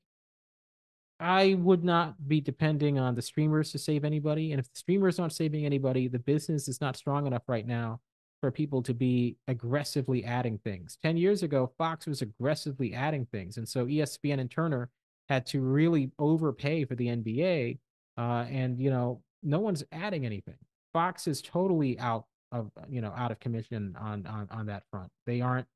I 1.20 1.55
would 1.55 1.84
not 1.84 2.28
be 2.28 2.41
depending 2.41 2.99
on 2.99 3.15
the 3.15 3.22
streamers 3.22 3.72
to 3.72 3.80
save 3.80 4.05
anybody. 4.05 4.51
And 4.51 4.59
if 4.59 4.72
the 4.72 4.78
streamers 4.78 5.20
aren't 5.20 5.34
saving 5.34 5.65
anybody, 5.65 6.07
the 6.07 6.20
business 6.20 6.68
is 6.68 6.80
not 6.80 6.95
strong 6.95 7.26
enough 7.26 7.43
right 7.47 7.65
now 7.65 7.99
for 8.39 8.51
people 8.51 8.84
to 8.84 8.93
be 8.93 9.36
aggressively 9.47 10.24
adding 10.24 10.59
things. 10.59 10.97
10 11.01 11.18
years 11.18 11.41
ago, 11.41 11.72
Fox 11.78 12.05
was 12.05 12.22
aggressively 12.22 12.93
adding 12.93 13.26
things. 13.32 13.57
And 13.57 13.68
so 13.68 13.88
ESPN 13.88 14.39
and 14.39 14.51
Turner 14.51 14.89
had 15.30 15.45
to 15.47 15.61
really 15.61 16.11
overpay 16.19 16.86
for 16.86 16.95
the 16.95 17.07
NBA. 17.07 17.80
Uh, 18.17 18.45
and, 18.49 18.80
you 18.80 18.89
know, 18.89 19.21
no 19.43 19.59
one's 19.59 19.84
adding 19.91 20.25
anything. 20.25 20.57
Fox 20.93 21.28
is 21.28 21.41
totally 21.41 21.99
out 21.99 22.25
of, 22.51 22.71
you 22.89 23.01
know, 23.01 23.13
out 23.15 23.32
of 23.32 23.39
commission 23.39 23.95
on, 23.99 24.25
on, 24.25 24.47
on 24.51 24.65
that 24.67 24.84
front. 24.89 25.11
They 25.25 25.41
aren't 25.41 25.67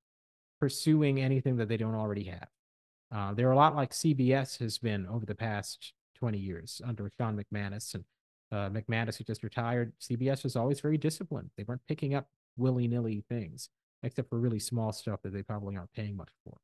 pursuing 0.60 1.20
anything 1.20 1.58
that 1.58 1.68
they 1.68 1.78
don't 1.78 1.96
already 1.96 2.24
have. 2.24 2.48
Uh, 3.14 3.34
they're 3.34 3.52
a 3.52 3.56
lot 3.56 3.76
like 3.76 3.92
CBS 3.92 4.58
has 4.60 4.78
been 4.78 5.06
over 5.08 5.26
the 5.26 5.36
past 5.36 5.94
20 6.16 6.38
years 6.38 6.82
under 6.88 7.12
Sean 7.18 7.38
McManus 7.38 7.94
and 7.94 8.06
uh, 8.52 8.70
McManus, 8.70 9.18
who 9.18 9.24
just 9.24 9.44
retired. 9.44 9.94
CBS 10.00 10.44
was 10.44 10.56
always 10.56 10.80
very 10.80 10.98
disciplined. 10.98 11.50
They 11.58 11.64
weren't 11.64 11.82
picking 11.88 12.14
up 12.14 12.28
willy 12.58 12.88
nilly 12.88 13.24
things, 13.30 13.70
except 14.04 14.30
for 14.30 14.40
really 14.40 14.60
small 14.60 14.92
stuff 14.94 15.22
that 15.24 15.34
they 15.34 15.44
probably 15.44 15.76
aren't 15.76 15.94
paying 15.94 16.16
much 16.16 16.30
for. 16.46 16.58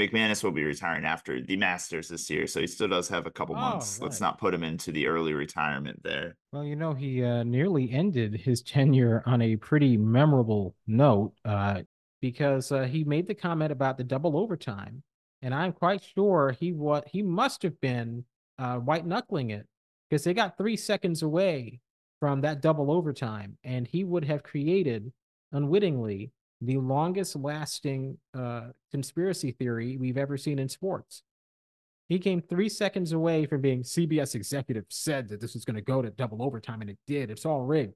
McManus 0.00 0.42
will 0.42 0.52
be 0.52 0.64
retiring 0.64 1.04
after 1.04 1.42
the 1.42 1.56
Masters 1.56 2.08
this 2.08 2.30
year, 2.30 2.46
so 2.46 2.60
he 2.60 2.66
still 2.66 2.88
does 2.88 3.08
have 3.08 3.26
a 3.26 3.30
couple 3.30 3.54
oh, 3.56 3.60
months. 3.60 3.98
Right. 3.98 4.06
Let's 4.06 4.20
not 4.20 4.38
put 4.38 4.54
him 4.54 4.62
into 4.62 4.90
the 4.90 5.06
early 5.06 5.34
retirement 5.34 6.02
there. 6.02 6.36
Well, 6.52 6.64
you 6.64 6.76
know, 6.76 6.94
he 6.94 7.22
uh, 7.22 7.42
nearly 7.42 7.90
ended 7.90 8.34
his 8.34 8.62
tenure 8.62 9.22
on 9.26 9.42
a 9.42 9.56
pretty 9.56 9.96
memorable 9.96 10.74
note 10.86 11.34
uh, 11.44 11.82
because 12.20 12.72
uh, 12.72 12.84
he 12.84 13.04
made 13.04 13.26
the 13.26 13.34
comment 13.34 13.70
about 13.70 13.98
the 13.98 14.04
double 14.04 14.36
overtime 14.38 15.02
and 15.42 15.52
I'm 15.52 15.72
quite 15.72 16.02
sure 16.02 16.56
he 16.58 16.72
what 16.72 17.06
he 17.08 17.22
must 17.22 17.62
have 17.64 17.78
been 17.80 18.24
uh, 18.58 18.76
white 18.76 19.04
knuckling 19.04 19.50
it 19.50 19.66
because 20.08 20.24
they 20.24 20.32
got 20.32 20.56
three 20.56 20.76
seconds 20.76 21.22
away 21.22 21.80
from 22.20 22.40
that 22.42 22.62
double 22.62 22.92
overtime, 22.92 23.58
and 23.64 23.86
he 23.86 24.04
would 24.04 24.24
have 24.24 24.44
created 24.44 25.12
unwittingly 25.50 26.30
the 26.62 26.78
longest 26.78 27.34
lasting 27.34 28.16
uh, 28.34 28.68
conspiracy 28.92 29.50
theory 29.50 29.96
we've 29.96 30.16
ever 30.16 30.36
seen 30.36 30.58
in 30.58 30.68
sports. 30.68 31.22
He 32.08 32.18
came 32.18 32.40
three 32.40 32.68
seconds 32.68 33.12
away 33.12 33.46
from 33.46 33.60
being 33.60 33.82
CBS 33.82 34.34
executive 34.34 34.84
said 34.88 35.28
that 35.28 35.40
this 35.40 35.54
was 35.54 35.64
going 35.64 35.76
to 35.76 35.82
go 35.82 36.02
to 36.02 36.10
double 36.10 36.42
overtime, 36.42 36.80
and 36.80 36.90
it 36.90 36.98
did. 37.06 37.30
It's 37.30 37.46
all 37.46 37.62
rigged. 37.62 37.94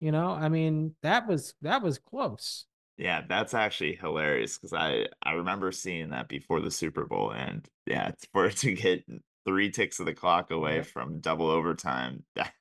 You 0.00 0.12
know, 0.12 0.30
I 0.30 0.48
mean, 0.48 0.94
that 1.02 1.26
was 1.28 1.54
that 1.62 1.82
was 1.82 1.98
close. 1.98 2.66
Yeah, 2.96 3.22
that's 3.28 3.54
actually 3.54 3.96
hilarious 3.96 4.56
because 4.56 4.72
I 4.72 5.06
I 5.22 5.32
remember 5.32 5.72
seeing 5.72 6.10
that 6.10 6.28
before 6.28 6.60
the 6.60 6.70
Super 6.70 7.04
Bowl, 7.04 7.30
and 7.30 7.66
yeah, 7.86 8.10
for 8.32 8.46
it 8.46 8.56
to 8.58 8.72
get 8.72 9.04
three 9.46 9.70
ticks 9.70 10.00
of 10.00 10.06
the 10.06 10.14
clock 10.14 10.50
away 10.50 10.82
from 10.82 11.20
double 11.20 11.48
overtime, 11.48 12.24
that 12.34 12.52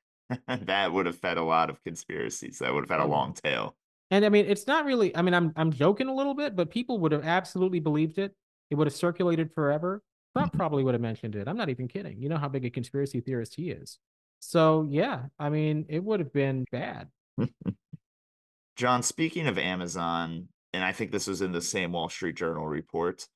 that 0.66 0.92
would 0.92 1.06
have 1.06 1.18
fed 1.18 1.38
a 1.38 1.44
lot 1.44 1.70
of 1.70 1.84
conspiracies. 1.84 2.60
That 2.60 2.74
would 2.74 2.84
have 2.84 3.00
had 3.00 3.06
a 3.06 3.10
long 3.10 3.34
tail. 3.34 3.76
And 4.14 4.24
I 4.24 4.30
mean, 4.30 4.46
it's 4.46 4.68
not 4.68 4.86
really. 4.86 5.16
I 5.18 5.24
mean, 5.24 5.34
I'm 5.34 5.52
I'm 5.56 5.72
joking 5.72 6.08
a 6.08 6.14
little 6.14 6.36
bit, 6.36 6.56
but 6.56 6.70
people 6.70 7.00
would 7.00 7.12
have 7.12 7.26
absolutely 7.26 7.80
believed 7.80 8.20
it. 8.20 8.36
It 8.70 8.76
would 8.76 8.86
have 8.86 8.96
circulated 8.96 9.52
forever. 9.56 10.04
Trump 10.36 10.52
mm-hmm. 10.52 10.58
probably 10.60 10.84
would 10.84 10.94
have 10.94 11.02
mentioned 11.02 11.36
it. 11.36 11.48
I'm 11.48 11.58
not 11.58 11.70
even 11.70 11.88
kidding. 11.88 12.22
You 12.22 12.30
know 12.30 12.38
how 12.38 12.48
big 12.48 12.64
a 12.64 12.70
conspiracy 12.70 13.22
theorist 13.22 13.56
he 13.56 13.72
is. 13.72 13.98
So 14.40 14.88
yeah, 14.88 15.24
I 15.40 15.50
mean, 15.50 15.88
it 15.90 16.04
would 16.04 16.20
have 16.20 16.32
been 16.32 16.64
bad. 16.72 17.08
Jon, 18.76 19.02
speaking 19.02 19.48
of 19.48 19.58
Amazon, 19.58 20.48
and 20.74 20.84
I 20.84 20.92
think 20.92 21.12
this 21.12 21.26
was 21.26 21.42
in 21.42 21.52
the 21.52 21.62
same 21.62 21.94
Wall 21.94 22.08
Street 22.08 22.36
Journal 22.36 22.68
report 22.68 23.28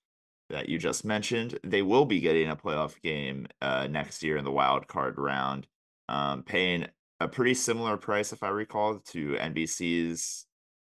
that 0.51 0.69
you 0.69 0.78
just 0.78 1.03
mentioned, 1.03 1.57
they 1.63 1.82
will 1.82 2.05
be 2.05 2.19
getting 2.19 2.51
a 2.51 2.55
playoff 2.55 3.01
game 3.01 3.47
uh, 3.63 3.88
next 3.89 4.21
year 4.21 4.38
in 4.38 4.45
the 4.45 4.51
wild 4.51 4.88
card 4.88 5.17
round, 5.17 5.65
um, 6.07 6.43
paying 6.43 6.86
a 7.19 7.28
pretty 7.28 7.55
similar 7.55 7.97
price, 7.97 8.32
if 8.32 8.43
I 8.43 8.49
recall, 8.49 8.99
to 9.07 9.38
NBC's 9.41 10.47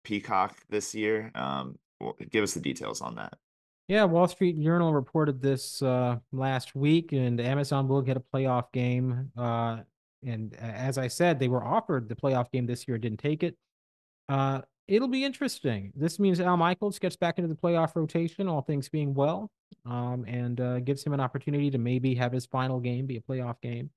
Peacock 0.05 0.57
this 0.69 0.95
year. 0.95 1.31
Um, 1.35 1.79
give 2.31 2.43
us 2.43 2.55
the 2.55 2.61
details 2.61 3.01
on 3.01 3.15
that. 3.17 3.35
Yeah, 3.89 4.05
Wall 4.05 4.29
Street 4.29 4.61
Journal 4.61 4.95
reported 4.95 5.43
this 5.43 5.83
uh, 5.83 6.17
last 6.33 6.75
week, 6.75 7.13
and 7.13 7.41
Amazon 7.41 7.89
will 7.89 8.03
get 8.03 8.17
a 8.17 8.23
playoff 8.35 8.73
game. 8.73 9.31
Uh, 9.37 9.79
and 10.25 10.55
as 10.55 10.99
I 10.99 11.09
said, 11.09 11.39
they 11.39 11.49
were 11.49 11.65
offered 11.65 12.09
the 12.09 12.15
playoff 12.15 12.51
game 12.51 12.67
this 12.67 12.87
year, 12.87 12.97
didn't 12.97 13.19
take 13.19 13.43
it. 13.43 13.57
Uh, 14.29 14.63
it'll 14.87 15.09
be 15.09 15.25
interesting. 15.25 15.93
This 15.97 16.19
means 16.19 16.41
Al 16.41 16.57
Michaels 16.57 16.99
gets 16.99 17.17
back 17.17 17.39
into 17.39 17.49
the 17.49 17.61
playoff 17.61 17.97
rotation, 17.97 18.49
all 18.49 18.63
things 18.63 18.89
being 18.89 19.15
well, 19.15 19.51
um, 19.85 20.25
and 20.29 20.61
uh, 20.61 20.81
gives 20.81 21.05
him 21.05 21.13
an 21.13 21.21
opportunity 21.21 21.71
to 21.71 21.79
maybe 21.79 22.15
have 22.15 22.33
his 22.33 22.47
final 22.47 22.79
game 22.79 23.07
be 23.07 23.17
a 23.17 23.21
playoff 23.21 23.61
game. 23.61 23.91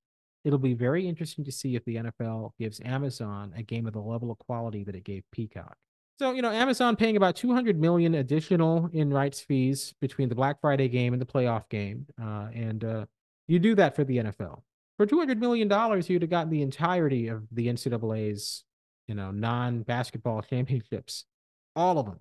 It'll 0.43 0.59
be 0.59 0.73
very 0.73 1.07
interesting 1.07 1.43
to 1.45 1.51
see 1.51 1.75
if 1.75 1.85
the 1.85 1.95
NFL 1.95 2.51
gives 2.59 2.79
Amazon 2.83 3.53
a 3.55 3.63
game 3.63 3.87
of 3.87 3.93
the 3.93 3.99
level 3.99 4.31
of 4.31 4.37
quality 4.39 4.83
that 4.83 4.95
it 4.95 5.03
gave 5.03 5.23
Peacock. 5.31 5.75
So, 6.17 6.31
you 6.31 6.41
know, 6.41 6.51
Amazon 6.51 6.95
paying 6.95 7.17
about 7.17 7.35
200 7.35 7.79
million 7.79 8.15
additional 8.15 8.89
in 8.93 9.11
rights 9.11 9.41
fees 9.41 9.93
between 9.99 10.29
the 10.29 10.35
Black 10.35 10.61
Friday 10.61 10.87
game 10.87 11.13
and 11.13 11.21
the 11.21 11.25
playoff 11.25 11.67
game. 11.69 12.05
Uh, 12.21 12.47
and 12.53 12.83
uh, 12.83 13.05
you 13.47 13.59
do 13.59 13.75
that 13.75 13.95
for 13.95 14.03
the 14.05 14.17
NFL. 14.17 14.61
For 14.97 15.05
$200 15.05 15.37
million, 15.39 15.69
you'd 16.07 16.21
have 16.21 16.31
gotten 16.31 16.49
the 16.49 16.61
entirety 16.61 17.27
of 17.27 17.43
the 17.51 17.67
NCAA's 17.67 18.63
you 19.07 19.15
know, 19.15 19.31
non 19.31 19.83
basketball 19.83 20.41
championships, 20.49 21.25
all 21.75 21.99
of 21.99 22.05
them. 22.05 22.19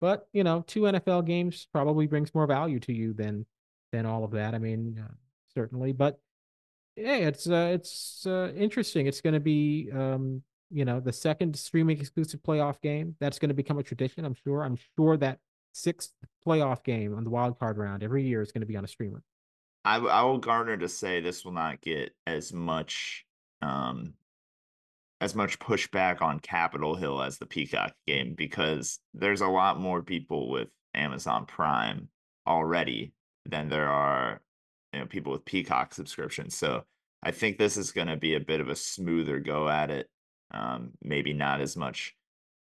But 0.00 0.28
you 0.32 0.44
know, 0.44 0.64
two 0.66 0.82
NFL 0.82 1.26
games 1.26 1.66
probably 1.72 2.06
brings 2.06 2.34
more 2.34 2.46
value 2.46 2.80
to 2.80 2.92
you 2.92 3.12
than 3.12 3.46
than 3.92 4.06
all 4.06 4.24
of 4.24 4.32
that. 4.32 4.54
I 4.54 4.58
mean, 4.58 5.02
uh, 5.02 5.14
certainly, 5.54 5.92
but 5.92 6.20
yeah, 6.96 7.16
it's 7.16 7.48
uh, 7.48 7.70
it's 7.72 8.26
uh, 8.26 8.52
interesting. 8.56 9.06
It's 9.06 9.20
going 9.20 9.34
to 9.34 9.40
be 9.40 9.90
um, 9.92 10.42
you 10.70 10.84
know 10.84 11.00
the 11.00 11.12
second 11.12 11.56
streaming 11.56 12.00
exclusive 12.00 12.40
playoff 12.42 12.80
game. 12.80 13.16
That's 13.20 13.38
going 13.38 13.48
to 13.48 13.54
become 13.54 13.78
a 13.78 13.82
tradition. 13.82 14.24
I'm 14.24 14.34
sure. 14.34 14.62
I'm 14.62 14.78
sure 14.96 15.16
that 15.18 15.38
sixth 15.72 16.12
playoff 16.46 16.84
game 16.84 17.14
on 17.14 17.24
the 17.24 17.30
wild 17.30 17.58
card 17.58 17.78
round 17.78 18.02
every 18.02 18.24
year 18.24 18.42
is 18.42 18.52
going 18.52 18.62
to 18.62 18.66
be 18.66 18.76
on 18.76 18.84
a 18.84 18.88
streamer. 18.88 19.22
I, 19.84 19.98
I 19.98 20.22
will 20.22 20.38
garner 20.38 20.76
to 20.76 20.88
say 20.88 21.20
this 21.20 21.44
will 21.44 21.52
not 21.52 21.80
get 21.80 22.14
as 22.26 22.52
much 22.52 23.26
um, 23.60 24.14
as 25.20 25.34
much 25.34 25.58
pushback 25.58 26.22
on 26.22 26.40
Capitol 26.40 26.94
Hill 26.94 27.22
as 27.22 27.38
the 27.38 27.46
Peacock 27.46 27.92
game 28.06 28.34
because 28.34 28.98
there's 29.12 29.40
a 29.40 29.48
lot 29.48 29.80
more 29.80 30.02
people 30.02 30.50
with 30.50 30.68
Amazon 30.94 31.46
Prime 31.46 32.08
already 32.46 33.12
than 33.46 33.68
there 33.68 33.88
are 33.88 34.40
you 34.92 35.00
know 35.00 35.06
people 35.06 35.32
with 35.32 35.44
Peacock 35.44 35.92
subscriptions. 35.92 36.56
So 36.56 36.84
I 37.22 37.30
think 37.30 37.58
this 37.58 37.76
is 37.76 37.92
going 37.92 38.08
to 38.08 38.16
be 38.16 38.34
a 38.34 38.40
bit 38.40 38.60
of 38.60 38.68
a 38.68 38.76
smoother 38.76 39.40
go 39.40 39.68
at 39.68 39.90
it. 39.90 40.08
Um, 40.54 40.92
maybe 41.02 41.32
not 41.32 41.60
as 41.60 41.76
much 41.76 42.14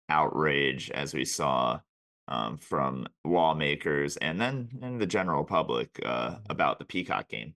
outrage 0.09 0.91
as 0.91 1.13
we 1.13 1.27
saw 1.27 1.81
um, 2.27 2.57
from 2.57 3.07
lawmakers 3.25 4.17
and 4.17 4.41
then 4.41 4.71
in 4.81 4.99
the 4.99 5.07
general 5.07 5.45
public 5.45 6.01
uh, 6.05 6.37
about 6.49 6.79
the 6.79 6.87
Peacock 6.87 7.29
game. 7.29 7.55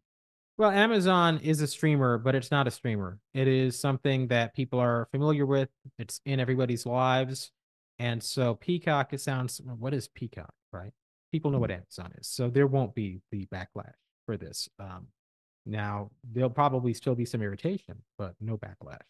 Well, 0.59 0.71
Amazon 0.71 1.39
is 1.39 1.63
a 1.63 1.67
streamer, 1.67 2.19
but 2.19 2.35
it's 2.35 2.51
not 2.51 2.67
a 2.67 2.71
streamer. 2.71 3.19
It 3.33 3.49
is 3.49 3.79
something 3.79 4.29
that 4.29 4.55
people 4.55 4.79
are 4.79 5.09
familiar 5.11 5.47
with. 5.47 5.71
It's 5.99 6.21
in 6.27 6.39
everybody's 6.39 6.85
lives. 6.85 7.51
And 7.99 8.23
so 8.23 8.55
Peacock, 8.55 9.15
it 9.15 9.21
sounds, 9.23 9.61
what 9.79 9.95
is 9.95 10.09
Peacock, 10.09 10.53
right? 10.73 10.93
People 11.33 11.51
know 11.51 11.59
what 11.59 11.71
Amazon 11.71 12.13
is. 12.19 12.29
So 12.29 12.51
there 12.51 12.67
won't 12.67 12.95
be 12.95 13.21
the 13.31 13.47
backlash 13.47 13.95
for 14.27 14.37
this. 14.37 14.69
Um, 14.79 15.07
now, 15.65 16.11
there'll 16.31 16.51
probably 16.51 16.93
still 16.95 17.15
be 17.15 17.25
some 17.25 17.43
irritation, 17.43 18.03
but 18.19 18.35
no 18.41 18.59
backlash. 18.59 19.01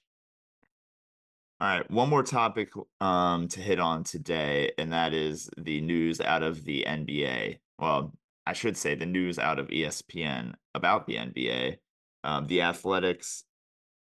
All 1.59 1.68
right, 1.68 1.90
one 1.90 2.11
more 2.11 2.22
topic 2.22 2.70
um, 3.00 3.48
to 3.48 3.61
hit 3.61 3.80
on 3.80 4.04
today, 4.04 4.72
and 4.76 4.92
that 4.92 5.14
is 5.14 5.48
the 5.57 5.80
news 5.80 6.20
out 6.20 6.42
of 6.42 6.62
the 6.64 6.84
NBA. 6.86 7.61
Well, 7.78 8.12
I 8.44 8.52
should 8.52 8.76
say, 8.76 8.94
the 8.94 9.07
news 9.07 9.38
out 9.38 9.59
of 9.59 9.68
ESPN 9.68 10.52
about 10.74 11.07
the 11.07 11.14
NBA. 11.16 11.78
Um, 12.24 12.46
the 12.46 12.61
Athletics, 12.61 13.44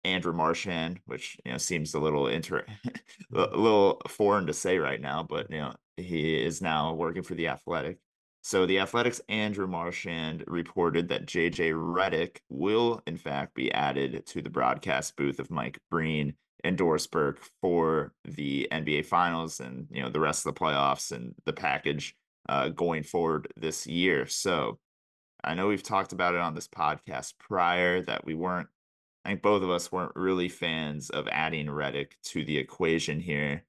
Andrew 0.04 0.34
Marchand, 0.34 1.00
which 1.06 1.38
you 1.46 1.52
know 1.52 1.60
seems 1.60 1.94
a 1.94 2.00
little 2.00 2.26
inter, 2.26 2.66
a 3.36 3.56
little 3.56 4.02
foreign 4.08 4.48
to 4.48 4.54
say 4.54 4.80
right 4.80 5.00
now, 5.00 5.22
but 5.22 5.52
you 5.52 5.58
know 5.58 5.76
he 5.96 6.44
is 6.44 6.60
now 6.60 6.96
working 6.96 7.22
for 7.22 7.36
the 7.36 7.50
Athletic. 7.50 8.00
So 8.42 8.66
the 8.66 8.80
Athletics, 8.80 9.22
Andrew 9.30 9.68
Marchand 9.68 10.44
reported 10.48 11.08
that 11.10 11.28
JJ 11.28 11.74
Redick 11.74 12.38
will 12.50 13.04
in 13.06 13.16
fact 13.16 13.54
be 13.54 13.72
added 13.72 14.26
to 14.26 14.42
the 14.42 14.50
broadcast 14.50 15.16
booth 15.16 15.38
of 15.38 15.52
Mike 15.52 15.78
Breen 15.92 16.34
and 16.64 16.78
Doris 16.78 17.08
Burke 17.08 17.40
for 17.62 18.14
the 18.24 18.68
NBA 18.72 19.06
Finals 19.06 19.60
and 19.60 19.88
you 19.92 20.02
know 20.02 20.10
the 20.10 20.20
rest 20.20 20.46
of 20.46 20.54
the 20.54 20.60
playoffs 20.60 21.12
and 21.12 21.36
the 21.46 21.54
package 21.54 22.16
uh, 22.50 22.70
going 22.70 23.04
forward 23.04 23.52
this 23.58 23.88
year. 23.88 24.28
So 24.28 24.80
I 25.44 25.56
know 25.56 25.68
we've 25.68 25.84
talked 25.84 26.14
about 26.14 26.36
it 26.36 26.42
on 26.42 26.56
this 26.56 26.68
podcast 26.68 27.34
prior 27.38 28.02
that 28.04 28.26
we 28.26 28.34
weren't, 28.34 28.70
I 29.26 29.30
think 29.30 29.42
both 29.42 29.62
of 29.62 29.70
us 29.70 29.92
weren't 29.92 30.16
really 30.16 30.50
fans 30.50 31.10
of 31.10 31.28
adding 31.30 31.68
Redick 31.68 32.12
to 32.26 32.46
the 32.46 32.58
equation 32.58 33.20
here. 33.20 33.64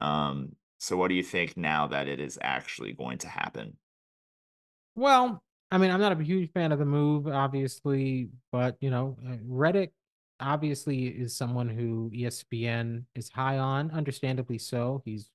Um, 0.00 0.56
so 0.78 0.96
what 0.96 1.08
do 1.08 1.14
you 1.14 1.22
think 1.22 1.56
now 1.56 1.86
that 1.88 2.08
it 2.08 2.20
is 2.20 2.38
actually 2.42 2.92
going 2.92 3.18
to 3.18 3.28
happen? 3.28 3.76
Well, 4.96 5.42
I 5.70 5.78
mean, 5.78 5.90
I'm 5.90 6.00
not 6.00 6.18
a 6.18 6.24
huge 6.24 6.50
fan 6.52 6.72
of 6.72 6.80
the 6.80 6.84
move, 6.84 7.28
obviously, 7.28 8.30
but 8.50 8.76
you 8.80 8.90
know, 8.90 9.16
uh, 9.24 9.36
Redick 9.48 9.90
obviously 10.40 11.06
is 11.06 11.36
someone 11.36 11.68
who 11.68 12.10
ESPN 12.14 13.04
is 13.14 13.28
high 13.28 13.58
on, 13.58 13.90
understandably 13.90 14.58
so. 14.58 15.02
He's 15.04 15.30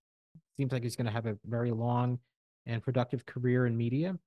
seems 0.58 0.72
like 0.72 0.84
he's 0.84 0.96
going 0.96 1.06
to 1.06 1.12
have 1.12 1.26
a 1.26 1.38
very 1.46 1.72
long 1.72 2.20
and 2.66 2.82
productive 2.82 3.26
career 3.26 3.66
in 3.66 3.76
media. 3.78 4.18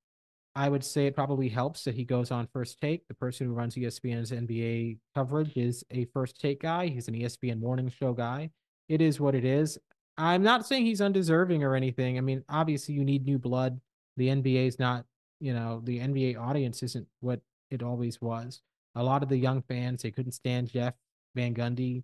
I 0.55 0.69
would 0.69 0.85
say 0.85 1.07
it 1.07 1.15
probably 1.15 1.49
helps 1.49 1.85
that 1.85 1.95
he 1.95 2.05
goes 2.05 2.31
on 2.31 2.49
first 2.53 2.81
take. 2.81 3.07
The 3.07 3.15
person 3.15 3.47
who 3.47 3.53
runs 3.53 3.77
ESPN's 3.77 4.33
NBA 4.33 4.99
coverage 5.15 5.57
is 5.57 5.85
a 5.91 6.07
first 6.07 6.41
take 6.41 6.63
guy. 6.63 6.89
He's 6.89 7.09
an 7.09 7.15
ESPN 7.15 7.61
morning 7.61 7.89
show 7.89 8.13
guy. 8.13 8.51
It 8.89 9.01
is 9.01 9.21
what 9.21 9.35
it 9.35 9.45
is. 9.45 9.79
I'm 10.17 10.43
not 10.43 10.67
saying 10.67 10.85
he's 10.85 11.01
undeserving 11.01 11.63
or 11.63 11.77
anything. 11.77 12.19
I 12.19 12.23
mean, 12.23 12.43
obviously, 12.49 12.95
you 12.95 13.05
need 13.05 13.25
new 13.25 13.39
blood. 13.39 13.81
The 14.17 14.29
NBA 14.29 14.67
is 14.67 14.79
not, 14.79 15.05
you 15.39 15.55
know, 15.55 15.81
the 15.85 16.01
NBA 16.01 16.39
audience 16.39 16.83
isn't 16.83 17.07
what 17.21 17.41
it 17.71 17.83
always 17.83 18.21
was. 18.21 18.61
A 18.99 19.03
lot 19.03 19.23
of 19.23 19.29
the 19.29 19.37
young 19.37 19.63
fans 19.63 20.03
they 20.03 20.11
couldn't 20.11 20.33
stand 20.33 20.71
Jeff 20.71 20.95
Van 21.35 21.55
Gundy. 21.55 22.03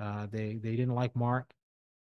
Uh, 0.00 0.26
they 0.30 0.58
they 0.62 0.76
didn't 0.76 0.94
like 0.94 1.14
Mark. 1.16 1.50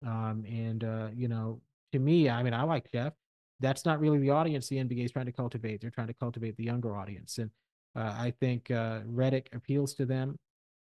Um, 0.05 0.45
and 0.49 0.83
uh, 0.83 1.09
you 1.15 1.29
know, 1.29 1.61
to 1.93 1.99
me, 1.99 2.29
I 2.29 2.43
mean, 2.43 2.55
I 2.55 2.63
like 2.63 2.91
Jeff 2.91 3.13
that's 3.61 3.85
not 3.85 4.01
really 4.01 4.19
the 4.19 4.31
audience 4.31 4.69
the 4.69 4.77
NBA 4.77 5.05
is 5.05 5.13
trying 5.13 5.27
to 5.27 5.33
cultivate. 5.33 5.81
They're 5.81 5.91
trying 5.91 6.09
to 6.09 6.15
cultivate 6.15 6.57
the 6.57 6.65
younger 6.65 6.97
audience, 6.97 7.39
and 7.39 7.51
uh, 7.95 8.15
I 8.17 8.33
think 8.41 8.71
uh, 8.71 9.01
Redick 9.01 9.47
appeals 9.53 9.95
to 9.95 10.07
them. 10.07 10.39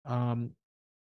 Um, 0.04 0.50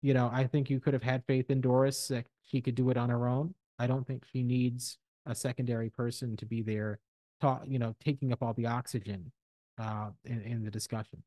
you 0.03 0.14
know, 0.14 0.30
I 0.32 0.44
think 0.44 0.68
you 0.68 0.80
could 0.80 0.94
have 0.94 1.03
had 1.03 1.22
faith 1.26 1.51
in 1.51 1.61
Doris 1.61 2.09
that 2.09 2.26
she 2.42 2.61
could 2.61 2.74
do 2.74 2.90
it 2.90 2.96
on 2.96 3.09
her 3.11 3.28
own. 3.28 3.55
I 3.78 3.86
don't 3.86 4.07
think 4.07 4.24
she 4.30 4.42
needs 4.42 4.98
a 5.26 5.34
secondary 5.34 5.90
person 5.90 6.36
to 6.38 6.46
be 6.46 6.62
there, 6.62 6.98
ta- 7.40 7.61
you 7.66 7.78
know, 7.78 7.94
taking 8.03 8.32
up 8.32 8.42
all 8.42 8.55
the 8.55 8.66
oxygen 8.66 9.30
uh, 9.78 10.11
in, 10.24 10.40
in 10.42 10.64
the 10.64 10.70
discussion. 10.70 11.22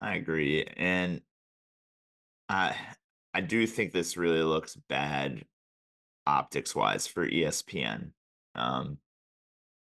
I 0.00 0.14
agree, 0.14 0.64
and 0.76 1.20
I 2.48 2.76
I 3.34 3.40
do 3.40 3.66
think 3.66 3.92
this 3.92 4.16
really 4.16 4.42
looks 4.42 4.76
bad 4.88 5.44
optics 6.26 6.74
wise 6.74 7.06
for 7.06 7.28
ESPN. 7.28 8.12
Um, 8.54 8.98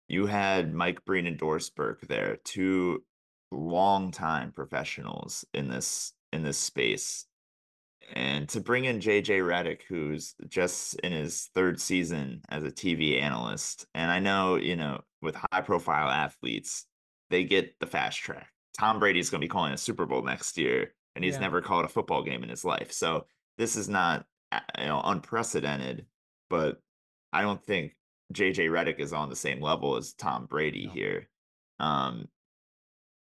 you 0.08 0.26
had 0.26 0.74
Mike 0.74 1.06
Breen 1.06 1.28
and 1.28 1.38
Doris 1.38 1.70
Burke 1.70 2.02
there, 2.08 2.38
two 2.44 3.04
long-time 3.52 4.52
professionals 4.52 5.46
in 5.54 5.70
this 5.70 6.14
in 6.34 6.44
this 6.44 6.58
space. 6.58 7.26
And 8.14 8.50
to 8.50 8.60
bring 8.60 8.86
in 8.86 9.00
JJ 9.00 9.42
Redick, 9.42 9.82
who's 9.88 10.34
just 10.48 10.96
in 10.96 11.12
his 11.12 11.50
third 11.54 11.80
season 11.80 12.42
as 12.50 12.64
a 12.64 12.72
TV 12.72 13.22
analyst. 13.22 13.86
And 13.94 14.12
I 14.12 14.20
know, 14.20 14.56
you 14.56 14.76
know, 14.76 15.02
with 15.22 15.36
high 15.36 15.62
profile 15.62 16.10
athletes, 16.10 16.86
they 17.30 17.44
get 17.44 17.80
the 17.80 17.86
fast 17.88 18.18
track. 18.20 18.50
Tom 18.78 19.00
Brady's 19.00 19.30
going 19.30 19.42
to 19.42 19.46
be 19.46 19.50
calling 19.50 19.74
a 19.74 19.78
Super 19.78 20.06
Bowl 20.06 20.22
next 20.22 20.58
year, 20.58 20.94
and 21.16 21.24
he's 21.24 21.36
yeah. 21.36 21.42
never 21.42 21.62
called 21.62 21.86
a 21.86 21.90
football 21.90 22.24
game 22.24 22.44
in 22.44 22.50
his 22.50 22.66
life. 22.66 22.92
So 22.92 23.26
this 23.58 23.76
is 23.76 23.90
not, 23.90 24.26
you 24.78 24.86
know, 24.86 25.02
unprecedented, 25.04 26.06
but 26.50 26.82
I 27.34 27.42
don't 27.42 27.64
think 27.64 27.96
JJ 28.34 28.70
Redick 28.70 29.00
is 29.00 29.14
on 29.14 29.30
the 29.30 29.36
same 29.36 29.62
level 29.62 29.98
as 29.98 30.14
Tom 30.14 30.46
Brady 30.46 30.88
no. 30.88 30.94
here. 30.94 31.30
Um, 31.80 32.28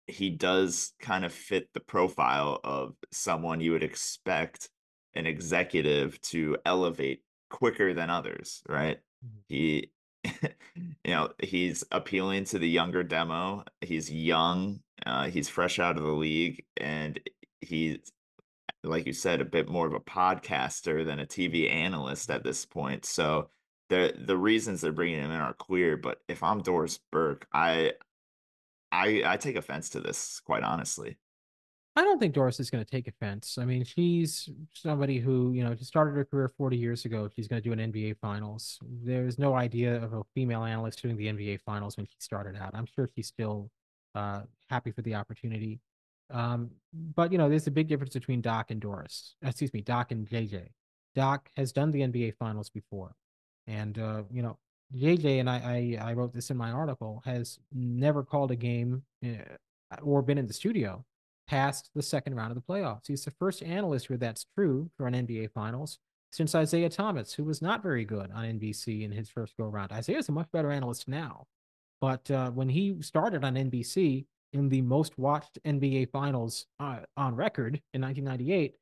he 0.07 0.31
does 0.31 0.93
kind 1.01 1.25
of 1.25 1.33
fit 1.33 1.69
the 1.75 1.81
profile 1.81 2.61
of 2.65 2.95
someone 3.13 3.61
you 3.61 3.73
would 3.73 3.83
expect 3.83 4.71
an 5.15 5.27
executive 5.27 6.21
to 6.23 6.57
elevate 6.65 7.23
quicker 7.51 7.93
than 7.93 8.11
others, 8.11 8.63
right? 8.69 8.99
Mm-hmm. 9.25 9.39
He 9.49 9.91
you 10.75 10.95
know, 11.07 11.31
he's 11.43 11.85
appealing 11.93 12.45
to 12.47 12.59
the 12.59 12.69
younger 12.69 13.03
demo. 13.03 13.65
He's 13.81 14.11
young, 14.11 14.81
uh, 15.07 15.29
he's 15.29 15.49
fresh 15.49 15.79
out 15.79 15.97
of 15.97 16.03
the 16.03 16.11
league, 16.13 16.65
and 16.77 17.19
he's 17.61 18.13
like 18.85 19.07
you 19.07 19.13
said, 19.13 19.41
a 19.41 19.45
bit 19.45 19.69
more 19.69 19.87
of 19.87 19.95
a 19.95 20.01
podcaster 20.01 21.05
than 21.05 21.19
a 21.19 21.27
TV 21.27 21.71
analyst 21.71 22.31
at 22.31 22.45
this 22.45 22.65
point. 22.65 23.05
So 23.05 23.51
the 23.89 24.15
the 24.19 24.37
reasons 24.37 24.81
they're 24.81 24.93
bringing 24.93 25.21
him 25.21 25.31
in 25.31 25.41
are 25.41 25.55
clear. 25.55 25.97
But 25.97 26.21
if 26.29 26.43
I'm 26.43 26.63
Doris 26.63 26.99
Burke, 27.11 27.47
I 27.53 27.93
I 28.93 29.23
I 29.25 29.37
take 29.37 29.57
offense 29.57 29.91
to 29.91 30.01
this, 30.01 30.41
quite 30.41 30.63
honestly. 30.63 31.19
I 31.99 32.03
don't 32.03 32.21
think 32.21 32.33
Doris 32.33 32.61
is 32.61 32.71
going 32.71 32.85
to 32.85 32.89
take 32.89 33.09
offense. 33.09 33.59
I 33.59 33.65
mean, 33.65 33.83
she's 33.83 34.49
somebody 34.73 35.19
who, 35.19 35.53
you 35.53 35.65
know, 35.65 35.75
started 35.77 36.15
her 36.15 36.25
career 36.25 36.49
40 36.57 36.77
years 36.77 37.05
ago. 37.05 37.29
She's 37.35 37.49
going 37.49 37.61
to 37.61 37.69
do 37.69 37.73
an 37.73 37.93
NBA 37.93 38.19
finals. 38.21 38.79
There's 39.03 39.37
no 39.37 39.55
idea 39.55 39.97
of 39.97 40.13
a 40.13 40.23
female 40.33 40.63
analyst 40.63 41.03
doing 41.03 41.17
the 41.17 41.27
NBA 41.27 41.61
finals 41.63 41.97
when 41.97 42.07
she 42.07 42.15
started 42.21 42.57
out. 42.57 42.71
I'm 42.73 42.87
sure 42.87 43.11
she's 43.17 43.27
still 43.27 43.69
uh, 44.15 44.43
happy 44.71 44.93
for 44.93 45.03
the 45.03 45.17
opportunity. 45.17 45.81
Um, 46.31 46.71
but, 47.17 47.33
you 47.33 47.39
know, 47.39 47.49
there's 47.49 47.67
a 47.67 47.73
big 47.73 47.89
difference 47.89 48.15
between 48.15 48.43
Doc 48.43 48.71
and 48.71 48.81
Doris. 48.81 49.35
Excuse 49.43 49.75
me, 49.75 49.81
Doc 49.81 50.13
and 50.13 50.29
JJ. 50.29 50.69
Doc 51.17 51.51
has 51.57 51.73
done 51.73 51.91
the 51.91 52.03
NBA 52.03 52.37
finals 52.37 52.71
before. 52.71 53.17
And 53.67 53.99
uh, 53.99 54.23
you 54.33 54.43
know, 54.43 54.57
JJ 54.95 55.41
and 55.41 55.51
I, 55.51 55.99
I, 56.01 56.11
I 56.11 56.13
wrote 56.15 56.33
this 56.33 56.51
in 56.51 56.57
my 56.57 56.71
article 56.71 57.23
has 57.25 57.59
never 57.73 58.23
called 58.23 58.53
a 58.53 58.57
game 58.57 59.03
uh, 59.25 59.57
or 60.03 60.23
been 60.23 60.39
in 60.39 60.47
the 60.47 60.55
studio 60.55 61.05
past 61.49 61.91
the 61.95 62.03
second 62.03 62.35
round 62.35 62.51
of 62.51 62.57
the 62.57 62.73
playoffs. 62.73 63.07
He's 63.09 63.25
the 63.25 63.31
first 63.33 63.63
analyst 63.63 64.09
where 64.09 64.19
that's 64.19 64.47
true 64.57 64.91
for 64.97 65.07
an 65.07 65.15
NBA 65.15 65.53
Finals 65.53 65.99
since 66.31 66.55
Isiah 66.55 66.91
Thomas, 66.91 67.33
who 67.33 67.45
was 67.45 67.63
not 67.63 67.83
very 67.83 68.05
good 68.05 68.31
on 68.33 68.45
NBC 68.45 69.03
in 69.03 69.11
his 69.11 69.31
first 69.31 69.57
go 69.57 69.65
around. 69.65 69.91
Isiah's 69.93 70.29
a 70.29 70.33
much 70.33 70.51
better 70.53 70.71
analyst 70.71 71.09
now, 71.09 71.47
but 72.01 72.31
uh, 72.31 72.51
when 72.51 72.69
he 72.69 73.01
started 73.01 73.45
on 73.45 73.55
NBC 73.55 74.27
in 74.53 74.69
the 74.69 74.83
most 74.83 75.19
watched 75.19 75.59
NBA 75.65 76.11
Finals 76.11 76.67
uh, 76.81 77.01
on 77.17 77.35
record 77.35 77.81
in 77.95 78.03
1998, 78.03 78.75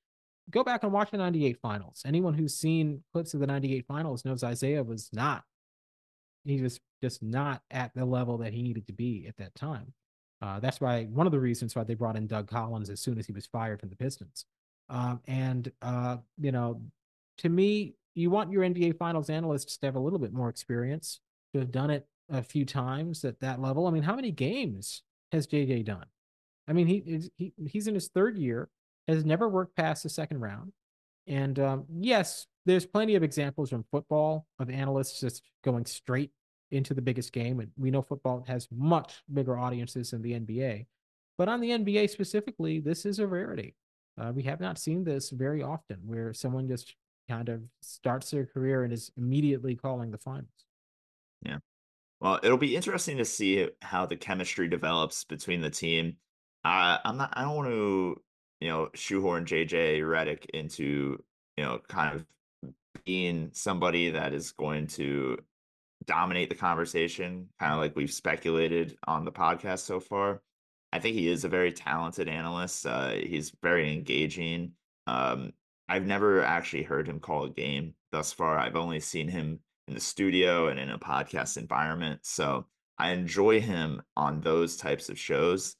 go 0.50 0.64
back 0.64 0.82
and 0.82 0.92
watch 0.92 1.10
the 1.10 1.18
98 1.18 1.58
finals. 1.60 2.02
Anyone 2.04 2.34
who's 2.34 2.54
seen 2.54 3.02
clips 3.12 3.34
of 3.34 3.40
the 3.40 3.46
98 3.46 3.86
finals 3.86 4.24
knows 4.24 4.42
Isiah 4.42 4.82
was 4.82 5.08
not, 5.12 5.42
he 6.44 6.62
was 6.62 6.80
just 7.02 7.22
not 7.22 7.62
at 7.70 7.92
the 7.94 8.04
level 8.04 8.38
that 8.38 8.52
he 8.52 8.62
needed 8.62 8.86
to 8.86 8.92
be 8.92 9.26
at 9.28 9.36
that 9.38 9.54
time. 9.54 9.92
Uh, 10.42 10.60
that's 10.60 10.80
why 10.80 11.04
one 11.04 11.26
of 11.26 11.32
the 11.32 11.40
reasons 11.40 11.74
why 11.74 11.84
they 11.84 11.94
brought 11.94 12.16
in 12.16 12.26
Doug 12.26 12.48
Collins 12.48 12.90
as 12.90 13.00
soon 13.00 13.18
as 13.18 13.26
he 13.26 13.32
was 13.32 13.46
fired 13.46 13.80
from 13.80 13.88
the 13.88 13.96
Pistons. 13.96 14.44
Um, 14.88 15.20
and, 15.26 15.70
uh, 15.82 16.18
you 16.38 16.52
know, 16.52 16.82
to 17.38 17.48
me, 17.48 17.94
you 18.14 18.30
want 18.30 18.52
your 18.52 18.62
NBA 18.62 18.98
finals 18.98 19.30
analysts 19.30 19.76
to 19.78 19.86
have 19.86 19.96
a 19.96 20.00
little 20.00 20.18
bit 20.18 20.32
more 20.32 20.48
experience, 20.48 21.20
to 21.52 21.60
have 21.60 21.70
done 21.70 21.90
it 21.90 22.06
a 22.30 22.42
few 22.42 22.64
times 22.64 23.24
at 23.24 23.40
that 23.40 23.60
level. 23.60 23.86
I 23.86 23.90
mean, 23.90 24.02
how 24.02 24.14
many 24.14 24.30
games 24.30 25.02
has 25.32 25.46
JJ 25.46 25.84
done? 25.84 26.06
I 26.68 26.72
mean, 26.72 26.86
he, 26.86 27.30
he 27.36 27.52
he's 27.68 27.86
in 27.86 27.94
his 27.94 28.08
third 28.08 28.36
year 28.36 28.68
has 29.06 29.24
never 29.24 29.48
worked 29.48 29.76
past 29.76 30.02
the 30.02 30.08
second 30.08 30.40
round. 30.40 30.72
And 31.26 31.58
um, 31.58 31.84
yes, 32.00 32.46
there's 32.64 32.86
plenty 32.86 33.14
of 33.14 33.22
examples 33.22 33.70
from 33.70 33.84
football 33.90 34.46
of 34.58 34.70
analysts 34.70 35.20
just 35.20 35.42
going 35.64 35.86
straight 35.86 36.30
into 36.70 36.94
the 36.94 37.02
biggest 37.02 37.32
game. 37.32 37.60
And 37.60 37.70
we 37.76 37.90
know 37.90 38.02
football 38.02 38.44
has 38.46 38.68
much 38.70 39.22
bigger 39.32 39.58
audiences 39.58 40.10
than 40.10 40.22
the 40.22 40.32
NBA. 40.32 40.86
But 41.38 41.48
on 41.48 41.60
the 41.60 41.70
NBA 41.70 42.10
specifically, 42.10 42.80
this 42.80 43.04
is 43.04 43.18
a 43.18 43.26
rarity. 43.26 43.74
Uh, 44.18 44.32
we 44.34 44.42
have 44.44 44.60
not 44.60 44.78
seen 44.78 45.04
this 45.04 45.30
very 45.30 45.62
often 45.62 45.98
where 46.04 46.32
someone 46.32 46.68
just 46.68 46.94
kind 47.28 47.48
of 47.48 47.62
starts 47.82 48.30
their 48.30 48.46
career 48.46 48.84
and 48.84 48.92
is 48.92 49.10
immediately 49.16 49.74
calling 49.74 50.10
the 50.10 50.18
finals. 50.18 50.48
Yeah. 51.42 51.58
Well, 52.20 52.40
it'll 52.42 52.56
be 52.56 52.74
interesting 52.74 53.18
to 53.18 53.24
see 53.26 53.68
how 53.82 54.06
the 54.06 54.16
chemistry 54.16 54.68
develops 54.68 55.24
between 55.24 55.60
the 55.60 55.68
team. 55.68 56.16
Uh, 56.64 56.98
I'm 57.04 57.18
not. 57.18 57.34
I 57.34 57.42
don't 57.42 57.56
want 57.56 57.68
to 57.68 58.20
you 58.60 58.68
know, 58.68 58.88
shoehorn 58.94 59.44
JJ 59.44 60.00
Redick 60.00 60.46
into, 60.54 61.22
you 61.56 61.64
know, 61.64 61.80
kind 61.88 62.16
of 62.16 62.72
being 63.04 63.50
somebody 63.52 64.10
that 64.10 64.32
is 64.32 64.52
going 64.52 64.86
to 64.88 65.38
dominate 66.04 66.48
the 66.48 66.54
conversation, 66.54 67.48
kind 67.58 67.72
of 67.72 67.78
like 67.78 67.96
we've 67.96 68.12
speculated 68.12 68.96
on 69.06 69.24
the 69.24 69.32
podcast 69.32 69.80
so 69.80 70.00
far. 70.00 70.42
I 70.92 70.98
think 70.98 71.16
he 71.16 71.28
is 71.28 71.44
a 71.44 71.48
very 71.48 71.72
talented 71.72 72.28
analyst. 72.28 72.86
Uh, 72.86 73.10
he's 73.10 73.52
very 73.62 73.92
engaging. 73.92 74.72
Um, 75.06 75.52
I've 75.88 76.06
never 76.06 76.42
actually 76.42 76.82
heard 76.82 77.08
him 77.08 77.20
call 77.20 77.44
a 77.44 77.50
game 77.50 77.94
thus 78.12 78.32
far. 78.32 78.58
I've 78.58 78.76
only 78.76 79.00
seen 79.00 79.28
him 79.28 79.60
in 79.88 79.94
the 79.94 80.00
studio 80.00 80.68
and 80.68 80.78
in 80.78 80.90
a 80.90 80.98
podcast 80.98 81.56
environment. 81.56 82.20
So 82.22 82.66
I 82.98 83.10
enjoy 83.10 83.60
him 83.60 84.02
on 84.16 84.40
those 84.40 84.76
types 84.76 85.08
of 85.08 85.18
shows. 85.18 85.76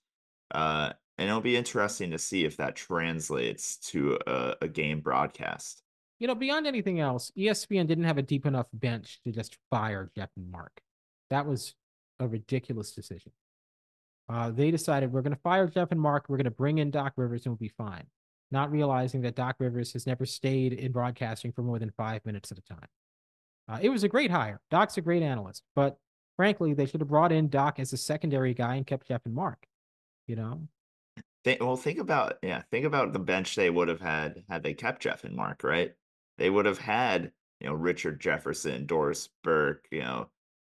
Uh, 0.51 0.93
and 1.19 1.29
it'll 1.29 1.41
be 1.41 1.57
interesting 1.57 2.11
to 2.11 2.19
see 2.19 2.45
if 2.45 2.57
that 2.59 2.77
translates 2.77 3.79
to 3.79 4.19
a, 4.27 4.57
a 4.62 4.69
game 4.69 5.01
broadcast. 5.01 5.83
You 6.19 6.27
know, 6.27 6.35
beyond 6.35 6.67
anything 6.67 6.99
else, 7.01 7.31
ESPN 7.37 7.87
didn't 7.87 8.05
have 8.05 8.19
a 8.19 8.23
deep 8.23 8.47
enough 8.47 8.67
bench 8.73 9.21
to 9.25 9.33
just 9.33 9.59
fire 9.71 10.11
Jeff 10.17 10.31
and 10.37 10.51
Mark. 10.51 10.81
That 11.31 11.47
was 11.47 11.75
a 12.19 12.27
ridiculous 12.27 12.93
decision. 12.93 13.33
Uh, 14.29 14.51
they 14.51 14.71
decided 14.71 15.12
we're 15.12 15.23
going 15.23 15.35
to 15.35 15.41
fire 15.43 15.67
Jeff 15.67 15.93
and 15.93 16.01
Mark. 16.01 16.27
We're 16.29 16.39
going 16.39 16.45
to 16.45 16.51
bring 16.51 16.79
in 16.79 16.91
Doc 16.91 17.12
Rivers 17.17 17.45
and 17.45 17.53
we'll 17.53 17.59
be 17.59 17.73
fine. 17.77 18.05
Not 18.51 18.71
realizing 18.71 19.23
that 19.23 19.35
Doc 19.35 19.57
Rivers 19.59 19.93
has 19.93 20.07
never 20.07 20.25
stayed 20.25 20.73
in 20.73 20.93
broadcasting 20.93 21.53
for 21.53 21.62
more 21.62 21.79
than 21.79 21.93
five 21.97 22.25
minutes 22.25 22.51
at 22.51 22.59
a 22.59 22.62
time. 22.62 22.89
Uh, 23.69 23.79
it 23.83 23.89
was 23.89 24.05
a 24.05 24.09
great 24.09 24.31
hire. 24.31 24.61
Doc's 24.71 24.97
a 24.97 25.01
great 25.01 25.23
analyst, 25.23 25.62
but 25.75 25.99
frankly, 26.37 26.73
they 26.73 26.87
should 26.87 27.01
have 27.01 27.09
brought 27.09 27.33
in 27.33 27.49
Doc 27.49 27.79
as 27.79 27.93
a 27.93 27.97
secondary 27.97 28.55
guy 28.55 28.77
and 28.77 28.87
kept 28.87 29.09
Jeff 29.09 29.27
and 29.27 29.35
Mark. 29.35 29.67
You 30.29 30.37
know, 30.37 30.69
well, 31.61 31.77
think 31.77 31.99
about 31.99 32.39
yeah, 32.43 32.62
think 32.71 32.85
about 32.85 33.12
the 33.12 33.19
bench 33.19 33.55
they 33.55 33.71
would 33.71 33.89
have 33.89 34.01
had 34.01 34.43
had 34.49 34.62
they 34.62 34.75
kept 34.75 35.03
Jeff 35.03 35.25
and 35.25 35.35
Mark, 35.35 35.62
right? 35.62 35.93
They 36.39 36.51
would 36.51 36.66
have 36.66 36.78
had 36.78 37.32
you 37.61 37.68
know 37.68 37.74
Richard 37.74 38.20
Jefferson, 38.20 38.87
Doris 38.87 39.28
Burke, 39.43 39.87
you 39.91 40.01
know, 40.01 40.28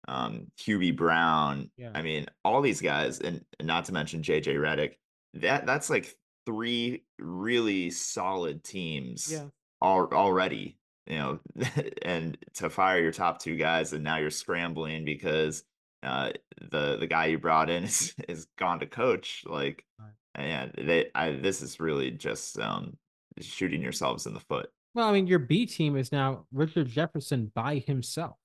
um, 0.08 0.48
Hubie 0.60 0.96
Brown. 0.96 1.72
Yeah. 1.78 1.92
I 1.96 2.02
mean, 2.02 2.28
all 2.44 2.62
these 2.62 2.82
guys, 2.82 3.20
and, 3.20 3.44
not 3.62 3.86
to 3.86 3.94
mention 3.94 4.22
JJ 4.22 4.56
Redick. 4.58 4.94
That 5.36 5.66
that's 5.66 5.90
like 5.90 6.16
three 6.46 7.04
really 7.20 7.90
solid 7.90 8.64
teams 8.64 9.32
yeah, 9.32 9.46
al- 9.82 10.10
already. 10.14 10.78
You 11.08 11.18
know, 11.18 11.40
and 12.02 12.38
to 12.56 12.70
fire 12.70 13.00
your 13.02 13.12
top 13.12 13.40
two 13.40 13.56
guys, 13.56 13.94
and 13.94 14.04
now 14.04 14.18
you're 14.18 14.30
scrambling 14.32 15.06
because 15.06 15.64
uh, 16.04 16.32
the 16.72 16.98
the 16.98 17.08
guy 17.08 17.26
you 17.28 17.40
brought 17.40 17.70
in 17.70 17.84
is 17.86 18.14
is 18.28 18.48
gone 18.58 18.80
to 18.80 18.86
coach. 18.88 19.44
Like, 19.48 19.84
Right. 20.00 20.12
and 20.36 20.72
they, 20.78 21.08
I, 21.16 21.32
this 21.32 21.62
is 21.62 21.80
really 21.80 22.12
just 22.12 22.60
um 22.60 22.98
shooting 23.40 23.82
yourselves 23.82 24.26
in 24.26 24.34
the 24.34 24.40
foot. 24.40 24.70
Well, 24.96 25.08
I 25.08 25.12
mean, 25.12 25.28
your 25.28 25.40
B 25.40 25.66
team 25.68 25.96
is 25.98 26.12
now 26.12 26.48
Richard 26.52 26.88
Jefferson 26.88 27.52
by 27.54 27.80
himself. 27.80 28.38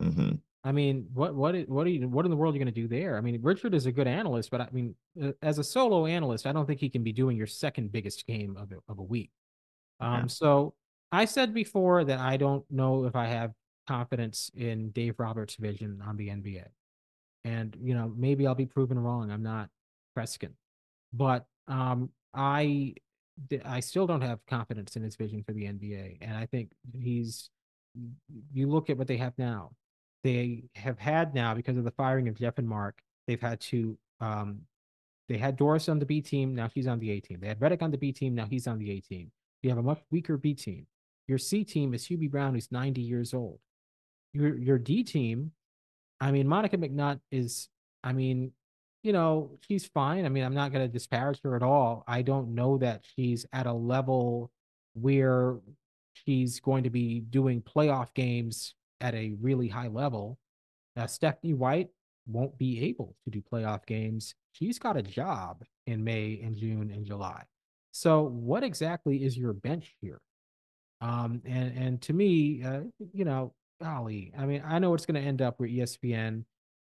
hmm 0.00 0.34
I 0.62 0.72
mean, 0.72 1.08
what 1.12 1.34
what 1.34 1.54
what 1.68 1.86
are 1.86 1.90
you 1.90 2.08
what 2.08 2.24
in 2.24 2.30
the 2.30 2.36
world 2.36 2.54
are 2.54 2.58
you 2.58 2.64
going 2.64 2.72
to 2.74 2.80
do 2.80 2.88
there? 2.88 3.18
I 3.18 3.20
mean, 3.20 3.40
Richard 3.42 3.74
is 3.74 3.84
a 3.86 3.92
good 3.92 4.06
analyst, 4.06 4.50
but 4.50 4.60
I 4.62 4.68
mean, 4.72 4.94
uh, 5.22 5.32
as 5.42 5.58
a 5.58 5.64
solo 5.64 6.06
analyst, 6.06 6.46
I 6.46 6.52
don't 6.52 6.66
think 6.66 6.80
he 6.80 6.88
can 6.88 7.02
be 7.02 7.12
doing 7.12 7.36
your 7.36 7.46
second 7.46 7.92
biggest 7.92 8.26
game 8.26 8.56
of 8.56 8.72
a, 8.72 8.76
of 8.88 8.98
a 8.98 9.02
week. 9.02 9.30
Um, 10.00 10.22
Yeah. 10.22 10.26
so 10.28 10.74
I 11.12 11.26
said 11.26 11.54
before 11.54 12.04
that 12.04 12.18
I 12.18 12.36
don't 12.36 12.64
know 12.70 13.04
if 13.04 13.16
I 13.16 13.26
have 13.26 13.52
confidence 13.86 14.50
in 14.54 14.90
Dave 14.90 15.16
Roberts' 15.18 15.56
vision 15.56 16.02
on 16.06 16.16
the 16.16 16.28
NBA, 16.30 16.66
and 17.44 17.76
you 17.82 17.94
know, 17.94 18.12
maybe 18.16 18.46
I'll 18.46 18.54
be 18.54 18.66
proven 18.66 18.98
wrong. 18.98 19.30
I'm 19.30 19.42
not 19.42 19.68
Preskin, 20.16 20.52
but 21.12 21.46
um, 21.68 22.10
I 22.32 22.94
I 23.64 23.80
still 23.80 24.06
don't 24.06 24.20
have 24.20 24.44
confidence 24.46 24.96
in 24.96 25.02
his 25.02 25.16
vision 25.16 25.42
for 25.42 25.52
the 25.52 25.64
NBA, 25.64 26.18
and 26.20 26.36
I 26.36 26.46
think 26.46 26.72
he's. 26.92 27.50
You 28.52 28.68
look 28.68 28.90
at 28.90 28.98
what 28.98 29.06
they 29.06 29.16
have 29.18 29.34
now 29.38 29.70
they 30.24 30.64
have 30.74 30.98
had 30.98 31.34
now 31.34 31.54
because 31.54 31.76
of 31.76 31.84
the 31.84 31.90
firing 31.92 32.26
of 32.28 32.34
Jeff 32.34 32.58
and 32.58 32.68
Mark. 32.68 32.98
They've 33.28 33.40
had 33.40 33.60
to. 33.60 33.96
Um, 34.20 34.62
they 35.28 35.36
had 35.36 35.56
Doris 35.56 35.88
on 35.88 35.98
the 35.98 36.06
B 36.06 36.20
team. 36.20 36.54
Now 36.54 36.68
he's 36.74 36.86
on 36.86 36.98
the 36.98 37.10
A 37.12 37.20
team. 37.20 37.38
They 37.40 37.48
had 37.48 37.60
Redick 37.60 37.82
on 37.82 37.90
the 37.90 37.98
B 37.98 38.10
team. 38.10 38.34
Now 38.34 38.46
he's 38.46 38.66
on 38.66 38.78
the 38.78 38.90
A 38.90 39.00
team. 39.00 39.30
You 39.62 39.70
have 39.70 39.78
a 39.78 39.82
much 39.82 40.00
weaker 40.10 40.36
B 40.36 40.54
team. 40.54 40.86
Your 41.28 41.38
C 41.38 41.64
team 41.64 41.94
is 41.94 42.06
Hubie 42.06 42.30
Brown, 42.30 42.54
who's 42.54 42.72
90 42.72 43.00
years 43.00 43.32
old. 43.32 43.60
Your 44.32 44.56
your 44.56 44.78
D 44.78 45.04
team, 45.04 45.52
I 46.20 46.32
mean, 46.32 46.48
Monica 46.48 46.76
McNutt 46.76 47.20
is. 47.30 47.68
I 48.02 48.12
mean, 48.12 48.52
you 49.04 49.12
know, 49.12 49.50
she's 49.68 49.86
fine. 49.86 50.24
I 50.24 50.30
mean, 50.30 50.42
I'm 50.42 50.54
not 50.54 50.72
going 50.72 50.84
to 50.84 50.92
disparage 50.92 51.38
her 51.44 51.54
at 51.54 51.62
all. 51.62 52.04
I 52.08 52.22
don't 52.22 52.54
know 52.54 52.78
that 52.78 53.04
she's 53.14 53.44
at 53.52 53.66
a 53.66 53.72
level 53.72 54.50
where 54.94 55.58
she's 56.14 56.58
going 56.58 56.84
to 56.84 56.90
be 56.90 57.20
doing 57.20 57.60
playoff 57.60 58.14
games 58.14 58.74
at 59.02 59.14
a 59.14 59.34
really 59.42 59.68
high 59.68 59.88
level. 59.88 60.38
Now, 60.96 61.04
Stephanie 61.04 61.52
White 61.52 61.88
won't 62.26 62.56
be 62.56 62.82
able 62.86 63.14
to 63.24 63.30
do 63.30 63.42
playoff 63.42 63.84
games. 63.84 64.34
She's 64.52 64.78
got 64.78 64.96
a 64.96 65.02
job 65.02 65.62
in 65.86 66.02
May 66.02 66.40
and 66.42 66.56
June 66.56 66.90
and 66.90 67.04
July. 67.04 67.42
So, 67.92 68.22
what 68.22 68.64
exactly 68.64 69.22
is 69.22 69.36
your 69.36 69.52
bench 69.52 69.94
here? 70.00 70.20
Um, 71.02 71.42
and 71.44 71.76
and 71.76 72.02
to 72.02 72.14
me, 72.14 72.62
uh, 72.64 72.80
you 73.12 73.26
know, 73.26 73.52
golly, 73.82 74.32
I 74.38 74.46
mean, 74.46 74.62
I 74.66 74.78
know 74.78 74.94
it's 74.94 75.04
going 75.04 75.20
to 75.20 75.28
end 75.28 75.42
up 75.42 75.60
E 75.60 75.78
ESPN 75.78 76.44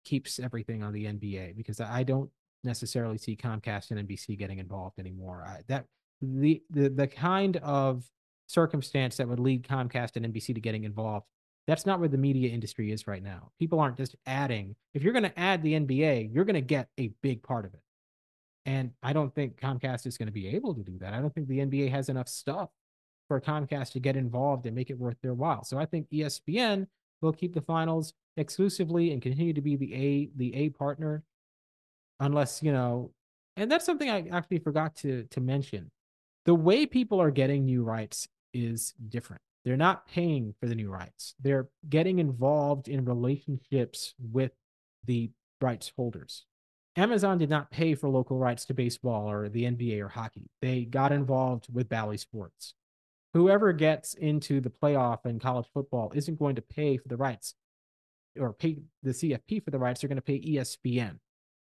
keeps 0.03 0.39
everything 0.39 0.83
on 0.83 0.93
the 0.93 1.05
NBA 1.05 1.55
because 1.55 1.79
I 1.79 2.03
don't 2.03 2.29
necessarily 2.63 3.17
see 3.17 3.35
Comcast 3.35 3.91
and 3.91 4.07
NBC 4.07 4.37
getting 4.37 4.59
involved 4.59 4.99
anymore. 4.99 5.43
I, 5.47 5.61
that 5.67 5.85
the 6.21 6.61
the 6.69 6.89
the 6.89 7.07
kind 7.07 7.57
of 7.57 8.03
circumstance 8.47 9.17
that 9.17 9.27
would 9.27 9.39
lead 9.39 9.63
Comcast 9.63 10.15
and 10.15 10.25
NBC 10.25 10.53
to 10.55 10.61
getting 10.61 10.83
involved. 10.83 11.25
That's 11.67 11.85
not 11.85 11.99
where 11.99 12.09
the 12.09 12.17
media 12.17 12.49
industry 12.49 12.91
is 12.91 13.07
right 13.07 13.23
now. 13.23 13.51
People 13.59 13.79
aren't 13.79 13.97
just 13.97 14.15
adding. 14.25 14.75
If 14.93 15.03
you're 15.03 15.13
going 15.13 15.23
to 15.23 15.39
add 15.39 15.61
the 15.63 15.73
NBA, 15.73 16.33
you're 16.33 16.43
going 16.43 16.55
to 16.55 16.61
get 16.61 16.89
a 16.99 17.11
big 17.21 17.43
part 17.43 17.65
of 17.65 17.73
it. 17.73 17.81
And 18.65 18.91
I 19.01 19.13
don't 19.13 19.33
think 19.33 19.59
Comcast 19.59 20.05
is 20.05 20.17
going 20.17 20.27
to 20.27 20.33
be 20.33 20.49
able 20.49 20.75
to 20.75 20.83
do 20.83 20.97
that. 20.99 21.13
I 21.13 21.21
don't 21.21 21.33
think 21.33 21.47
the 21.47 21.59
NBA 21.59 21.91
has 21.91 22.09
enough 22.09 22.27
stuff 22.27 22.69
for 23.27 23.39
Comcast 23.39 23.93
to 23.93 23.99
get 23.99 24.17
involved 24.17 24.65
and 24.65 24.75
make 24.75 24.89
it 24.89 24.99
worth 24.99 25.17
their 25.21 25.33
while. 25.33 25.63
So 25.63 25.77
I 25.77 25.85
think 25.85 26.09
ESPN 26.09 26.87
will 27.21 27.33
keep 27.33 27.53
the 27.53 27.61
finals 27.61 28.13
exclusively 28.37 29.11
and 29.11 29.21
continue 29.21 29.53
to 29.53 29.61
be 29.61 29.75
the 29.75 29.93
A 29.93 30.29
the 30.35 30.55
A 30.55 30.69
partner 30.69 31.23
unless, 32.19 32.61
you 32.61 32.71
know, 32.71 33.11
and 33.57 33.71
that's 33.71 33.85
something 33.85 34.09
I 34.09 34.27
actually 34.31 34.59
forgot 34.59 34.95
to 34.97 35.25
to 35.31 35.41
mention. 35.41 35.91
The 36.45 36.55
way 36.55 36.85
people 36.85 37.21
are 37.21 37.31
getting 37.31 37.65
new 37.65 37.83
rights 37.83 38.27
is 38.53 38.93
different. 39.09 39.41
They're 39.63 39.77
not 39.77 40.07
paying 40.07 40.55
for 40.59 40.67
the 40.67 40.75
new 40.75 40.89
rights. 40.89 41.35
They're 41.39 41.67
getting 41.87 42.19
involved 42.19 42.87
in 42.87 43.05
relationships 43.05 44.15
with 44.31 44.51
the 45.05 45.29
rights 45.61 45.91
holders. 45.95 46.45
Amazon 46.95 47.37
did 47.37 47.49
not 47.49 47.71
pay 47.71 47.95
for 47.95 48.09
local 48.09 48.37
rights 48.37 48.65
to 48.65 48.73
baseball 48.73 49.29
or 49.29 49.47
the 49.47 49.63
NBA 49.63 50.01
or 50.01 50.09
hockey. 50.09 50.49
They 50.61 50.83
got 50.83 51.11
involved 51.11 51.67
with 51.71 51.87
Bally 51.87 52.17
Sports. 52.17 52.73
Whoever 53.33 53.71
gets 53.71 54.13
into 54.13 54.59
the 54.59 54.69
playoff 54.69 55.25
in 55.25 55.39
college 55.39 55.67
football 55.73 56.11
isn't 56.13 56.39
going 56.39 56.55
to 56.55 56.61
pay 56.61 56.97
for 56.97 57.07
the 57.07 57.17
rights 57.17 57.55
or 58.39 58.53
pay 58.53 58.77
the 59.03 59.11
CFP 59.11 59.63
for 59.63 59.71
the 59.71 59.79
rights. 59.79 60.01
They're 60.01 60.09
going 60.09 60.17
to 60.17 60.21
pay 60.21 60.39
ESPN 60.39 61.17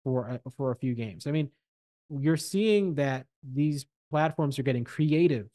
for 0.03 0.39
a, 0.45 0.51
for 0.51 0.71
a 0.71 0.75
few 0.75 0.93
games. 0.93 1.25
I 1.27 1.31
mean, 1.31 1.49
you're 2.09 2.37
seeing 2.37 2.95
that 2.95 3.25
these 3.43 3.85
platforms 4.11 4.59
are 4.59 4.63
getting 4.63 4.83
creative. 4.83 5.47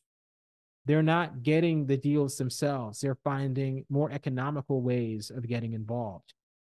They're 0.86 1.02
not 1.02 1.42
getting 1.42 1.86
the 1.86 1.96
deals 1.96 2.36
themselves. 2.36 3.00
They're 3.00 3.18
finding 3.22 3.84
more 3.88 4.10
economical 4.10 4.82
ways 4.82 5.30
of 5.30 5.46
getting 5.46 5.74
involved. 5.74 6.34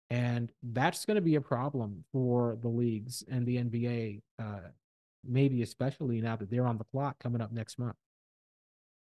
And 0.09 0.51
that's 0.61 1.05
going 1.05 1.15
to 1.15 1.21
be 1.21 1.35
a 1.35 1.41
problem 1.41 2.05
for 2.11 2.57
the 2.61 2.67
leagues 2.67 3.23
and 3.29 3.45
the 3.45 3.57
NBA, 3.57 4.21
uh, 4.39 4.69
maybe 5.27 5.63
especially 5.63 6.21
now 6.21 6.35
that 6.35 6.49
they're 6.49 6.67
on 6.67 6.77
the 6.77 6.83
clock 6.85 7.17
coming 7.19 7.41
up 7.41 7.51
next 7.51 7.79
month. 7.79 7.95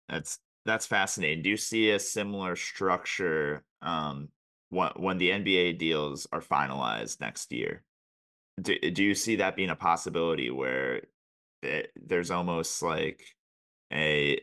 That's 0.09 0.39
that's 0.65 0.87
fascinating. 0.87 1.43
Do 1.43 1.51
you 1.51 1.57
see 1.57 1.91
a 1.91 1.99
similar 1.99 2.57
structure 2.57 3.65
um 3.83 4.29
when 4.71 4.91
when 4.97 5.19
the 5.19 5.31
NBA 5.31 5.79
deals 5.79 6.27
are 6.33 6.41
finalized 6.41 7.21
next 7.21 7.53
year? 7.53 7.85
Do, 8.61 8.79
do 8.79 9.03
you 9.03 9.15
see 9.15 9.37
that 9.37 9.57
being 9.57 9.71
a 9.71 9.77
possibility 9.77 10.51
where 10.51 11.03
it, 11.63 11.91
there's 11.97 12.31
almost 12.31 12.83
like 12.83 13.25
a 13.93 14.41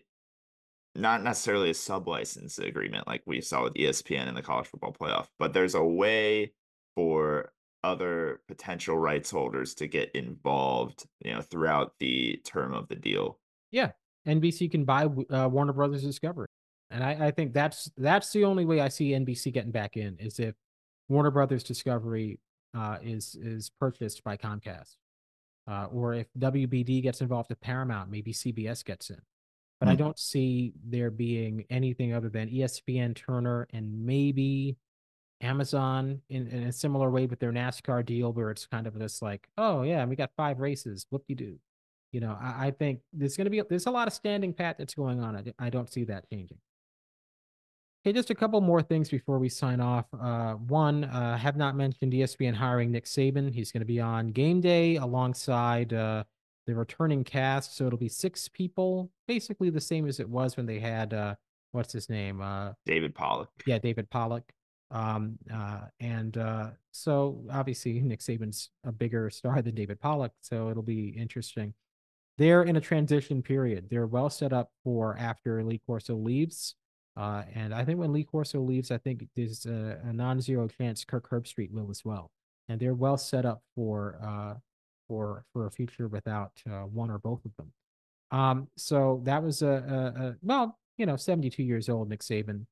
not 0.96 1.24
necessarily 1.24 1.70
a 1.70 1.74
sub 1.74 2.08
license 2.08 2.58
agreement 2.58 3.08
like 3.08 3.22
we 3.26 3.42
saw 3.42 3.64
with 3.64 3.74
ESPN 3.76 4.28
in 4.28 4.36
the 4.36 4.42
college 4.42 4.68
football 4.68 4.94
playoff, 4.94 5.28
but 5.38 5.54
there's 5.54 5.76
a 5.76 5.84
way 5.84 6.52
for 6.96 7.52
other 7.84 8.42
potential 8.48 8.98
rights 8.98 9.32
holders 9.32 9.74
to 9.76 9.88
get 9.88 10.12
involved, 10.14 11.06
you 11.24 11.32
know, 11.32 11.42
throughout 11.42 11.94
the 12.00 12.42
term 12.44 12.74
of 12.74 12.88
the 12.90 12.96
deal. 12.96 13.40
Yeah, 13.72 13.92
NBC 14.28 14.70
can 14.72 14.86
buy 14.86 15.06
uh, 15.06 15.48
Warner 15.50 15.74
Brothers 15.74 16.04
Discovery, 16.04 16.48
and 16.92 17.04
I, 17.04 17.28
I 17.28 17.32
think 17.32 17.54
that's 17.54 17.90
that's 17.98 18.32
the 18.32 18.46
only 18.46 18.66
way 18.66 18.80
I 18.82 18.88
see 18.90 19.12
NBC 19.12 19.54
getting 19.54 19.72
back 19.72 19.98
in 19.98 20.18
is 20.20 20.40
if 20.40 20.56
Warner 21.08 21.32
Brothers 21.32 21.64
Discovery 21.64 22.40
uh, 22.76 22.98
is 23.02 23.36
is 23.42 23.72
purchased 23.80 24.24
by 24.24 24.38
Comcast, 24.38 24.96
uh, 25.68 25.86
or 25.92 26.14
if 26.14 26.28
WBD 26.38 27.02
gets 27.02 27.22
involved 27.22 27.50
with 27.50 27.60
Paramount, 27.62 28.12
maybe 28.12 28.34
CBS 28.34 28.84
gets 28.84 29.10
in. 29.10 29.22
But 29.80 29.88
I 29.88 29.94
Hmm. 29.94 29.98
don't 30.00 30.20
see 30.20 30.74
there 30.84 31.10
being 31.10 31.66
anything 31.70 32.14
other 32.14 32.28
than 32.30 32.50
ESPN, 32.50 33.16
Turner, 33.16 33.66
and 33.72 34.06
maybe 34.06 34.76
Amazon 35.42 36.22
in, 36.30 36.48
in 36.48 36.64
a 36.64 36.72
similar 36.72 37.10
way 37.10 37.26
with 37.26 37.40
their 37.40 37.54
NASCAR 37.54 38.06
deal, 38.06 38.34
where 38.34 38.52
it's 38.52 38.66
kind 38.68 38.88
of 38.88 39.00
this 39.00 39.22
like, 39.22 39.48
oh 39.58 39.84
yeah, 39.84 40.04
we 40.06 40.18
got 40.18 40.32
five 40.36 40.60
races, 40.60 41.06
whoop 41.10 41.24
de 41.28 41.36
doo. 41.36 41.60
You 42.12 42.22
know, 42.22 42.38
I, 42.40 42.68
I 42.68 42.72
think 42.72 43.02
there's 43.14 43.38
going 43.38 43.46
to 43.46 43.52
be 43.52 43.62
there's 43.70 43.86
a 43.86 43.92
lot 43.92 44.08
of 44.08 44.14
standing 44.14 44.54
pat 44.54 44.78
that's 44.78 44.94
going 44.94 45.20
on. 45.20 45.36
I, 45.36 45.68
I 45.68 45.70
don't 45.70 45.92
see 45.92 46.04
that 46.06 46.30
changing. 46.30 46.58
Okay, 48.06 48.14
just 48.14 48.30
a 48.30 48.36
couple 48.36 48.62
more 48.62 48.82
things 48.82 49.10
before 49.10 49.40
we 49.40 49.50
sign 49.50 49.82
off. 49.82 50.06
Uh, 50.18 50.54
one, 50.54 51.04
uh, 51.04 51.38
have 51.38 51.58
not 51.58 51.76
mentioned 51.76 52.14
ESPN 52.14 52.54
hiring 52.54 52.92
Nick 52.92 53.06
Saban. 53.06 53.54
He's 53.54 53.74
going 53.74 53.82
to 53.82 53.86
be 53.86 54.00
on 54.00 54.30
game 54.30 54.62
day 54.62 54.96
alongside 54.96 55.94
uh, 55.94 56.24
the 56.66 56.76
returning 56.76 57.26
cast, 57.26 57.76
so 57.76 57.88
it'll 57.88 58.00
be 58.00 58.08
six 58.08 58.48
people, 58.48 59.12
basically 59.28 59.70
the 59.70 59.82
same 59.82 60.08
as 60.08 60.22
it 60.22 60.30
was 60.30 60.56
when 60.56 60.66
they 60.66 60.80
had 60.80 61.14
uh, 61.14 61.36
what's 61.72 61.92
his 61.92 62.10
name, 62.10 62.42
uh, 62.42 62.72
David 62.86 63.14
Pollack. 63.14 63.50
yeah, 63.66 63.80
David 63.80 64.10
Pollack. 64.10 64.54
Um, 64.92 65.38
uh, 65.54 65.82
and 66.00 66.38
uh, 66.38 66.70
so 66.92 67.44
obviously 67.52 68.00
Nick 68.00 68.22
Saban's 68.22 68.70
a 68.86 68.92
bigger 68.92 69.30
star 69.30 69.62
than 69.62 69.76
David 69.76 70.00
Pollack, 70.00 70.32
so 70.42 70.70
it'll 70.70 70.84
be 70.84 71.10
interesting. 71.10 71.74
They're 72.40 72.64
in 72.64 72.78
a 72.78 72.82
transition 72.82 73.44
period. 73.44 73.90
They're 73.90 74.08
well 74.08 74.30
set 74.30 74.54
up 74.54 74.72
for 74.86 75.18
after 75.20 75.62
Lee 75.62 75.82
Corso 75.86 76.16
leaves. 76.16 76.74
Uh, 77.18 77.44
and 77.54 77.74
I 77.74 77.84
think 77.84 78.00
when 78.00 78.14
Lee 78.14 78.24
Corso 78.24 78.62
leaves, 78.62 78.92
I 78.92 78.98
think 78.98 79.28
there's 79.36 79.66
a, 79.66 80.00
a 80.06 80.14
non-zero 80.14 80.70
chance 80.70 81.04
Kirk 81.04 81.30
Herbstreit 81.30 81.70
will 81.70 81.92
as 81.92 82.06
well. 82.06 82.32
And 82.70 82.80
they're 82.80 82.94
well 82.94 83.18
set 83.18 83.46
up 83.46 83.62
for 83.76 84.18
uh, 84.24 84.54
for 85.10 85.44
for 85.52 85.68
a 85.68 85.72
future 85.72 86.08
without 86.08 86.54
uh, 86.66 86.84
one 86.84 87.12
or 87.12 87.18
both 87.18 87.44
of 87.44 87.52
them. 87.58 87.74
Um, 88.32 88.68
so 88.78 89.20
that 89.26 89.44
was 89.44 89.62
a, 89.62 89.68
a, 89.68 90.28
a, 90.28 90.36
well, 90.42 90.78
you 90.98 91.06
know, 91.06 91.18
72 91.18 91.62
years 91.62 91.90
old, 91.90 92.08
Nick 92.08 92.22
Saban. 92.22 92.66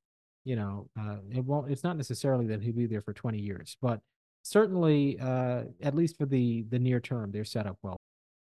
You 0.45 0.55
know, 0.55 0.89
uh, 0.97 1.17
it 1.29 1.43
won't. 1.43 1.69
It's 1.69 1.83
not 1.83 1.97
necessarily 1.97 2.47
that 2.47 2.63
he'll 2.63 2.73
be 2.73 2.85
there 2.85 3.01
for 3.01 3.11
20 3.11 3.37
years, 3.37 3.75
but 3.81 3.99
certainly, 4.43 5.19
uh, 5.19 5.63
at 5.83 5.93
least 5.93 6.17
for 6.17 6.25
the 6.25 6.63
the 6.69 6.79
near 6.79 7.01
term, 7.01 7.31
they're 7.33 7.43
set 7.43 7.67
up 7.67 7.77
well. 7.83 7.96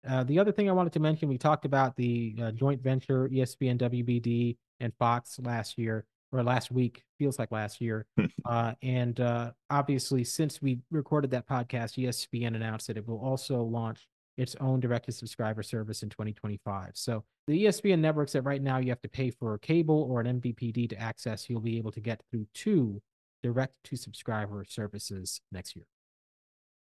Uh, 0.09 0.25
the 0.25 0.39
other 0.39 0.53
thing 0.53 0.69
I 0.69 0.73
wanted 0.73 0.93
to 0.95 1.01
mention, 1.01 1.29
we 1.29 1.39
talked 1.39 1.65
about 1.65 1.97
the 1.97 2.35
uh, 2.43 2.51
joint 2.53 2.83
venture 2.83 3.29
ESPN, 3.29 3.79
WBD, 3.79 4.57
and 4.81 4.93
Fox 4.99 5.39
last 5.41 5.79
year 5.79 6.05
or 6.33 6.43
last 6.43 6.71
week. 6.71 7.05
Feels 7.19 7.39
like 7.39 7.53
last 7.53 7.81
year. 7.81 8.07
uh, 8.45 8.73
and 8.83 9.21
uh, 9.21 9.53
obviously, 9.71 10.25
since 10.25 10.61
we 10.61 10.81
recorded 10.91 11.31
that 11.31 11.47
podcast, 11.47 12.03
ESPN 12.03 12.57
announced 12.57 12.89
that 12.89 12.97
it 12.97 13.07
will 13.07 13.21
also 13.21 13.63
launch 13.63 14.09
its 14.37 14.57
own 14.61 14.81
direct 14.81 15.07
to 15.07 15.13
subscriber 15.13 15.63
service 15.63 16.03
in 16.03 16.09
2025. 16.09 16.93
So 16.95 17.23
the 17.47 17.65
ESPN 17.65 17.99
networks 17.99 18.33
that 18.33 18.43
right 18.43 18.63
now 18.63 18.79
you 18.79 18.89
have 18.89 19.03
to 19.03 19.09
pay 19.09 19.31
for 19.31 19.55
a 19.55 19.59
cable 19.59 20.09
or 20.11 20.21
an 20.21 20.41
MVPD 20.41 20.89
to 20.91 21.01
access, 21.01 21.49
you'll 21.51 21.61
be 21.61 21.77
able 21.77 21.93
to 21.93 22.01
get 22.01 22.23
through 22.31 22.47
two 22.55 23.03
direct 23.43 23.75
to 23.85 23.97
subscriber 23.97 24.65
services 24.67 25.41
next 25.51 25.77
year. 25.77 25.85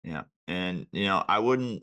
Yeah. 0.05 0.23
And, 0.49 0.87
you 0.93 1.07
know, 1.07 1.25
I 1.27 1.39
wouldn't 1.39 1.83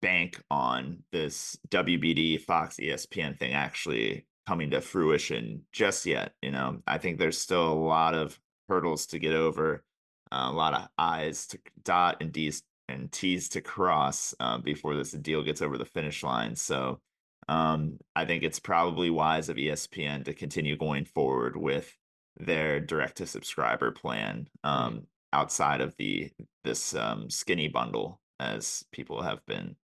bank 0.00 0.42
on 0.50 1.02
this 1.12 1.58
WBD 1.68 2.40
Fox 2.40 2.76
ESPN 2.76 3.38
thing 3.38 3.52
actually 3.52 4.26
coming 4.46 4.70
to 4.70 4.80
fruition 4.80 5.62
just 5.72 6.06
yet. 6.06 6.32
You 6.42 6.50
know, 6.50 6.82
I 6.86 6.98
think 6.98 7.18
there's 7.18 7.38
still 7.38 7.72
a 7.72 7.74
lot 7.74 8.14
of 8.14 8.38
hurdles 8.68 9.06
to 9.06 9.18
get 9.18 9.34
over, 9.34 9.84
uh, 10.32 10.48
a 10.50 10.52
lot 10.52 10.74
of 10.74 10.88
I's 10.98 11.46
to 11.48 11.58
dot 11.84 12.18
and 12.20 12.32
D's 12.32 12.62
and 12.88 13.10
T's 13.12 13.48
to 13.50 13.60
cross 13.60 14.34
uh, 14.40 14.58
before 14.58 14.96
this 14.96 15.12
deal 15.12 15.42
gets 15.42 15.62
over 15.62 15.78
the 15.78 15.84
finish 15.84 16.22
line. 16.22 16.56
So 16.56 17.00
um, 17.48 17.98
I 18.14 18.24
think 18.24 18.42
it's 18.42 18.60
probably 18.60 19.10
wise 19.10 19.48
of 19.48 19.56
ESPN 19.56 20.24
to 20.24 20.34
continue 20.34 20.76
going 20.76 21.04
forward 21.04 21.56
with 21.56 21.96
their 22.38 22.80
direct 22.80 23.18
to 23.18 23.26
subscriber 23.26 23.90
plan 23.90 24.48
um, 24.64 25.06
outside 25.32 25.80
of 25.80 25.94
the 25.96 26.30
this 26.64 26.94
um, 26.94 27.30
skinny 27.30 27.68
bundle 27.68 28.19
as 28.40 28.84
people 28.90 29.22
have 29.22 29.44
been 29.46 29.76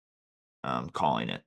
um, 0.63 0.89
calling 0.91 1.29
it. 1.29 1.43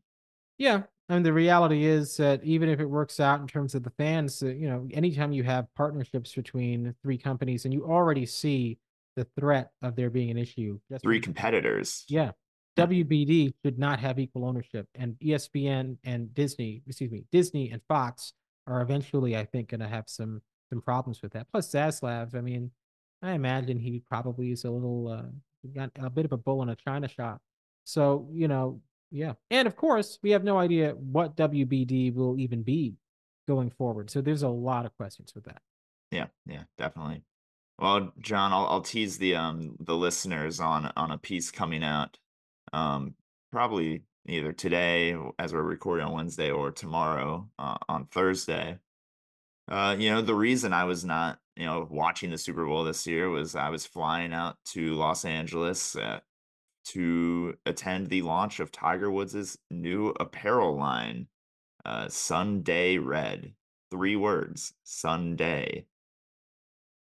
Yeah, 0.58 0.84
I 1.10 1.14
mean 1.14 1.24
the 1.24 1.34
reality 1.34 1.86
is 1.86 2.18
that 2.18 2.44
even 2.44 2.70
if 2.70 2.80
it 2.80 2.86
works 2.86 3.20
out 3.20 3.40
in 3.40 3.48
terms 3.48 3.74
of 3.74 3.84
the 3.84 3.92
fans, 3.92 4.44
uh, 4.44 4.48
you 4.48 4.68
know, 4.68 4.88
anytime 4.92 5.32
you 5.32 5.44
have 5.44 5.74
partnerships 5.76 6.34
between 6.34 6.94
three 7.02 7.18
companies 7.18 7.66
and 7.66 7.74
you 7.74 7.86
already 7.86 8.26
see 8.26 8.78
the 9.16 9.26
threat 9.40 9.72
of 9.82 9.96
there 9.96 10.10
being 10.10 10.30
an 10.30 10.38
issue, 10.38 10.80
three 11.02 11.20
competitors. 11.20 12.04
Yeah, 12.08 12.32
WBD 12.78 13.54
should 13.64 13.80
not 13.80 14.00
have 14.00 14.20
equal 14.20 14.46
ownership, 14.46 14.88
and 14.94 15.16
ESPN 15.24 15.98
and 16.04 16.34
Disney, 16.34 16.84
excuse 16.86 17.12
me, 17.12 17.24
Disney 17.32 17.72
and 17.72 17.82
Fox 17.88 18.34
are 18.68 18.82
eventually, 18.82 19.36
I 19.38 19.46
think, 19.46 19.70
going 19.70 19.80
to 19.80 19.88
have 19.88 20.06
some 20.08 20.42
some 20.70 20.82
problems 20.82 21.22
with 21.22 21.32
that. 21.34 21.48
Plus, 21.50 21.72
Zaslav, 21.72 22.36
I 22.36 22.42
mean, 22.42 22.72
I 23.22 23.32
imagine 23.32 23.80
he 23.80 24.00
probably 24.00 24.52
is 24.52 24.66
a 24.66 24.70
little 24.70 25.08
uh, 25.08 25.32
got 25.74 25.92
a 26.00 26.10
bit 26.10 26.26
of 26.26 26.32
a 26.32 26.38
bull 26.38 26.62
in 26.62 26.70
a 26.70 26.76
china 26.76 27.08
shop. 27.08 27.42
So 27.84 28.28
you 28.32 28.48
know, 28.48 28.82
yeah, 29.12 29.34
and 29.50 29.68
of 29.68 29.76
course, 29.76 30.20
we 30.22 30.32
have 30.32 30.44
no 30.44 30.58
idea 30.58 30.92
what 30.92 31.36
WBD 31.36 32.14
will 32.14 32.40
even 32.40 32.64
be 32.64 32.96
going 33.48 33.72
forward. 33.72 34.10
So 34.10 34.22
there's 34.22 34.44
a 34.44 34.50
lot 34.50 34.86
of 34.86 34.96
questions 34.98 35.34
with 35.34 35.46
that. 35.46 35.62
Yeah, 36.12 36.28
yeah, 36.46 36.64
definitely. 36.78 37.24
Well, 37.80 38.12
Jon, 38.20 38.54
I'll, 38.54 38.68
I'll 38.68 38.82
tease 38.82 39.18
the 39.18 39.36
um 39.36 39.76
the 39.80 39.96
listeners 39.96 40.60
on 40.60 40.92
on 40.96 41.12
a 41.12 41.18
piece 41.18 41.52
coming 41.52 41.84
out, 41.84 42.18
um 42.74 43.16
probably 43.52 44.04
either 44.28 44.52
today 44.52 45.16
as 45.40 45.54
we're 45.54 45.62
recording 45.62 46.06
on 46.06 46.14
Wednesday 46.14 46.52
or 46.52 46.72
tomorrow 46.72 47.48
uh, 47.58 47.78
on 47.88 48.06
Thursday. 48.06 48.78
Uh, 49.70 49.96
you 49.98 50.12
know, 50.12 50.22
the 50.22 50.36
reason 50.36 50.74
I 50.74 50.84
was 50.84 51.04
not 51.06 51.40
you 51.58 51.66
know 51.66 51.88
watching 51.90 52.30
the 52.30 52.38
Super 52.38 52.66
Bowl 52.66 52.84
this 52.84 53.08
year 53.08 53.30
was 53.30 53.56
I 53.56 53.70
was 53.70 53.86
flying 53.86 54.34
out 54.34 54.58
to 54.74 54.94
Los 54.94 55.26
Angeles 55.26 55.96
uh, 55.96 56.20
to 56.86 57.56
attend 57.66 58.08
the 58.08 58.22
launch 58.22 58.60
of 58.60 58.72
Tiger 58.72 59.12
Woods' 59.12 59.58
new 59.72 60.14
apparel 60.20 60.78
line, 60.78 61.28
uh, 61.84 62.08
Sunday 62.10 62.98
Red. 62.98 63.54
Three 63.90 64.16
words, 64.16 64.74
Sunday. 64.84 65.86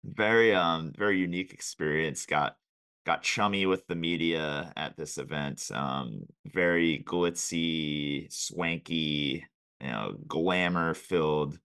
Very 0.05 0.55
um 0.55 0.93
very 0.97 1.19
unique 1.19 1.53
experience. 1.53 2.27
Got 2.27 2.57
got 3.05 3.23
chummy 3.23 3.67
with 3.67 3.87
the 3.87 3.95
media 3.95 4.73
at 4.77 4.97
this 4.97 5.19
event. 5.19 5.71
Um, 5.73 6.27
very 6.47 7.05
glitzy, 7.07 8.33
swanky, 8.33 9.45
you 9.81 9.87
know, 9.87 10.15
glamour 10.27 10.95
filled 10.95 11.59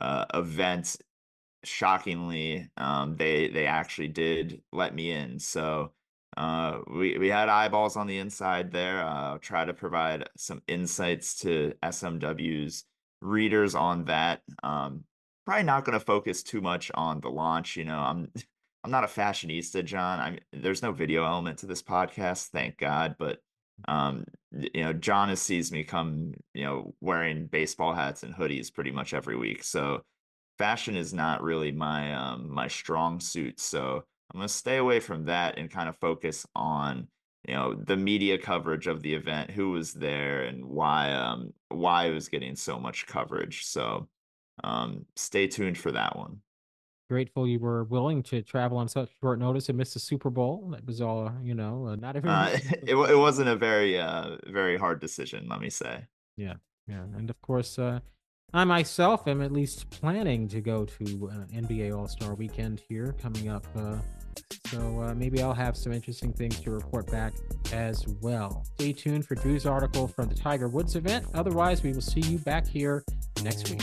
uh, 0.00 0.24
event. 0.34 0.96
Shockingly, 1.64 2.68
um, 2.76 3.16
they 3.16 3.48
they 3.48 3.66
actually 3.66 4.08
did 4.08 4.62
let 4.72 4.94
me 4.94 5.12
in. 5.12 5.38
So 5.38 5.92
uh, 6.36 6.78
we 6.88 7.18
we 7.18 7.28
had 7.28 7.48
eyeballs 7.48 7.96
on 7.96 8.06
the 8.06 8.18
inside 8.18 8.72
there. 8.72 9.04
Uh, 9.04 9.38
try 9.38 9.64
to 9.64 9.74
provide 9.74 10.28
some 10.36 10.62
insights 10.66 11.36
to 11.40 11.74
SMW's 11.82 12.84
readers 13.20 13.74
on 13.74 14.04
that. 14.06 14.42
Um, 14.62 15.04
probably 15.44 15.64
not 15.64 15.84
going 15.84 15.98
to 15.98 16.04
focus 16.04 16.42
too 16.42 16.60
much 16.60 16.90
on 16.94 17.20
the 17.20 17.30
launch. 17.30 17.76
You 17.76 17.84
know, 17.84 17.98
I'm 17.98 18.30
I'm 18.84 18.90
not 18.90 19.04
a 19.04 19.08
fashionista, 19.08 19.84
Jon. 19.84 20.20
I'm 20.20 20.38
there's 20.52 20.82
no 20.82 20.92
video 20.92 21.24
element 21.24 21.58
to 21.58 21.66
this 21.66 21.82
podcast, 21.82 22.48
thank 22.48 22.78
God. 22.78 23.16
But 23.18 23.38
um, 23.88 24.24
you 24.52 24.84
know, 24.84 24.92
Jon 24.92 25.28
has 25.28 25.40
sees 25.40 25.72
me 25.72 25.84
come, 25.84 26.34
you 26.54 26.64
know, 26.64 26.94
wearing 27.00 27.46
baseball 27.46 27.94
hats 27.94 28.22
and 28.22 28.34
hoodies 28.34 28.72
pretty 28.72 28.90
much 28.90 29.14
every 29.14 29.36
week. 29.36 29.64
So 29.64 30.02
fashion 30.58 30.96
is 30.96 31.12
not 31.12 31.42
really 31.42 31.72
my 31.72 32.14
um 32.14 32.52
my 32.52 32.68
strong 32.68 33.20
suit. 33.20 33.60
So 33.60 34.04
I'm 34.32 34.38
going 34.38 34.48
to 34.48 34.54
stay 34.54 34.78
away 34.78 35.00
from 35.00 35.26
that 35.26 35.58
and 35.58 35.70
kind 35.70 35.88
of 35.88 35.96
focus 35.98 36.46
on 36.54 37.08
you 37.46 37.54
know 37.54 37.74
the 37.74 37.96
media 37.96 38.38
coverage 38.38 38.86
of 38.86 39.02
the 39.02 39.14
event, 39.14 39.50
who 39.50 39.70
was 39.70 39.92
there, 39.92 40.42
and 40.42 40.64
why 40.64 41.12
um 41.12 41.52
why 41.68 42.06
it 42.06 42.14
was 42.14 42.28
getting 42.28 42.56
so 42.56 42.78
much 42.78 43.06
coverage. 43.06 43.64
So 43.64 44.08
um, 44.64 45.06
stay 45.16 45.46
tuned 45.46 45.78
for 45.78 45.92
that 45.92 46.16
one. 46.16 46.40
Grateful 47.10 47.46
you 47.46 47.58
were 47.58 47.84
willing 47.84 48.22
to 48.24 48.42
travel 48.42 48.78
on 48.78 48.88
such 48.88 49.10
short 49.20 49.38
notice 49.38 49.68
and 49.68 49.76
miss 49.76 49.92
the 49.92 50.00
Super 50.00 50.30
Bowl. 50.30 50.70
That 50.70 50.86
was 50.86 51.00
all 51.00 51.30
you 51.42 51.54
know. 51.54 51.88
Uh, 51.88 51.96
not 51.96 52.16
everyone. 52.16 52.38
Uh, 52.38 52.58
it 52.82 52.94
it 52.94 53.18
wasn't 53.18 53.48
a 53.48 53.56
very 53.56 53.98
uh 53.98 54.36
very 54.46 54.78
hard 54.78 55.00
decision, 55.00 55.46
let 55.48 55.60
me 55.60 55.68
say. 55.68 56.06
Yeah, 56.36 56.54
yeah, 56.88 57.02
and 57.16 57.28
of 57.28 57.40
course, 57.42 57.78
uh, 57.78 58.00
I 58.54 58.64
myself 58.64 59.26
am 59.28 59.40
at 59.40 59.50
least 59.50 59.88
planning 59.88 60.46
to 60.48 60.60
go 60.60 60.84
to 60.84 61.30
uh, 61.32 61.34
NBA 61.54 61.96
All 61.96 62.06
Star 62.06 62.34
Weekend 62.34 62.82
here 62.86 63.14
coming 63.20 63.48
up. 63.48 63.66
Uh, 63.74 63.96
so 64.66 65.00
uh, 65.00 65.14
maybe 65.14 65.42
I'll 65.42 65.54
have 65.54 65.76
some 65.76 65.92
interesting 65.92 66.32
things 66.32 66.60
to 66.60 66.70
report 66.70 67.10
back 67.10 67.32
as 67.72 68.06
well. 68.20 68.64
Stay 68.74 68.92
tuned 68.92 69.26
for 69.26 69.36
Drew's 69.36 69.64
article 69.64 70.06
from 70.06 70.28
the 70.28 70.34
Tiger 70.34 70.68
Woods 70.68 70.96
event. 70.96 71.26
Otherwise, 71.34 71.82
we 71.82 71.92
will 71.92 72.02
see 72.02 72.20
you 72.20 72.38
back 72.38 72.66
here 72.66 73.04
next 73.42 73.70
week. 73.70 73.82